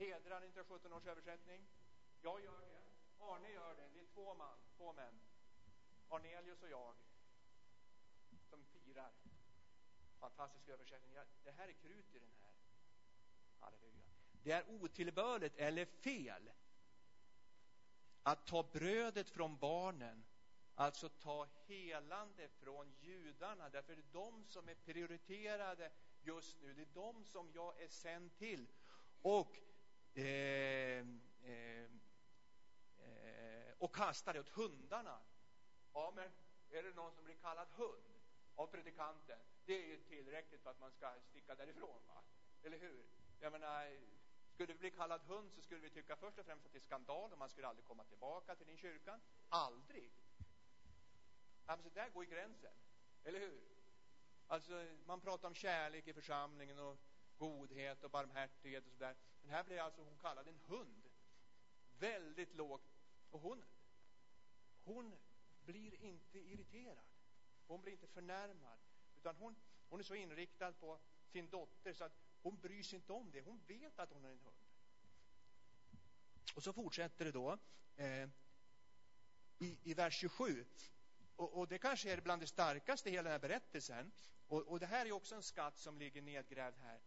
Hedrar 0.00 0.38
1917 0.38 0.92
års 0.92 1.06
översättning? 1.06 1.66
Jag 2.22 2.40
gör 2.44 2.60
det. 2.60 2.82
Arne 3.24 3.50
gör 3.50 3.74
det. 3.74 3.88
Det 3.94 4.00
är 4.00 4.06
två 4.06 4.34
man, 4.34 4.58
två 4.76 4.92
män. 4.92 5.20
Arnelius 6.08 6.62
och 6.62 6.70
jag 6.70 6.94
som 8.50 8.64
firar. 8.64 9.12
Fantastisk 10.18 10.68
översättning. 10.68 11.14
Det 11.44 11.50
här 11.50 11.68
är 11.68 11.72
krut 11.72 12.14
i 12.14 12.18
den 12.18 12.32
här. 12.42 12.52
Halleluja. 13.60 14.02
Det 14.42 14.52
är 14.52 14.70
otillbörligt 14.70 15.56
eller 15.56 15.84
fel 15.84 16.50
att 18.22 18.46
ta 18.46 18.62
brödet 18.62 19.30
från 19.30 19.56
barnen, 19.56 20.24
alltså 20.74 21.08
ta 21.08 21.48
helande 21.66 22.48
från 22.48 22.92
judarna, 23.00 23.68
därför 23.68 23.96
det 23.96 24.00
är 24.00 24.12
de 24.12 24.44
som 24.46 24.68
är 24.68 24.74
prioriterade 24.74 25.90
just 26.22 26.60
nu. 26.60 26.74
Det 26.74 26.82
är 26.82 26.94
de 26.94 27.24
som 27.24 27.50
jag 27.54 27.82
är 27.82 27.88
sänd 27.88 28.36
till. 28.36 28.66
Och 29.22 29.56
Eh, 30.14 30.24
eh, 30.24 31.84
eh, 32.98 33.74
och 33.78 33.94
kasta 33.94 34.32
det 34.32 34.40
åt 34.40 34.48
hundarna. 34.48 35.18
Ja, 35.92 36.12
men 36.16 36.30
är 36.70 36.82
det 36.82 36.94
någon 36.94 37.12
som 37.12 37.24
blir 37.24 37.34
kallad 37.34 37.68
hund? 37.76 38.10
av 38.60 38.66
predikanten, 38.66 39.38
det 39.66 39.84
är 39.84 39.86
ju 39.86 39.96
tillräckligt 39.96 40.62
för 40.62 40.70
att 40.70 40.80
man 40.80 40.92
ska 40.92 41.12
sticka 41.30 41.54
därifrån, 41.54 42.00
va? 42.08 42.22
Eller 42.62 42.78
hur? 42.78 43.04
Jag 43.40 43.52
menar, 43.52 43.98
skulle 44.54 44.72
vi 44.72 44.78
bli 44.78 44.90
kallad 44.90 45.22
hund 45.22 45.52
så 45.52 45.62
skulle 45.62 45.80
vi 45.80 45.90
tycka 45.90 46.16
först 46.16 46.38
och 46.38 46.46
främst 46.46 46.66
att 46.66 46.72
det 46.72 46.78
är 46.78 46.80
skandal 46.80 47.32
och 47.32 47.38
man 47.38 47.48
skulle 47.48 47.68
aldrig 47.68 47.86
komma 47.86 48.04
tillbaka 48.04 48.54
till 48.54 48.66
din 48.66 48.76
kyrka. 48.76 49.20
Aldrig! 49.48 50.12
Ja, 51.66 51.76
men 51.76 51.82
så 51.82 51.88
där 51.88 52.08
går 52.08 52.24
ju 52.24 52.30
gränsen. 52.30 52.72
Eller 53.24 53.40
hur? 53.40 53.60
Alltså, 54.46 54.86
man 55.06 55.20
pratar 55.20 55.48
om 55.48 55.54
kärlek 55.54 56.08
i 56.08 56.12
församlingen 56.12 56.78
och 56.78 56.98
godhet 57.38 58.04
och 58.04 58.10
barmhärtighet 58.10 58.86
och 58.86 58.92
sådär. 58.92 59.16
Men 59.42 59.50
här 59.50 59.64
blir 59.64 59.80
alltså 59.80 60.02
hon 60.02 60.16
kallad 60.16 60.48
en 60.48 60.60
hund. 60.66 61.08
Väldigt 61.98 62.54
lågt. 62.54 62.82
Och 63.30 63.40
hon, 63.40 63.64
hon 64.84 65.16
blir 65.64 65.94
inte 66.02 66.38
irriterad. 66.38 67.04
Hon 67.66 67.82
blir 67.82 67.92
inte 67.92 68.06
förnärmad. 68.06 68.78
Utan 69.16 69.36
hon, 69.36 69.56
hon 69.88 70.00
är 70.00 70.04
så 70.04 70.14
inriktad 70.14 70.72
på 70.72 71.00
sin 71.26 71.50
dotter 71.50 71.92
så 71.92 72.04
att 72.04 72.12
hon 72.42 72.60
bryr 72.60 72.82
sig 72.82 72.96
inte 72.96 73.12
om 73.12 73.30
det. 73.30 73.40
Hon 73.40 73.60
vet 73.66 73.98
att 73.98 74.12
hon 74.12 74.24
är 74.24 74.30
en 74.30 74.38
hund. 74.38 74.56
Och 76.54 76.62
så 76.62 76.72
fortsätter 76.72 77.24
det 77.24 77.32
då 77.32 77.58
eh, 77.96 78.28
i, 79.58 79.78
i 79.82 79.94
vers 79.94 80.14
27. 80.14 80.64
Och, 81.36 81.52
och, 81.52 81.68
det 81.68 81.78
kanske 81.78 82.12
är 82.12 82.20
bland 82.20 82.42
det 82.42 82.46
starkaste 82.46 83.08
i 83.08 83.12
hela 83.12 83.22
den 83.22 83.32
här 83.32 83.38
berättelsen. 83.48 84.12
Och, 84.48 84.62
och 84.62 84.80
det 84.80 84.86
här 84.86 85.06
är 85.06 85.12
också 85.12 85.34
en 85.34 85.42
skatt 85.42 85.78
som 85.78 85.98
ligger 85.98 86.22
nedgrävd 86.22 86.76
här. 86.78 87.00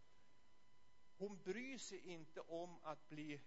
Hon 1.18 1.42
bryr 1.42 1.78
sig 1.78 1.98
inte 1.98 2.40
om 2.40 2.78
att 2.82 3.08
bli 3.08 3.40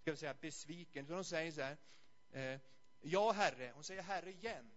ska 0.00 0.10
vi 0.10 0.16
säga, 0.16 0.34
besviken. 0.40 1.06
Så 1.06 1.14
hon 1.14 1.24
säger 1.24 1.52
så 1.52 1.60
här. 1.60 1.76
Eh, 2.32 2.60
ja, 3.00 3.32
Herre. 3.32 3.72
Hon 3.74 3.84
säger 3.84 4.02
Herre 4.02 4.30
igen. 4.30 4.70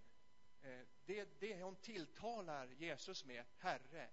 Eh, 0.61 0.79
det 1.05 1.39
det 1.39 1.61
hon 1.61 1.75
tilltalar 1.75 2.67
Jesus 2.67 3.25
med. 3.25 3.45
Herre, 3.57 4.09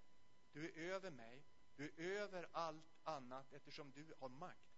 du 0.52 0.68
är 0.68 0.78
över 0.78 1.10
mig. 1.10 1.42
Du 1.76 1.84
är 1.84 2.00
över 2.00 2.48
allt 2.52 2.98
annat 3.04 3.52
eftersom 3.52 3.92
du 3.92 4.14
har 4.18 4.28
makt. 4.28 4.70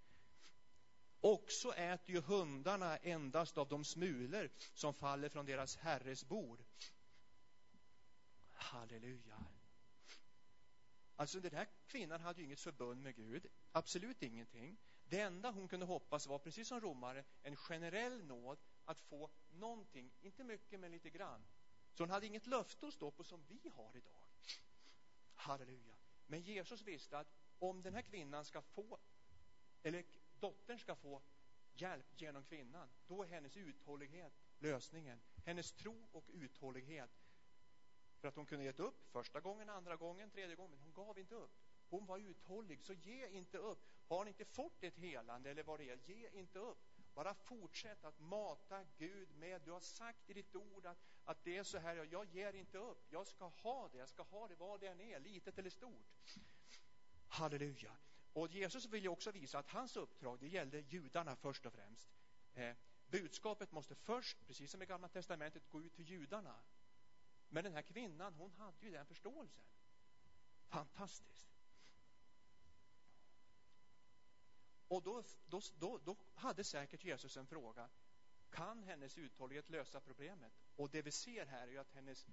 Också 1.20 1.74
äter 1.74 2.14
ju 2.14 2.20
hundarna 2.20 2.96
endast 2.96 3.58
av 3.58 3.68
de 3.68 3.84
smulor 3.84 4.50
som 4.74 4.94
faller 4.94 5.28
från 5.28 5.46
deras 5.46 5.76
herres 5.76 6.24
bord. 6.24 6.62
Halleluja. 8.52 9.44
Alltså 11.16 11.40
den 11.40 11.54
här 11.54 11.66
kvinnan 11.86 12.20
hade 12.20 12.40
ju 12.40 12.46
inget 12.46 12.60
förbund 12.60 13.02
med 13.02 13.16
Gud, 13.16 13.46
absolut 13.72 14.22
ingenting. 14.22 14.78
Det 15.08 15.20
enda 15.20 15.50
hon 15.50 15.68
kunde 15.68 15.86
hoppas 15.86 16.26
var, 16.26 16.38
precis 16.38 16.68
som 16.68 16.80
romare, 16.80 17.24
en 17.42 17.56
generell 17.56 18.24
nåd 18.24 18.58
att 18.84 19.00
få 19.00 19.30
någonting, 19.50 20.10
inte 20.20 20.44
mycket 20.44 20.80
men 20.80 20.90
lite 20.90 21.10
grann. 21.10 21.44
Så 21.94 22.02
hon 22.02 22.10
hade 22.10 22.26
inget 22.26 22.46
löfte 22.46 22.86
att 22.86 22.94
stå 22.94 23.10
på 23.10 23.24
som 23.24 23.44
vi 23.48 23.70
har 23.74 23.96
idag. 23.96 24.22
Halleluja. 25.34 25.96
Men 26.26 26.40
Jesus 26.40 26.82
visste 26.82 27.18
att 27.18 27.32
om 27.58 27.82
den 27.82 27.94
här 27.94 28.02
kvinnan 28.02 28.44
ska 28.44 28.62
få, 28.62 28.98
eller 29.82 30.04
dottern 30.40 30.78
ska 30.78 30.94
få 30.94 31.22
hjälp 31.74 32.06
genom 32.16 32.44
kvinnan, 32.44 32.88
då 33.06 33.22
är 33.22 33.26
hennes 33.26 33.56
uthållighet 33.56 34.32
lösningen. 34.58 35.20
Hennes 35.44 35.72
tro 35.72 36.08
och 36.12 36.24
uthållighet. 36.32 37.10
För 38.22 38.28
att 38.28 38.36
hon 38.36 38.46
kunde 38.46 38.64
gett 38.64 38.80
upp 38.80 39.06
första 39.12 39.40
gången, 39.40 39.70
andra 39.70 39.96
gången, 39.96 40.30
tredje 40.30 40.56
gången, 40.56 40.70
men 40.70 40.80
hon 40.80 40.92
gav 40.92 41.18
inte 41.18 41.34
upp. 41.34 41.50
Hon 41.90 42.06
var 42.06 42.18
uthållig, 42.18 42.82
så 42.82 42.92
ge 42.92 43.28
inte 43.28 43.58
upp. 43.58 43.78
Har 44.08 44.24
ni 44.24 44.30
inte 44.30 44.44
fått 44.44 44.82
ett 44.82 44.98
helande 44.98 45.50
eller 45.50 45.62
vad 45.62 45.80
det 45.80 45.90
är, 45.90 45.98
ge 46.04 46.28
inte 46.30 46.58
upp. 46.58 46.78
Bara 47.14 47.34
fortsätt 47.34 48.04
att 48.04 48.20
mata 48.20 48.84
Gud 48.98 49.28
med, 49.36 49.62
du 49.62 49.70
har 49.70 49.80
sagt 49.80 50.30
i 50.30 50.32
ditt 50.32 50.56
ord 50.56 50.86
att, 50.86 50.98
att 51.24 51.44
det 51.44 51.56
är 51.56 51.62
så 51.62 51.78
här, 51.78 52.08
jag 52.10 52.26
ger 52.26 52.52
inte 52.52 52.78
upp. 52.78 53.06
Jag 53.10 53.26
ska 53.26 53.44
ha 53.44 53.88
det, 53.88 53.98
jag 53.98 54.08
ska 54.08 54.22
ha 54.22 54.48
det 54.48 54.54
vad 54.54 54.80
det 54.80 54.86
än 54.86 55.00
är, 55.00 55.20
litet 55.20 55.58
eller 55.58 55.70
stort. 55.70 56.36
Halleluja. 57.28 57.92
Och 58.32 58.48
Jesus 58.48 58.86
vill 58.86 59.02
ju 59.02 59.08
också 59.08 59.30
visa 59.30 59.58
att 59.58 59.68
hans 59.68 59.96
uppdrag, 59.96 60.38
det 60.40 60.48
gällde 60.48 60.80
judarna 60.80 61.36
först 61.36 61.66
och 61.66 61.72
främst. 61.72 62.10
Eh, 62.54 62.76
budskapet 63.06 63.72
måste 63.72 63.94
först, 63.94 64.46
precis 64.46 64.70
som 64.70 64.82
i 64.82 64.86
Gamla 64.86 65.08
Testamentet, 65.08 65.70
gå 65.70 65.82
ut 65.82 65.94
till 65.94 66.10
judarna. 66.10 66.54
Men 67.52 67.64
den 67.64 67.74
här 67.74 67.82
kvinnan, 67.82 68.34
hon 68.34 68.52
hade 68.52 68.86
ju 68.86 68.92
den 68.92 69.06
förståelsen. 69.06 69.64
Fantastiskt. 70.68 71.48
Och 74.88 75.02
då, 75.02 75.22
då, 75.46 75.60
då, 75.78 75.98
då 75.98 76.16
hade 76.34 76.64
säkert 76.64 77.04
Jesus 77.04 77.36
en 77.36 77.46
fråga. 77.46 77.88
Kan 78.50 78.82
hennes 78.82 79.18
uthållighet 79.18 79.70
lösa 79.70 80.00
problemet? 80.00 80.52
Och 80.76 80.90
det 80.90 81.02
vi 81.02 81.10
ser 81.10 81.46
här 81.46 81.66
är 81.66 81.70
ju 81.70 81.78
att 81.78 81.94
hennes 81.94 82.26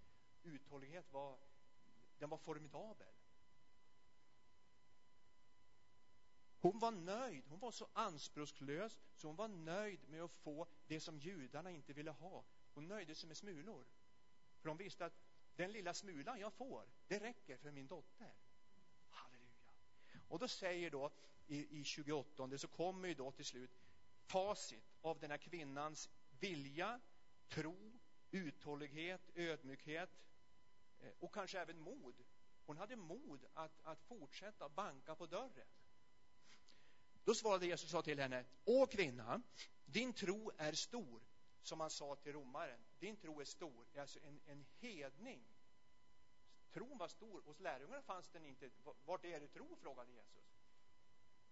uthållighet 0.43 1.13
var, 1.13 1.37
den 2.17 2.29
var 2.29 2.37
formidabel. 2.37 3.13
Hon 6.59 6.79
var 6.79 6.91
nöjd. 6.91 7.43
Hon 7.47 7.59
var 7.59 7.71
så 7.71 7.87
anspråkslös 7.93 8.97
så 9.15 9.27
hon 9.27 9.35
var 9.35 9.47
nöjd 9.47 10.09
med 10.09 10.21
att 10.23 10.31
få 10.31 10.67
det 10.87 10.99
som 10.99 11.19
judarna 11.19 11.71
inte 11.71 11.93
ville 11.93 12.11
ha. 12.11 12.43
Hon 12.73 12.87
nöjde 12.87 13.15
sig 13.15 13.27
med 13.27 13.37
smulor. 13.37 13.85
För 14.59 14.69
de 14.69 14.77
visste 14.77 15.05
att 15.05 15.13
den 15.55 15.71
lilla 15.71 15.93
smulan 15.93 16.39
jag 16.39 16.53
får, 16.53 16.87
det 17.07 17.19
räcker 17.19 17.57
för 17.57 17.71
min 17.71 17.87
dotter. 17.87 18.33
Halleluja. 19.09 19.73
Och 20.27 20.39
då 20.39 20.47
säger 20.47 20.91
då 20.91 21.11
i, 21.47 21.79
i 21.79 21.83
28 21.83 22.57
så 22.57 22.67
kommer 22.67 23.07
ju 23.07 23.13
då 23.13 23.31
till 23.31 23.45
slut 23.45 23.71
facit 24.25 24.83
av 25.01 25.19
den 25.19 25.31
här 25.31 25.37
kvinnans 25.37 26.09
vilja, 26.39 26.99
tro, 27.47 27.99
uthållighet, 28.31 29.21
ödmjukhet 29.35 30.09
eh, 30.99 31.11
och 31.19 31.33
kanske 31.33 31.59
även 31.59 31.79
mod. 31.79 32.15
Hon 32.65 32.77
hade 32.77 32.95
mod 32.95 33.45
att, 33.53 33.79
att 33.83 34.01
fortsätta 34.01 34.69
banka 34.69 35.15
på 35.15 35.25
dörren. 35.25 35.67
Då 37.23 37.35
svarade 37.35 37.65
Jesus 37.65 37.83
och 37.83 37.89
sa 37.89 38.01
till 38.01 38.19
henne, 38.19 38.45
Å 38.65 38.85
kvinna, 38.85 39.41
din 39.85 40.13
tro 40.13 40.51
är 40.57 40.73
stor. 40.73 41.21
Som 41.61 41.79
han 41.79 41.89
sa 41.89 42.15
till 42.15 42.33
romaren, 42.33 42.79
din 42.99 43.17
tro 43.17 43.41
är 43.41 43.45
stor. 43.45 43.87
Alltså 43.97 44.19
en, 44.19 44.39
en 44.45 44.65
hedning. 44.79 45.43
Tron 46.71 46.97
var 46.97 47.07
stor. 47.07 47.41
Hos 47.41 47.59
lärjungarna 47.59 48.01
fanns 48.01 48.29
den 48.29 48.45
inte. 48.45 48.69
Vart 49.05 49.25
är 49.25 49.39
du 49.39 49.47
tro? 49.47 49.75
frågade 49.75 50.11
Jesus. 50.11 50.55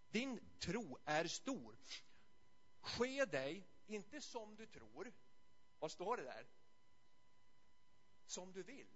Din 0.09 0.39
tro 0.59 0.97
är 1.05 1.27
stor. 1.27 1.77
Ske 2.81 3.25
dig, 3.25 3.67
inte 3.87 4.21
som 4.21 4.55
du 4.55 4.65
tror. 4.65 5.11
Vad 5.79 5.91
står 5.91 6.17
det 6.17 6.23
där? 6.23 6.47
Som 8.25 8.51
du 8.51 8.63
vill. 8.63 8.87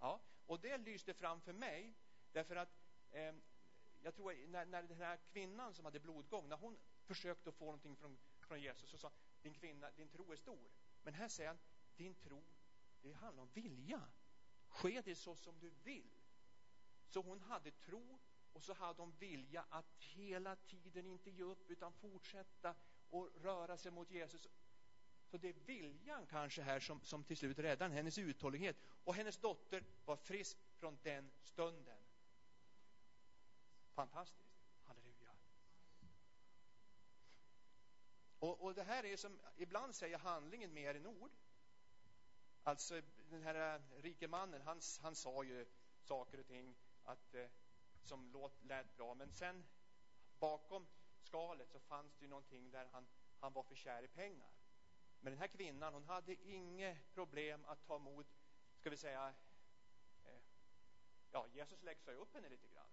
Ja, 0.00 0.20
och 0.46 0.60
det 0.60 0.78
lyste 0.78 1.14
fram 1.14 1.40
för 1.40 1.52
mig 1.52 1.94
därför 2.32 2.56
att 2.56 2.68
eh, 3.10 3.34
jag 4.02 4.14
tror 4.14 4.46
när, 4.46 4.66
när 4.66 4.82
den 4.82 4.96
här 4.96 5.16
kvinnan 5.32 5.74
som 5.74 5.84
hade 5.84 6.00
blodgång, 6.00 6.48
när 6.48 6.56
hon 6.56 6.78
försökte 7.04 7.52
få 7.52 7.64
någonting 7.64 7.96
från, 7.96 8.18
från 8.40 8.60
Jesus 8.60 8.90
så 8.90 8.98
sa 8.98 9.12
din 9.42 9.54
kvinna, 9.54 9.90
din 9.90 10.08
tro 10.08 10.32
är 10.32 10.36
stor. 10.36 10.70
Men 11.04 11.14
här 11.14 11.28
säger 11.28 11.48
han, 11.48 11.58
din 11.96 12.14
tro, 12.14 12.44
det 13.02 13.12
handlar 13.12 13.42
om 13.42 13.50
vilja. 13.54 14.02
Ske 14.68 15.00
det 15.00 15.14
så 15.14 15.36
som 15.36 15.58
du 15.58 15.70
vill. 15.84 16.10
Så 17.06 17.20
hon 17.20 17.40
hade 17.40 17.70
tro 17.70 18.18
och 18.52 18.62
så 18.62 18.74
hade 18.74 19.02
hon 19.02 19.12
vilja 19.18 19.64
att 19.68 19.94
hela 19.98 20.56
tiden 20.56 21.06
inte 21.06 21.30
ge 21.30 21.42
upp 21.42 21.70
utan 21.70 21.92
fortsätta 21.92 22.74
och 23.10 23.30
röra 23.42 23.76
sig 23.76 23.90
mot 23.90 24.10
Jesus. 24.10 24.48
Så 25.30 25.38
det 25.38 25.48
är 25.48 25.52
viljan 25.52 26.26
kanske 26.26 26.62
här 26.62 26.80
som, 26.80 27.00
som 27.00 27.24
till 27.24 27.36
slut 27.36 27.58
räddar 27.58 27.88
hennes 27.88 28.18
uthållighet. 28.18 28.76
Och 29.04 29.14
hennes 29.14 29.36
dotter 29.36 29.84
var 30.04 30.16
frisk 30.16 30.58
från 30.76 30.98
den 31.02 31.30
stunden. 31.42 31.98
Fantastiskt. 33.94 34.54
Halleluja. 34.84 35.30
Och, 38.44 38.60
och 38.60 38.74
det 38.74 38.82
här 38.82 39.04
är 39.04 39.16
som, 39.16 39.40
ibland 39.56 39.94
säger 39.94 40.18
handlingen 40.18 40.74
mer 40.74 40.94
än 40.94 41.06
ord. 41.06 41.30
Alltså 42.62 43.00
den 43.30 43.42
här 43.42 43.74
äh, 43.74 44.02
rike 44.02 44.28
mannen, 44.28 44.62
han, 44.62 44.80
han 45.00 45.14
sa 45.14 45.44
ju 45.44 45.66
saker 46.02 46.40
och 46.40 46.46
ting 46.46 46.74
att, 47.04 47.34
eh, 47.34 47.46
som 48.02 48.30
låt, 48.32 48.64
lät 48.64 48.96
bra, 48.96 49.14
men 49.14 49.32
sen 49.32 49.64
bakom 50.38 50.86
skalet 51.22 51.70
så 51.70 51.80
fanns 51.80 52.14
det 52.16 52.24
ju 52.24 52.28
någonting 52.28 52.70
där 52.70 52.86
han, 52.92 53.06
han 53.40 53.52
var 53.52 53.62
för 53.62 53.74
kär 53.74 54.02
i 54.02 54.08
pengar. 54.08 54.50
Men 55.20 55.32
den 55.32 55.40
här 55.40 55.48
kvinnan, 55.48 55.94
hon 55.94 56.04
hade 56.04 56.34
inget 56.34 57.14
problem 57.14 57.64
att 57.64 57.86
ta 57.86 57.96
emot, 57.96 58.26
ska 58.80 58.90
vi 58.90 58.96
säga, 58.96 59.34
eh, 60.24 60.42
ja, 61.30 61.46
Jesus 61.52 61.82
läxade 61.82 62.16
upp 62.16 62.34
henne 62.34 62.48
lite 62.48 62.68
grann 62.68 62.90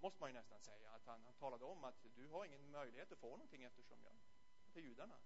måste 0.00 0.20
man 0.20 0.30
ju 0.30 0.34
nästan 0.34 0.60
säga, 0.60 0.90
att 0.90 1.06
han, 1.06 1.24
han 1.24 1.34
talade 1.34 1.64
om 1.64 1.84
att 1.84 2.06
du 2.16 2.28
har 2.28 2.44
ingen 2.44 2.70
möjlighet 2.70 3.12
att 3.12 3.18
få 3.18 3.30
någonting 3.30 3.62
eftersom 3.62 3.98
jag 4.04 4.12
till 4.68 4.84
judarna. 4.84 5.18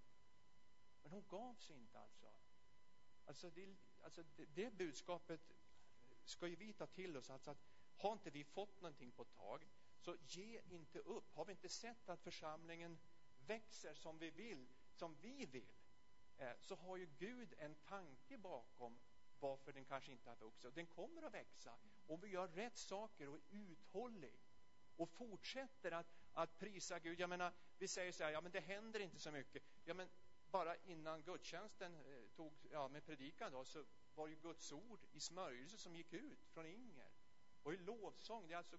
Men 1.01 1.11
hon 1.11 1.23
gav 1.27 1.55
sig 1.55 1.75
inte 1.75 1.99
alltså. 1.99 2.33
Alltså 3.25 3.49
det, 3.49 3.75
alltså 4.01 4.23
det, 4.35 4.45
det 4.45 4.77
budskapet 4.77 5.41
ska 6.25 6.47
ju 6.47 6.55
vi 6.55 6.73
ta 6.73 6.87
till 6.87 7.17
oss, 7.17 7.29
alltså 7.29 7.51
att 7.51 7.65
har 7.97 8.13
inte 8.13 8.29
vi 8.29 8.43
fått 8.43 8.81
någonting 8.81 9.11
på 9.11 9.21
ett 9.21 9.33
tag, 9.33 9.67
så 9.99 10.15
ge 10.25 10.61
inte 10.69 10.99
upp. 10.99 11.35
Har 11.35 11.45
vi 11.45 11.51
inte 11.51 11.69
sett 11.69 12.09
att 12.09 12.21
församlingen 12.21 12.99
växer 13.47 13.93
som 13.93 14.17
vi 14.17 14.29
vill, 14.29 14.67
som 14.91 15.15
vi 15.21 15.45
vill, 15.45 15.73
eh, 16.37 16.51
så 16.59 16.75
har 16.75 16.97
ju 16.97 17.07
Gud 17.17 17.53
en 17.57 17.75
tanke 17.75 18.37
bakom 18.37 18.99
varför 19.39 19.73
den 19.73 19.85
kanske 19.85 20.11
inte 20.11 20.29
har 20.29 20.37
vuxit. 20.37 20.65
Och 20.65 20.73
den 20.73 20.85
kommer 20.85 21.23
att 21.23 21.33
växa 21.33 21.73
om 22.07 22.19
vi 22.19 22.27
gör 22.27 22.47
rätt 22.47 22.77
saker 22.77 23.29
och 23.29 23.35
är 23.35 23.41
uthållig 23.49 24.39
och 24.97 25.09
fortsätter 25.09 25.91
att, 25.91 26.07
att 26.33 26.59
prisa 26.59 26.99
Gud. 26.99 27.19
Jag 27.19 27.29
menar, 27.29 27.53
vi 27.83 27.87
säger 27.87 28.11
så 28.11 28.23
här, 28.23 28.31
ja 28.31 28.41
men 28.41 28.51
det 28.51 28.59
händer 28.59 28.99
inte 28.99 29.19
så 29.19 29.31
mycket. 29.31 29.63
Ja 29.85 29.93
men 29.93 30.09
bara 30.51 30.75
innan 30.75 31.23
gudstjänsten 31.23 31.95
eh, 31.95 32.27
tog, 32.35 32.53
ja 32.71 32.87
med 32.87 33.05
predikan 33.05 33.51
då, 33.51 33.65
så 33.65 33.85
var 34.15 34.27
ju 34.27 34.35
Guds 34.35 34.71
ord 34.71 35.05
i 35.11 35.19
smörjelse 35.19 35.77
som 35.77 35.95
gick 35.95 36.13
ut 36.13 36.47
från 36.53 36.65
Inger. 36.65 37.11
Och 37.63 37.73
i 37.73 37.77
lovsång, 37.77 38.47
det 38.47 38.53
är 38.53 38.57
alltså 38.57 38.77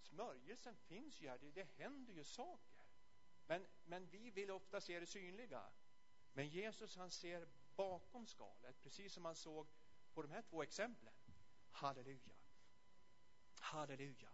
smörjelsen 0.00 0.76
finns 0.76 1.20
ju 1.20 1.28
här, 1.28 1.38
det, 1.38 1.50
det 1.50 1.68
händer 1.76 2.12
ju 2.12 2.24
saker. 2.24 2.84
Men, 3.46 3.66
men 3.84 4.06
vi 4.06 4.30
vill 4.30 4.50
ofta 4.50 4.80
se 4.80 5.00
det 5.00 5.06
synliga. 5.06 5.70
Men 6.32 6.48
Jesus 6.48 6.96
han 6.96 7.10
ser 7.10 7.48
bakom 7.76 8.26
skalet, 8.26 8.80
precis 8.80 9.12
som 9.12 9.24
han 9.24 9.36
såg 9.36 9.66
på 10.14 10.22
de 10.22 10.30
här 10.30 10.42
två 10.42 10.62
exemplen. 10.62 11.14
Halleluja. 11.70 12.34
Halleluja. 13.60 14.30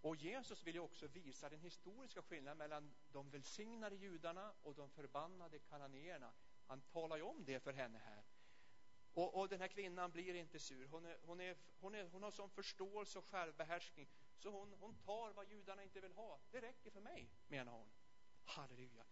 Och 0.00 0.16
Jesus 0.16 0.66
vill 0.66 0.74
ju 0.74 0.80
också 0.80 1.06
visa 1.06 1.48
den 1.48 1.60
historiska 1.60 2.22
skillnaden 2.22 2.58
mellan 2.58 2.94
de 3.12 3.30
välsignade 3.30 3.96
judarna 3.96 4.52
och 4.62 4.74
de 4.74 4.90
förbannade 4.90 5.58
kananéerna. 5.58 6.32
Han 6.66 6.80
talar 6.80 7.16
ju 7.16 7.22
om 7.22 7.44
det 7.44 7.60
för 7.60 7.72
henne 7.72 7.98
här. 7.98 8.24
Och, 9.14 9.34
och 9.34 9.48
den 9.48 9.60
här 9.60 9.68
kvinnan 9.68 10.10
blir 10.10 10.34
inte 10.34 10.58
sur. 10.58 10.86
Hon, 10.86 11.04
är, 11.04 11.18
hon, 11.22 11.40
är, 11.40 11.56
hon, 11.80 11.94
är, 11.94 12.04
hon 12.04 12.22
har 12.22 12.30
sån 12.30 12.50
förståelse 12.50 13.18
och 13.18 13.24
självbehärskning 13.24 14.08
så 14.38 14.50
hon, 14.50 14.74
hon 14.80 14.94
tar 14.94 15.32
vad 15.32 15.50
judarna 15.50 15.82
inte 15.82 16.00
vill 16.00 16.12
ha. 16.12 16.38
Det 16.50 16.60
räcker 16.60 16.90
för 16.90 17.00
mig, 17.00 17.30
menar 17.48 17.72
hon. 17.72 17.88
Halleluja. 18.44 19.04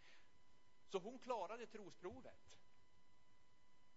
Så 0.84 0.98
hon 0.98 1.18
klarade 1.18 1.66
trosprovet 1.66 2.58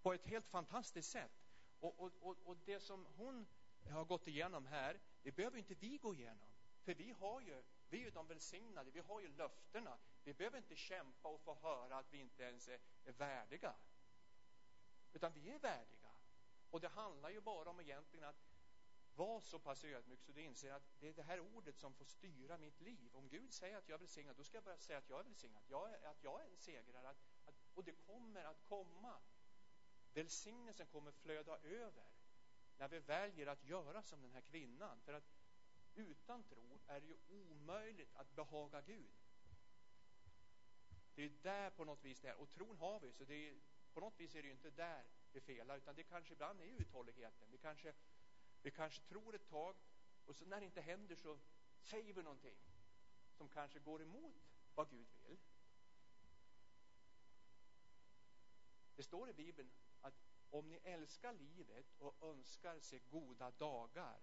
på 0.02 0.14
ett 0.14 0.26
helt 0.26 0.48
fantastiskt 0.48 1.12
sätt. 1.12 1.44
Och, 1.80 2.00
och, 2.00 2.12
och, 2.20 2.38
och 2.44 2.58
det 2.66 2.80
som 2.80 3.06
hon 3.18 3.48
har 3.90 4.06
gått 4.06 4.28
igenom 4.28 4.66
här, 4.66 5.00
det 5.24 5.32
behöver 5.32 5.58
inte 5.58 5.74
vi 5.74 5.98
gå 5.98 6.14
igenom. 6.14 6.49
För 6.82 6.94
vi 6.94 7.12
har 7.12 7.42
ju, 7.42 7.64
vi 7.90 7.98
är 7.98 8.02
ju 8.02 8.10
de 8.10 8.28
välsignade, 8.28 8.92
vi 8.92 9.00
har 9.00 9.22
ju 9.22 9.28
löftena. 9.28 9.98
Vi 10.24 10.34
behöver 10.34 10.58
inte 10.58 10.76
kämpa 10.76 11.30
och 11.30 11.42
få 11.42 11.54
höra 11.54 11.98
att 11.98 12.14
vi 12.14 12.18
inte 12.18 12.44
ens 12.44 12.68
är, 12.68 12.80
är 13.06 13.12
värdiga. 13.12 13.76
Utan 15.14 15.34
vi 15.34 15.50
är 15.50 15.60
värdiga. 15.60 16.12
Och 16.70 16.80
det 16.80 16.88
handlar 16.88 17.30
ju 17.30 17.42
bara 17.42 17.70
om 17.70 17.80
egentligen 17.80 18.26
att 18.26 18.50
vara 19.16 19.42
så 19.42 19.60
pass 19.60 19.84
ödmjuk 19.84 20.22
så 20.22 20.32
du 20.32 20.42
inser 20.42 20.72
att 20.74 20.84
det 21.00 21.10
är 21.10 21.14
det 21.14 21.24
här 21.24 21.40
ordet 21.40 21.78
som 21.78 21.94
får 21.94 22.06
styra 22.06 22.58
mitt 22.58 22.82
liv. 22.82 23.16
Om 23.16 23.28
Gud 23.28 23.54
säger 23.54 23.78
att 23.78 23.90
jag 23.90 23.96
är 23.96 24.00
välsignad, 24.00 24.36
då 24.36 24.44
ska 24.44 24.58
jag 24.58 24.64
börja 24.64 24.78
säga 24.78 24.98
att 25.00 25.10
jag 25.10 25.20
är 25.20 25.24
välsignad. 25.24 25.64
Jag 25.68 25.94
är, 25.94 26.08
att 26.08 26.24
jag 26.24 26.42
är 26.42 26.46
en 26.46 26.58
segrare. 26.58 27.10
Att, 27.10 27.18
att, 27.46 27.56
och 27.74 27.84
det 27.84 27.92
kommer 27.92 28.44
att 28.44 28.64
komma. 28.64 29.20
Välsignelsen 30.14 30.88
kommer 30.88 31.12
flöda 31.12 31.58
över 31.58 32.10
när 32.78 32.88
vi 32.88 33.00
väljer 33.00 33.48
att 33.48 33.64
göra 33.64 34.04
som 34.04 34.22
den 34.22 34.32
här 34.32 34.42
kvinnan. 34.42 35.00
För 35.00 35.14
att 35.14 35.39
utan 36.00 36.44
tro 36.44 36.80
är 36.88 37.00
det 37.00 37.08
ju 37.08 37.18
omöjligt 37.30 38.16
att 38.16 38.36
behaga 38.36 38.82
Gud. 38.82 39.12
Det 41.16 41.24
är 41.24 41.32
där 41.42 41.70
på 41.70 41.86
något 41.86 42.06
vis 42.06 42.20
det 42.20 42.30
är. 42.30 42.36
Och 42.36 42.50
tron 42.50 42.78
har 42.78 43.00
vi, 43.00 43.14
så 43.14 43.24
det 43.24 43.50
är, 43.50 43.56
på 43.94 44.00
något 44.00 44.20
vis 44.20 44.36
är 44.36 44.42
det 44.42 44.48
ju 44.48 44.54
inte 44.54 44.70
där 44.70 45.04
det 45.32 45.42
felar, 45.42 45.78
utan 45.78 45.96
det 45.96 46.04
kanske 46.04 46.34
ibland 46.34 46.62
är 46.62 46.66
uthålligheten. 46.66 47.48
Vi 47.52 47.58
kanske, 47.58 47.94
vi 48.62 48.72
kanske 48.72 49.02
tror 49.02 49.36
ett 49.36 49.48
tag 49.48 49.76
och 50.26 50.36
så 50.36 50.46
när 50.46 50.60
det 50.60 50.66
inte 50.66 50.82
händer 50.82 51.16
så 51.16 51.40
säger 51.82 52.14
vi 52.14 52.24
någonting 52.24 52.58
som 53.38 53.50
kanske 53.50 53.80
går 53.80 54.02
emot 54.02 54.42
vad 54.76 54.90
Gud 54.90 55.08
vill. 55.28 55.40
Det 58.96 59.04
står 59.04 59.30
i 59.30 59.34
Bibeln 59.34 59.70
att 60.02 60.14
om 60.50 60.70
ni 60.70 60.80
älskar 60.84 61.34
livet 61.34 61.86
och 62.00 62.16
önskar 62.22 62.80
se 62.80 63.00
goda 63.00 63.52
dagar 63.52 64.20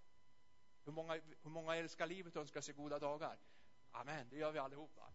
hur 0.86 0.92
många, 0.92 1.20
hur 1.42 1.50
många 1.50 1.76
älskar 1.76 2.06
livet 2.06 2.36
och 2.36 2.42
önskar 2.42 2.60
sig 2.60 2.74
goda 2.74 2.98
dagar? 2.98 3.38
Amen, 3.90 4.28
det 4.28 4.36
gör 4.36 4.52
vi 4.52 4.58
allihopa. 4.58 5.12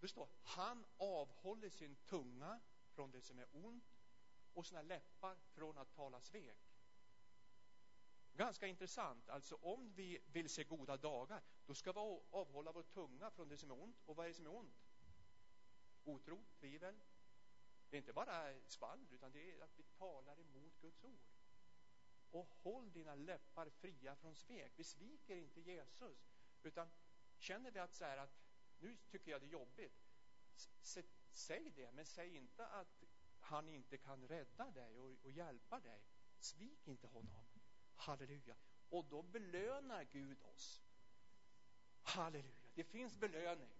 Det 0.00 0.08
står, 0.08 0.28
han 0.42 0.84
avhåller 0.96 1.68
sin 1.68 1.96
tunga 1.96 2.60
från 2.90 3.10
det 3.10 3.20
som 3.20 3.38
är 3.38 3.46
ont 3.52 4.04
och 4.54 4.66
sina 4.66 4.82
läppar 4.82 5.36
från 5.52 5.78
att 5.78 5.92
tala 5.92 6.20
svek. 6.20 6.58
Ganska 8.34 8.66
intressant. 8.66 9.28
Alltså 9.28 9.54
om 9.54 9.92
vi 9.94 10.18
vill 10.32 10.48
se 10.48 10.64
goda 10.64 10.96
dagar, 10.96 11.42
då 11.66 11.74
ska 11.74 11.92
vi 11.92 12.00
avhålla 12.30 12.72
vår 12.72 12.82
tunga 12.82 13.30
från 13.30 13.48
det 13.48 13.56
som 13.56 13.70
är 13.70 13.82
ont. 13.82 14.02
Och 14.06 14.16
vad 14.16 14.26
är 14.26 14.28
det 14.28 14.34
som 14.34 14.46
är 14.46 14.54
ont? 14.54 14.88
Otro, 16.04 16.44
tvivel. 16.60 17.00
Det 17.90 17.96
är 17.96 17.98
inte 17.98 18.12
bara 18.12 18.54
svall, 18.66 19.06
utan 19.10 19.32
det 19.32 19.52
är 19.52 19.62
att 19.62 19.78
vi 19.78 19.82
talar 19.82 20.40
emot 20.40 20.80
Guds 20.80 21.04
ord 21.04 21.37
och 22.30 22.48
håll 22.50 22.92
dina 22.92 23.14
läppar 23.14 23.70
fria 23.70 24.16
från 24.16 24.34
svek. 24.34 24.72
Vi 24.76 24.84
sviker 24.84 25.36
inte 25.36 25.60
Jesus, 25.60 26.28
utan 26.62 26.88
känner 27.38 27.70
vi 27.70 27.78
att 27.78 27.94
så 27.94 28.04
här 28.04 28.16
att 28.16 28.42
nu 28.78 28.96
tycker 29.10 29.30
jag 29.30 29.40
det 29.40 29.46
är 29.46 29.50
jobbigt, 29.50 30.08
säg 31.32 31.70
det, 31.70 31.92
men 31.92 32.06
säg 32.06 32.36
inte 32.36 32.66
att 32.66 33.04
han 33.40 33.68
inte 33.68 33.98
kan 33.98 34.28
rädda 34.28 34.70
dig 34.70 34.96
och, 34.96 35.24
och 35.24 35.30
hjälpa 35.30 35.80
dig. 35.80 36.02
Svik 36.38 36.88
inte 36.88 37.06
honom. 37.06 37.44
Halleluja. 37.96 38.56
Och 38.88 39.04
då 39.04 39.22
belönar 39.22 40.04
Gud 40.04 40.42
oss. 40.42 40.82
Halleluja. 42.02 42.68
Det 42.74 42.84
finns 42.84 43.16
belöning. 43.16 43.70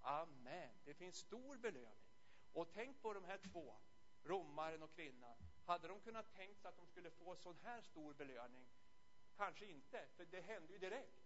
Amen. 0.00 0.74
Det 0.84 0.94
finns 0.94 1.16
stor 1.16 1.56
belöning. 1.56 2.08
Och 2.52 2.72
tänk 2.72 3.02
på 3.02 3.14
de 3.14 3.24
här 3.24 3.38
två, 3.38 3.74
romaren 4.24 4.82
och 4.82 4.94
kvinnan. 4.94 5.36
Hade 5.64 5.88
de 5.88 6.00
kunnat 6.00 6.32
tänkt 6.32 6.60
sig 6.60 6.68
att 6.68 6.76
de 6.76 6.86
skulle 6.86 7.10
få 7.10 7.36
sån 7.36 7.56
här 7.62 7.80
stor 7.80 8.14
belöning? 8.14 8.66
Kanske 9.36 9.66
inte, 9.66 10.06
för 10.16 10.24
det 10.24 10.40
hände 10.40 10.72
ju 10.72 10.78
direkt. 10.78 11.22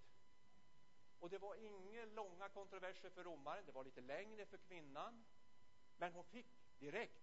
Och 1.21 1.31
det 1.31 1.39
var 1.39 1.55
inga 1.55 2.05
långa 2.05 2.49
kontroverser 2.49 3.11
för 3.11 3.25
romaren, 3.25 3.67
det 3.67 3.73
var 3.73 3.85
lite 3.85 4.01
längre 4.01 4.47
för 4.47 4.57
kvinnan. 4.57 5.25
Men 5.97 6.13
hon 6.13 6.25
fick 6.25 6.47
direkt. 6.79 7.23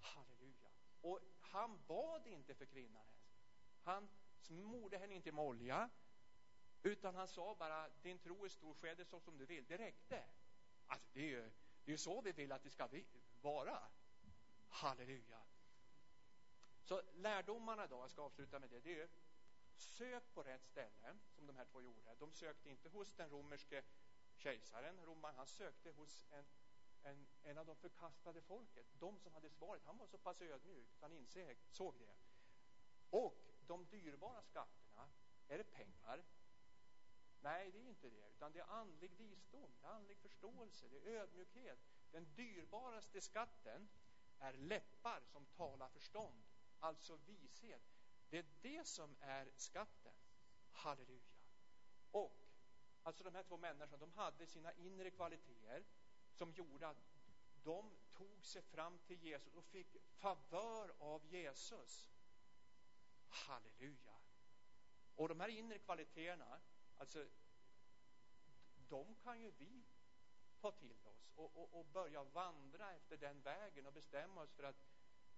Halleluja. 0.00 0.70
Och 1.00 1.20
han 1.40 1.80
bad 1.86 2.26
inte 2.26 2.54
för 2.54 2.64
kvinnan 2.64 3.02
ens. 3.02 3.46
Han 3.82 4.08
smorde 4.40 4.98
henne 4.98 5.14
inte 5.14 5.32
med 5.32 5.44
olja, 5.44 5.90
utan 6.82 7.14
han 7.14 7.28
sa 7.28 7.54
bara, 7.54 7.88
din 8.02 8.18
tro 8.18 8.44
är 8.44 8.48
stor, 8.48 8.74
ske 8.74 8.94
det 8.94 9.04
så 9.04 9.20
som 9.20 9.38
du 9.38 9.46
vill. 9.46 9.66
Det 9.66 9.78
räckte. 9.78 10.24
Alltså, 10.86 11.08
det 11.12 11.20
är 11.20 11.28
ju 11.28 11.50
det 11.84 11.92
är 11.92 11.96
så 11.96 12.20
vi 12.20 12.32
vill 12.32 12.52
att 12.52 12.62
det 12.62 12.70
ska 12.70 12.88
vara. 13.40 13.82
Halleluja. 14.68 15.40
Så 16.90 17.02
lärdomarna 17.14 17.86
då, 17.86 17.96
jag 17.96 18.10
ska 18.10 18.22
avsluta 18.22 18.58
med 18.58 18.70
det, 18.70 18.80
det 18.80 19.00
är 19.00 19.08
sök 19.76 20.34
på 20.34 20.42
rätt 20.42 20.64
ställe, 20.64 21.16
som 21.36 21.46
de 21.46 21.56
här 21.56 21.64
två 21.64 21.82
gjorde. 21.82 22.00
De 22.18 22.32
sökte 22.32 22.70
inte 22.70 22.88
hos 22.88 23.12
den 23.16 23.30
romerske 23.30 23.82
kejsaren, 24.36 25.04
romaren, 25.04 25.36
han 25.36 25.46
sökte 25.46 25.90
hos 25.90 26.26
en, 26.30 26.44
en, 27.02 27.26
en 27.42 27.58
av 27.58 27.66
de 27.66 27.76
förkastade 27.76 28.40
folket, 28.40 28.86
de 28.98 29.18
som 29.18 29.34
hade 29.34 29.50
svaret. 29.50 29.82
Han 29.86 29.98
var 29.98 30.06
så 30.06 30.18
pass 30.18 30.42
ödmjuk, 30.42 30.88
han 31.00 31.12
insåg 31.12 31.56
såg 31.70 31.94
det. 31.98 32.14
Och 33.10 33.50
de 33.66 33.86
dyrbara 33.86 34.42
skatterna, 34.42 35.08
är 35.48 35.58
det 35.58 35.64
pengar? 35.64 36.24
Nej, 37.40 37.70
det 37.72 37.78
är 37.78 37.88
inte 37.88 38.10
det, 38.10 38.28
utan 38.30 38.52
det 38.52 38.60
är 38.60 38.70
andlig 38.70 39.10
visdom, 39.10 39.70
det 39.80 39.86
är 39.86 39.90
andlig 39.90 40.16
förståelse, 40.16 40.88
det 40.88 40.98
är 40.98 41.20
ödmjukhet. 41.20 41.78
Den 42.12 42.34
dyrbaraste 42.34 43.20
skatten 43.20 43.88
är 44.38 44.52
läppar 44.52 45.20
som 45.20 45.46
talar 45.46 45.88
förstånd 45.88 46.49
alltså 46.80 47.16
vishet. 47.16 47.82
Det 48.30 48.38
är 48.38 48.46
det 48.60 48.86
som 48.86 49.16
är 49.20 49.50
skatten. 49.56 50.12
Halleluja. 50.72 51.20
Och 52.10 52.40
alltså 53.02 53.24
de 53.24 53.34
här 53.34 53.42
två 53.42 53.56
människorna, 53.56 53.96
de 53.96 54.12
hade 54.12 54.46
sina 54.46 54.72
inre 54.72 55.10
kvaliteter 55.10 55.84
som 56.32 56.52
gjorde 56.52 56.88
att 56.88 57.10
de 57.62 57.96
tog 58.12 58.46
sig 58.46 58.62
fram 58.62 58.98
till 58.98 59.22
Jesus 59.22 59.54
och 59.54 59.64
fick 59.64 59.96
favör 60.18 60.94
av 60.98 61.26
Jesus. 61.26 62.08
Halleluja. 63.28 64.20
Och 65.16 65.28
de 65.28 65.40
här 65.40 65.48
inre 65.48 65.78
kvaliteterna, 65.78 66.60
alltså 66.98 67.26
de 68.88 69.14
kan 69.14 69.40
ju 69.40 69.50
vi 69.50 69.84
ta 70.60 70.70
till 70.70 70.96
oss 71.04 71.30
och, 71.34 71.56
och, 71.56 71.78
och 71.80 71.86
börja 71.86 72.24
vandra 72.24 72.92
efter 72.92 73.16
den 73.16 73.40
vägen 73.42 73.86
och 73.86 73.92
bestämma 73.92 74.42
oss 74.42 74.52
för 74.52 74.62
att 74.62 74.76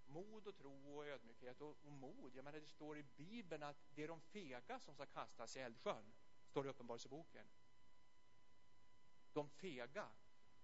mod 0.07 0.47
och 0.47 0.57
tro 0.57 0.97
och 0.97 1.07
ödmjukhet 1.07 1.61
och, 1.61 1.77
och 1.85 1.93
mod. 1.93 2.35
Jag 2.35 2.45
menar, 2.45 2.61
det 2.61 2.67
står 2.67 2.99
i 2.99 3.03
Bibeln 3.03 3.63
att 3.63 3.77
det 3.95 4.03
är 4.03 4.09
de 4.09 4.21
fega 4.21 4.81
som 4.81 4.95
ska 4.95 5.07
kastas 5.07 5.57
i 5.57 5.61
eldsjön. 5.61 6.13
Står 6.47 6.63
det 6.63 6.67
i 6.67 6.71
Uppenbarelseboken. 6.71 7.47
De 9.33 9.49
fega. 9.49 10.09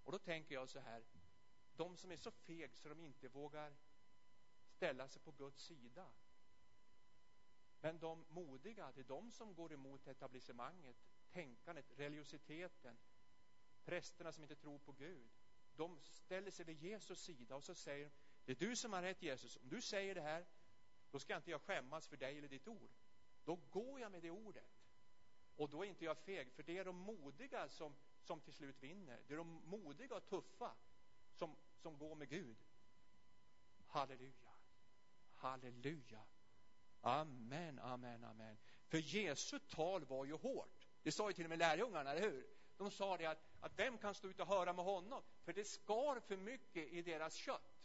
Och 0.05 0.13
då 0.13 0.19
tänker 0.19 0.55
jag 0.55 0.69
så 0.69 0.81
här. 0.81 1.05
De 1.77 1.97
som 1.97 2.11
är 2.11 2.17
så 2.17 2.31
feg 2.31 2.77
så 2.77 2.89
de 2.89 3.01
inte 3.01 3.29
vågar 3.29 3.77
ställa 4.63 5.09
sig 5.09 5.23
på 5.23 5.33
Guds 5.33 5.65
sida. 5.65 6.07
Men 7.81 7.99
de 7.99 8.25
modiga, 8.29 8.93
det 8.93 9.01
är 9.01 9.05
de 9.05 9.33
som 9.33 9.55
går 9.55 9.73
emot 9.73 10.07
etablissemanget, 10.07 10.97
tänkandet, 11.31 11.93
religiositeten, 11.97 12.99
prästerna 13.85 14.33
som 14.33 14.45
inte 14.45 14.57
tror 14.57 14.79
på 14.79 14.93
Gud. 14.93 15.31
De 15.77 16.01
ställer 16.03 16.51
sig 16.51 16.65
vid 16.65 16.83
Jesus 16.83 17.21
sida 17.21 17.57
och 17.57 17.65
så 17.65 17.75
säger 17.75 18.11
det 18.49 18.63
är 18.63 18.69
du 18.69 18.77
som 18.77 18.93
har 18.93 19.03
rätt 19.03 19.23
Jesus. 19.23 19.57
Om 19.57 19.69
du 19.69 19.81
säger 19.81 20.15
det 20.15 20.21
här, 20.21 20.47
då 21.11 21.19
ska 21.19 21.37
inte 21.37 21.51
jag 21.51 21.61
skämmas 21.61 22.09
för 22.09 22.17
dig 22.17 22.39
eller 22.39 22.49
ditt 22.49 22.69
ord. 22.69 22.91
Då 23.45 23.59
går 23.71 24.01
jag 24.01 24.13
med 24.13 24.23
det 24.23 24.31
ordet. 24.31 24.71
Och 25.57 25.69
då 25.69 25.85
är 25.85 25.89
inte 25.89 26.05
jag 26.05 26.19
feg, 26.19 26.53
för 26.53 26.63
det 26.63 26.79
är 26.79 26.85
de 26.85 26.97
modiga 26.97 27.69
som, 27.69 27.97
som 28.21 28.41
till 28.41 28.53
slut 28.53 28.83
vinner. 28.83 29.21
Det 29.27 29.35
är 29.35 29.39
de 29.39 29.63
modiga 29.65 30.17
och 30.17 30.27
tuffa 30.27 30.75
som, 31.35 31.57
som 31.77 31.99
går 31.99 32.15
med 32.15 32.29
Gud. 32.29 32.57
Halleluja. 33.87 34.53
Halleluja. 35.35 36.23
Amen, 37.01 37.79
amen, 37.79 38.25
amen. 38.25 38.57
För 38.87 38.99
Jesu 38.99 39.59
tal 39.59 40.05
var 40.05 40.25
ju 40.25 40.33
hårt. 40.33 40.89
Det 41.03 41.13
sa 41.13 41.29
ju 41.29 41.33
till 41.33 41.45
och 41.45 41.51
med 41.51 41.59
lärjungarna, 41.59 42.11
eller 42.11 42.31
hur? 42.31 42.47
De 42.77 42.91
sa 42.91 43.17
det 43.17 43.27
att, 43.27 43.45
att 43.61 43.79
vem 43.79 43.99
kan 43.99 44.15
stå 44.15 44.29
ut 44.29 44.41
och 44.41 44.47
höra 44.47 44.73
med 44.73 44.85
honom? 44.85 45.23
För 45.45 45.53
det 45.53 45.65
skar 45.65 46.21
för 46.21 46.37
mycket 46.37 46.89
i 46.89 47.03
deras 47.03 47.35
kött. 47.35 47.78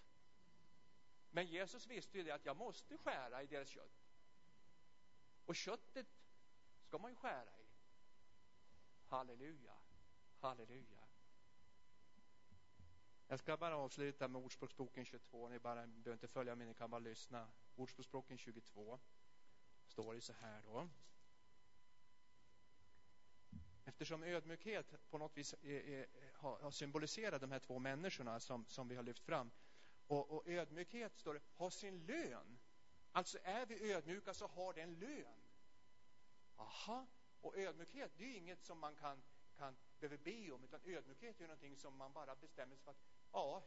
Men 1.35 1.45
Jesus 1.45 1.87
visste 1.87 2.17
ju 2.17 2.23
det 2.23 2.31
att 2.31 2.45
jag 2.45 2.57
måste 2.57 2.97
skära 2.97 3.43
i 3.43 3.47
deras 3.47 3.69
kött. 3.69 4.03
Och 5.45 5.55
köttet 5.55 6.07
ska 6.81 6.97
man 6.97 7.11
ju 7.11 7.15
skära 7.15 7.59
i. 7.59 7.65
Halleluja, 9.07 9.75
halleluja. 10.39 11.07
Jag 13.27 13.39
ska 13.39 13.57
bara 13.57 13.77
avsluta 13.77 14.27
med 14.27 14.41
Ordspråksboken 14.41 15.05
22. 15.05 15.49
Ni 15.49 15.59
bara 15.59 15.87
behöver 15.87 16.13
inte 16.13 16.27
följa 16.27 16.55
med, 16.55 16.67
ni 16.67 16.73
kan 16.73 16.89
bara 16.89 16.99
lyssna. 16.99 17.47
Ordspråksboken 17.75 18.37
22 18.37 18.99
står 19.87 20.13
det 20.13 20.21
så 20.21 20.33
här 20.33 20.61
då. 20.61 20.89
Eftersom 23.85 24.23
ödmjukhet 24.23 25.09
på 25.09 25.17
något 25.17 25.37
vis 25.37 25.53
är, 25.53 25.69
är, 25.69 26.07
har, 26.33 26.59
har 26.59 26.71
symboliserat 26.71 27.41
de 27.41 27.51
här 27.51 27.59
två 27.59 27.79
människorna 27.79 28.39
som, 28.39 28.65
som 28.65 28.87
vi 28.87 28.95
har 28.95 29.03
lyft 29.03 29.23
fram. 29.23 29.51
Och, 30.13 30.31
och 30.31 30.47
ödmjukhet, 30.47 31.17
står 31.17 31.33
det, 31.33 31.41
har 31.55 31.69
sin 31.69 32.05
lön. 32.05 32.59
Alltså 33.11 33.37
är 33.43 33.65
vi 33.65 33.93
ödmjuka 33.93 34.33
så 34.33 34.47
har 34.47 34.73
det 34.73 34.81
en 34.81 34.99
lön. 34.99 35.41
Aha, 36.55 37.07
och 37.41 37.57
ödmjukhet, 37.57 38.11
det 38.17 38.23
är 38.23 38.37
inget 38.37 38.63
som 38.63 38.79
man 38.79 38.95
kan, 38.95 39.23
kan 39.57 39.75
behöver 39.99 40.17
be 40.17 40.51
om, 40.51 40.63
utan 40.63 40.81
ödmjukhet 40.85 41.41
är 41.41 41.47
någonting 41.47 41.77
som 41.77 41.97
man 41.97 42.13
bara 42.13 42.35
bestämmer 42.35 42.75
sig 42.75 42.83
för 42.83 42.91
att 42.91 43.03
ja, 43.31 43.63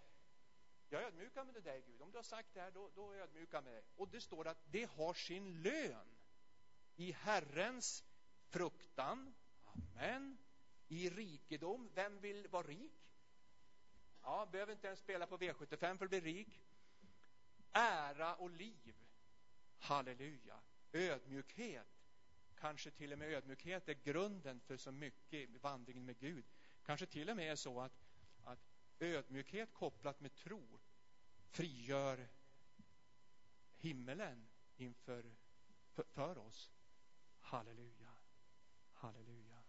jag 0.88 1.02
ödmjukar 1.02 1.44
med 1.44 1.62
dig 1.62 1.82
Gud. 1.86 2.02
Om 2.02 2.10
du 2.10 2.18
har 2.18 2.22
sagt 2.22 2.54
det 2.54 2.60
här, 2.60 2.70
då, 2.70 2.90
då 2.94 3.14
ödmjukar 3.14 3.62
med 3.62 3.72
dig. 3.72 3.84
Och 3.96 4.08
det 4.08 4.20
står 4.20 4.46
att 4.48 4.58
det 4.70 4.84
har 4.84 5.14
sin 5.14 5.62
lön 5.62 6.16
i 6.96 7.12
Herrens 7.12 8.04
fruktan. 8.48 9.34
Amen. 9.64 10.38
I 10.88 11.10
rikedom. 11.10 11.90
Vem 11.94 12.20
vill 12.20 12.48
vara 12.48 12.66
rik? 12.66 13.05
Ja, 14.26 14.46
behöver 14.52 14.72
inte 14.72 14.86
ens 14.86 15.00
spela 15.00 15.26
på 15.26 15.38
V75 15.38 15.98
för 15.98 16.04
att 16.04 16.10
bli 16.10 16.20
rik. 16.20 16.62
Ära 17.72 18.34
och 18.34 18.50
liv. 18.50 18.96
Halleluja. 19.78 20.60
Ödmjukhet. 20.92 21.86
Kanske 22.54 22.90
till 22.90 23.12
och 23.12 23.18
med 23.18 23.32
ödmjukhet 23.32 23.88
är 23.88 23.94
grunden 23.94 24.60
för 24.60 24.76
så 24.76 24.92
mycket 24.92 25.50
i 25.50 25.58
vandringen 25.58 26.04
med 26.04 26.18
Gud. 26.18 26.44
Kanske 26.84 27.06
till 27.06 27.30
och 27.30 27.36
med 27.36 27.52
är 27.52 27.56
så 27.56 27.80
att, 27.80 28.06
att 28.44 28.58
ödmjukhet 28.98 29.74
kopplat 29.74 30.20
med 30.20 30.34
tro 30.34 30.80
frigör 31.50 32.28
himmelen 33.76 34.48
inför 34.76 35.24
för, 35.92 36.04
för 36.04 36.38
oss. 36.38 36.70
Halleluja. 37.40 38.12
Halleluja. 38.92 39.62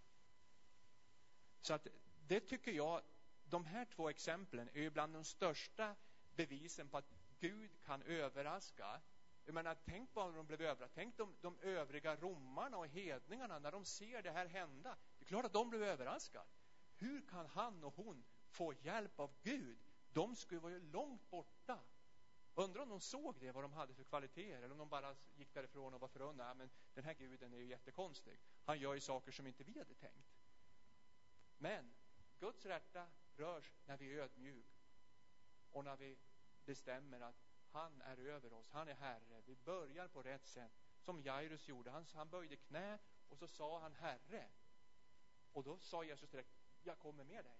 Så 1.61 1.73
att 1.73 1.87
det 2.27 2.39
tycker 2.39 2.71
jag, 2.71 3.01
de 3.49 3.65
här 3.65 3.85
två 3.85 4.09
exemplen 4.09 4.69
är 4.73 4.81
ju 4.81 4.89
bland 4.89 5.13
de 5.13 5.23
största 5.23 5.95
bevisen 6.35 6.89
på 6.89 6.97
att 6.97 7.13
Gud 7.39 7.71
kan 7.85 8.01
överraska. 8.01 9.01
Jag 9.45 9.53
menar, 9.53 9.77
tänk 9.85 10.09
vad 10.13 10.33
de 10.33 10.45
blev 10.47 10.61
överraskade. 10.61 10.91
Tänk 10.95 11.17
de, 11.17 11.35
de 11.41 11.59
övriga 11.59 12.15
romarna 12.15 12.77
och 12.77 12.87
hedningarna 12.87 13.59
när 13.59 13.71
de 13.71 13.85
ser 13.85 14.21
det 14.21 14.31
här 14.31 14.45
hända. 14.45 14.97
Det 15.19 15.23
är 15.23 15.27
klart 15.27 15.45
att 15.45 15.53
de 15.53 15.69
blev 15.69 15.83
överraskade. 15.83 16.45
Hur 16.95 17.21
kan 17.21 17.45
han 17.45 17.83
och 17.83 17.93
hon 17.95 18.23
få 18.49 18.73
hjälp 18.73 19.19
av 19.19 19.31
Gud? 19.43 19.77
De 20.13 20.35
skulle 20.35 20.61
vara 20.61 20.73
ju 20.73 20.79
långt 20.79 21.29
borta. 21.29 21.79
Undrar 22.55 22.81
om 22.81 22.89
de 22.89 22.99
såg 22.99 23.39
det, 23.39 23.51
vad 23.51 23.63
de 23.63 23.73
hade 23.73 23.93
för 23.93 24.03
kvaliteter, 24.03 24.57
eller 24.57 24.71
om 24.71 24.77
de 24.77 24.89
bara 24.89 25.15
gick 25.35 25.53
därifrån 25.53 25.93
och 25.93 26.01
var 26.01 26.07
förundrade. 26.07 26.53
Men 26.53 26.69
den 26.93 27.03
här 27.03 27.13
guden 27.13 27.53
är 27.53 27.57
ju 27.57 27.65
jättekonstig. 27.65 28.39
Han 28.65 28.79
gör 28.79 28.93
ju 28.93 28.99
saker 28.99 29.31
som 29.31 29.47
inte 29.47 29.63
vi 29.63 29.79
hade 29.79 29.93
tänkt. 29.93 30.37
Men 31.57 31.93
Guds 32.39 32.65
rätta 32.65 33.07
rörs 33.39 33.73
när 33.85 33.97
vi 33.97 34.13
är 34.13 34.17
ödmjuk 34.23 34.65
och 35.71 35.83
när 35.83 35.97
vi 35.97 36.17
bestämmer 36.65 37.21
att 37.21 37.35
han 37.71 38.01
är 38.01 38.17
över 38.17 38.53
oss, 38.53 38.69
han 38.71 38.87
är 38.87 38.93
Herre. 38.93 39.41
Vi 39.45 39.55
börjar 39.55 40.07
på 40.07 40.23
rätt 40.23 40.47
sätt, 40.47 40.71
som 40.99 41.21
Jairus 41.21 41.67
gjorde. 41.67 41.91
Han, 41.91 42.05
han 42.13 42.29
böjde 42.29 42.55
knä 42.55 42.99
och 43.29 43.37
så 43.37 43.47
sa 43.47 43.79
han 43.79 43.93
Herre. 43.93 44.49
Och 45.53 45.63
då 45.63 45.77
sa 45.77 46.03
Jesus 46.03 46.29
direkt, 46.29 46.49
jag 46.83 46.99
kommer 46.99 47.23
med 47.23 47.45
dig. 47.45 47.57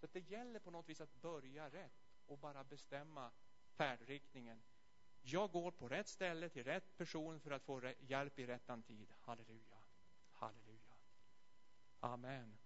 Så 0.00 0.06
det 0.12 0.20
gäller 0.30 0.60
på 0.60 0.70
något 0.70 0.88
vis 0.88 1.00
att 1.00 1.14
börja 1.14 1.70
rätt 1.70 2.12
och 2.26 2.38
bara 2.38 2.64
bestämma 2.64 3.30
färdriktningen. 3.66 4.62
Jag 5.22 5.50
går 5.50 5.70
på 5.70 5.88
rätt 5.88 6.08
ställe 6.08 6.48
till 6.48 6.64
rätt 6.64 6.96
person 6.96 7.40
för 7.40 7.50
att 7.50 7.62
få 7.62 7.92
hjälp 8.00 8.38
i 8.38 8.46
rättan 8.46 8.82
tid. 8.82 9.12
Halleluja. 9.20 9.82
Halleluja. 10.32 10.96
Amen. 12.00 12.61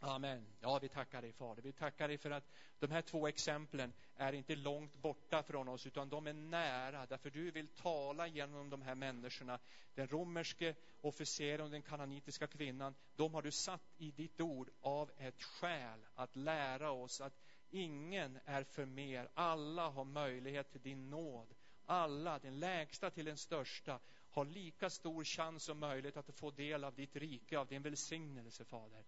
Amen. 0.00 0.46
Ja, 0.60 0.78
vi 0.78 0.88
tackar 0.88 1.22
dig 1.22 1.32
Fader. 1.32 1.62
Vi 1.62 1.72
tackar 1.72 2.08
dig 2.08 2.18
för 2.18 2.30
att 2.30 2.44
de 2.78 2.90
här 2.90 3.02
två 3.02 3.28
exemplen 3.28 3.92
är 4.16 4.32
inte 4.32 4.56
långt 4.56 4.94
borta 4.94 5.42
från 5.42 5.68
oss 5.68 5.86
utan 5.86 6.08
de 6.08 6.26
är 6.26 6.32
nära 6.32 7.06
därför 7.06 7.30
du 7.30 7.50
vill 7.50 7.68
tala 7.68 8.26
genom 8.26 8.70
de 8.70 8.82
här 8.82 8.94
människorna. 8.94 9.58
Den 9.94 10.08
romerske 10.08 10.74
officeren 11.00 11.60
och 11.60 11.70
den 11.70 11.82
kananitiska 11.82 12.46
kvinnan, 12.46 12.94
de 13.16 13.34
har 13.34 13.42
du 13.42 13.50
satt 13.50 13.94
i 13.98 14.10
ditt 14.10 14.40
ord 14.40 14.70
av 14.80 15.10
ett 15.18 15.42
skäl 15.42 16.00
att 16.14 16.36
lära 16.36 16.90
oss 16.90 17.20
att 17.20 17.40
ingen 17.70 18.38
är 18.44 18.64
för 18.64 18.84
mer. 18.84 19.28
Alla 19.34 19.88
har 19.88 20.04
möjlighet 20.04 20.70
till 20.70 20.80
din 20.82 21.10
nåd. 21.10 21.54
Alla, 21.86 22.38
den 22.38 22.58
lägsta 22.58 23.10
till 23.10 23.24
den 23.24 23.36
största, 23.36 23.98
har 24.30 24.44
lika 24.44 24.90
stor 24.90 25.24
chans 25.24 25.68
och 25.68 25.76
möjlighet 25.76 26.16
att 26.16 26.34
få 26.34 26.50
del 26.50 26.84
av 26.84 26.94
ditt 26.94 27.16
rike, 27.16 27.58
av 27.58 27.66
din 27.66 27.82
välsignelse, 27.82 28.64
Fader. 28.64 29.04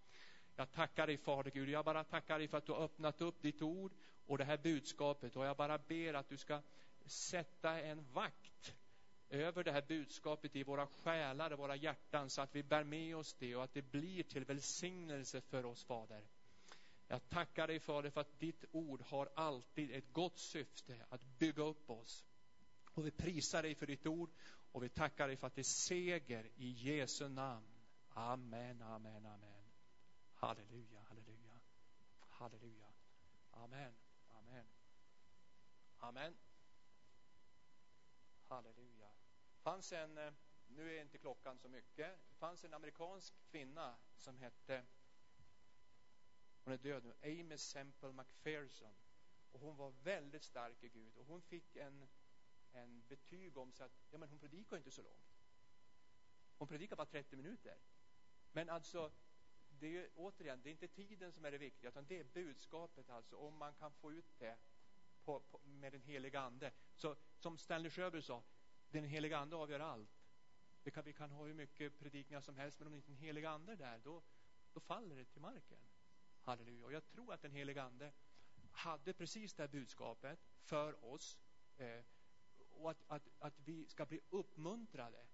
Jag 0.60 0.72
tackar 0.72 1.06
dig 1.06 1.16
Fader 1.16 1.50
Gud, 1.50 1.68
jag 1.68 1.84
bara 1.84 2.04
tackar 2.04 2.38
dig 2.38 2.48
för 2.48 2.58
att 2.58 2.66
du 2.66 2.72
har 2.72 2.80
öppnat 2.80 3.20
upp 3.20 3.42
ditt 3.42 3.62
ord 3.62 3.92
och 4.26 4.38
det 4.38 4.44
här 4.44 4.58
budskapet 4.58 5.36
och 5.36 5.44
jag 5.44 5.56
bara 5.56 5.78
ber 5.78 6.14
att 6.14 6.28
du 6.28 6.36
ska 6.36 6.62
sätta 7.06 7.80
en 7.80 8.04
vakt 8.12 8.74
över 9.30 9.64
det 9.64 9.72
här 9.72 9.84
budskapet 9.88 10.56
i 10.56 10.62
våra 10.62 10.86
själar 10.86 11.50
och 11.50 11.58
våra 11.58 11.76
hjärtan 11.76 12.30
så 12.30 12.40
att 12.40 12.54
vi 12.54 12.62
bär 12.62 12.84
med 12.84 13.16
oss 13.16 13.34
det 13.38 13.56
och 13.56 13.64
att 13.64 13.74
det 13.74 13.82
blir 13.82 14.22
till 14.22 14.44
välsignelse 14.44 15.40
för 15.40 15.64
oss 15.64 15.84
Fader. 15.84 16.22
Jag 17.08 17.28
tackar 17.28 17.66
dig 17.66 17.80
Fader 17.80 18.10
för 18.10 18.20
att 18.20 18.40
ditt 18.40 18.64
ord 18.72 19.02
har 19.02 19.28
alltid 19.34 19.90
ett 19.90 20.12
gott 20.12 20.38
syfte 20.38 21.06
att 21.08 21.24
bygga 21.38 21.62
upp 21.62 21.90
oss. 21.90 22.24
Och 22.94 23.06
vi 23.06 23.10
prisar 23.10 23.62
dig 23.62 23.74
för 23.74 23.86
ditt 23.86 24.06
ord 24.06 24.30
och 24.72 24.82
vi 24.82 24.88
tackar 24.88 25.26
dig 25.26 25.36
för 25.36 25.46
att 25.46 25.54
det 25.54 25.62
är 25.62 25.86
seger 25.86 26.50
i 26.56 26.70
Jesu 26.70 27.28
namn. 27.28 27.66
Amen, 28.14 28.82
amen, 28.82 29.26
amen. 29.26 29.59
Halleluja, 30.40 31.00
halleluja, 31.00 31.60
halleluja. 32.20 32.92
Amen, 33.50 33.94
amen. 34.28 34.66
Amen. 35.98 36.36
Halleluja. 38.48 39.10
fanns 39.62 39.92
en, 39.92 40.18
eh, 40.18 40.32
nu 40.68 40.96
är 40.96 41.02
inte 41.02 41.18
klockan 41.18 41.58
så 41.58 41.68
mycket, 41.68 42.18
det 42.28 42.36
fanns 42.36 42.64
en 42.64 42.74
amerikansk 42.74 43.34
kvinna 43.50 43.98
som 44.16 44.38
hette, 44.38 44.84
hon 46.64 46.72
är 46.72 46.78
död 46.78 47.04
nu, 47.04 47.14
Amy 47.22 47.58
Semple 47.58 48.12
McPherson. 48.12 48.94
Och 49.52 49.60
hon 49.60 49.76
var 49.76 49.90
väldigt 49.90 50.44
stark 50.44 50.84
i 50.84 50.88
Gud 50.88 51.16
och 51.16 51.26
hon 51.26 51.42
fick 51.42 51.76
en, 51.76 52.08
en 52.72 53.04
betyg 53.08 53.56
om 53.56 53.72
sig 53.72 53.86
att, 53.86 53.92
ja 54.10 54.18
men 54.18 54.28
hon 54.28 54.38
predikar 54.38 54.76
inte 54.76 54.90
så 54.90 55.02
långt. 55.02 55.42
Hon 56.58 56.68
predikar 56.68 56.96
bara 56.96 57.06
30 57.06 57.36
minuter. 57.36 57.78
Men 58.52 58.68
alltså, 58.68 59.12
det 59.80 59.98
är 59.98 60.08
återigen, 60.16 60.60
det 60.62 60.68
är 60.68 60.72
inte 60.72 60.88
tiden 60.88 61.32
som 61.32 61.44
är 61.44 61.50
det 61.50 61.58
viktiga, 61.58 61.90
utan 61.90 62.06
det 62.06 62.18
är 62.18 62.24
budskapet 62.24 63.10
alltså, 63.10 63.36
om 63.36 63.56
man 63.56 63.74
kan 63.74 63.92
få 63.92 64.12
ut 64.12 64.38
det 64.38 64.56
på, 65.24 65.40
på, 65.40 65.60
med 65.64 65.92
den 65.92 66.02
heliga 66.02 66.40
ande. 66.40 66.72
Så 66.94 67.16
som 67.38 67.58
Stanley 67.58 67.90
Sjöberg 67.90 68.22
sa, 68.22 68.42
den 68.90 69.04
heliga 69.04 69.38
ande 69.38 69.56
avgör 69.56 69.80
allt. 69.80 70.10
Vi 70.82 70.90
kan, 70.90 71.04
vi 71.04 71.12
kan 71.12 71.30
ha 71.30 71.44
hur 71.44 71.54
mycket 71.54 71.98
predikningar 71.98 72.40
som 72.40 72.56
helst, 72.56 72.78
men 72.78 72.88
om 72.88 72.94
inte 72.94 73.10
den 73.10 73.16
heliga 73.16 73.50
ande 73.50 73.72
är 73.72 73.76
där, 73.76 74.00
då, 74.04 74.22
då 74.72 74.80
faller 74.80 75.16
det 75.16 75.24
till 75.24 75.40
marken. 75.40 75.78
Halleluja. 76.42 76.84
Och 76.84 76.92
jag 76.92 77.06
tror 77.06 77.34
att 77.34 77.42
den 77.42 77.52
heliga 77.52 77.82
ande 77.82 78.12
hade 78.70 79.12
precis 79.12 79.54
det 79.54 79.62
här 79.62 79.68
budskapet 79.68 80.38
för 80.62 81.04
oss. 81.04 81.38
Eh, 81.76 82.04
och 82.70 82.90
att, 82.90 83.02
att, 83.06 83.28
att 83.38 83.54
vi 83.64 83.86
ska 83.88 84.06
bli 84.06 84.20
uppmuntrade. 84.30 85.26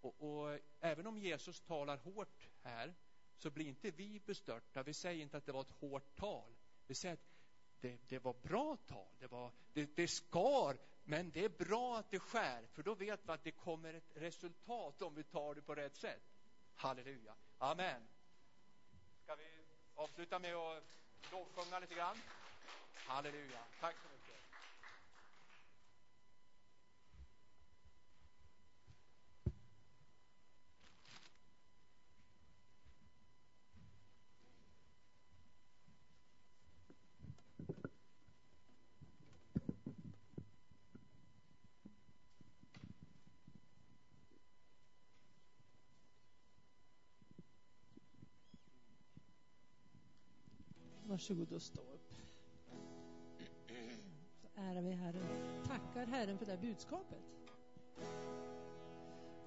Och, 0.00 0.20
och 0.20 0.58
även 0.80 1.06
om 1.06 1.18
Jesus 1.18 1.60
talar 1.60 1.96
hårt 1.96 2.48
här 2.62 2.94
så 3.42 3.50
blir 3.50 3.66
inte 3.66 3.90
vi 3.90 4.20
bestörta. 4.20 4.82
Vi 4.82 4.94
säger 4.94 5.22
inte 5.22 5.36
att 5.36 5.46
det 5.46 5.52
var 5.52 5.60
ett 5.60 5.70
hårt 5.80 6.16
tal. 6.16 6.54
Vi 6.86 6.94
säger 6.94 7.14
att 7.14 7.32
det, 7.80 7.98
det 8.08 8.18
var 8.18 8.34
bra 8.42 8.76
tal, 8.76 9.08
det, 9.18 9.26
var, 9.26 9.52
det, 9.72 9.96
det 9.96 10.08
skar, 10.08 10.78
men 11.04 11.30
det 11.30 11.44
är 11.44 11.48
bra 11.48 11.98
att 11.98 12.10
det 12.10 12.18
skär, 12.18 12.66
för 12.72 12.82
då 12.82 12.94
vet 12.94 13.20
vi 13.28 13.32
att 13.32 13.44
det 13.44 13.50
kommer 13.50 13.94
ett 13.94 14.10
resultat 14.14 15.02
om 15.02 15.14
vi 15.14 15.22
tar 15.22 15.54
det 15.54 15.62
på 15.62 15.74
rätt 15.74 15.96
sätt. 15.96 16.22
Halleluja. 16.74 17.34
Amen. 17.58 18.08
Ska 19.24 19.34
vi 19.34 19.44
avsluta 19.94 20.38
med 20.38 20.54
att 20.54 20.84
lovsjunga 21.32 21.78
lite 21.78 21.94
grann? 21.94 22.16
Halleluja. 22.94 23.60
Tack 23.80 23.96
så 24.02 24.08
mycket. 24.08 24.21
Varsågod 51.22 51.52
och 51.52 51.62
stå 51.62 51.80
upp. 51.80 52.14
Så 54.40 54.60
ärar 54.60 54.82
vi 54.82 54.90
Herren. 54.90 55.22
Tackar 55.66 56.06
Herren 56.06 56.38
för 56.38 56.46
det 56.46 56.52
här 56.52 56.58
budskapet. 56.58 57.18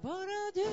Bara 0.00 0.50
du 0.54 0.65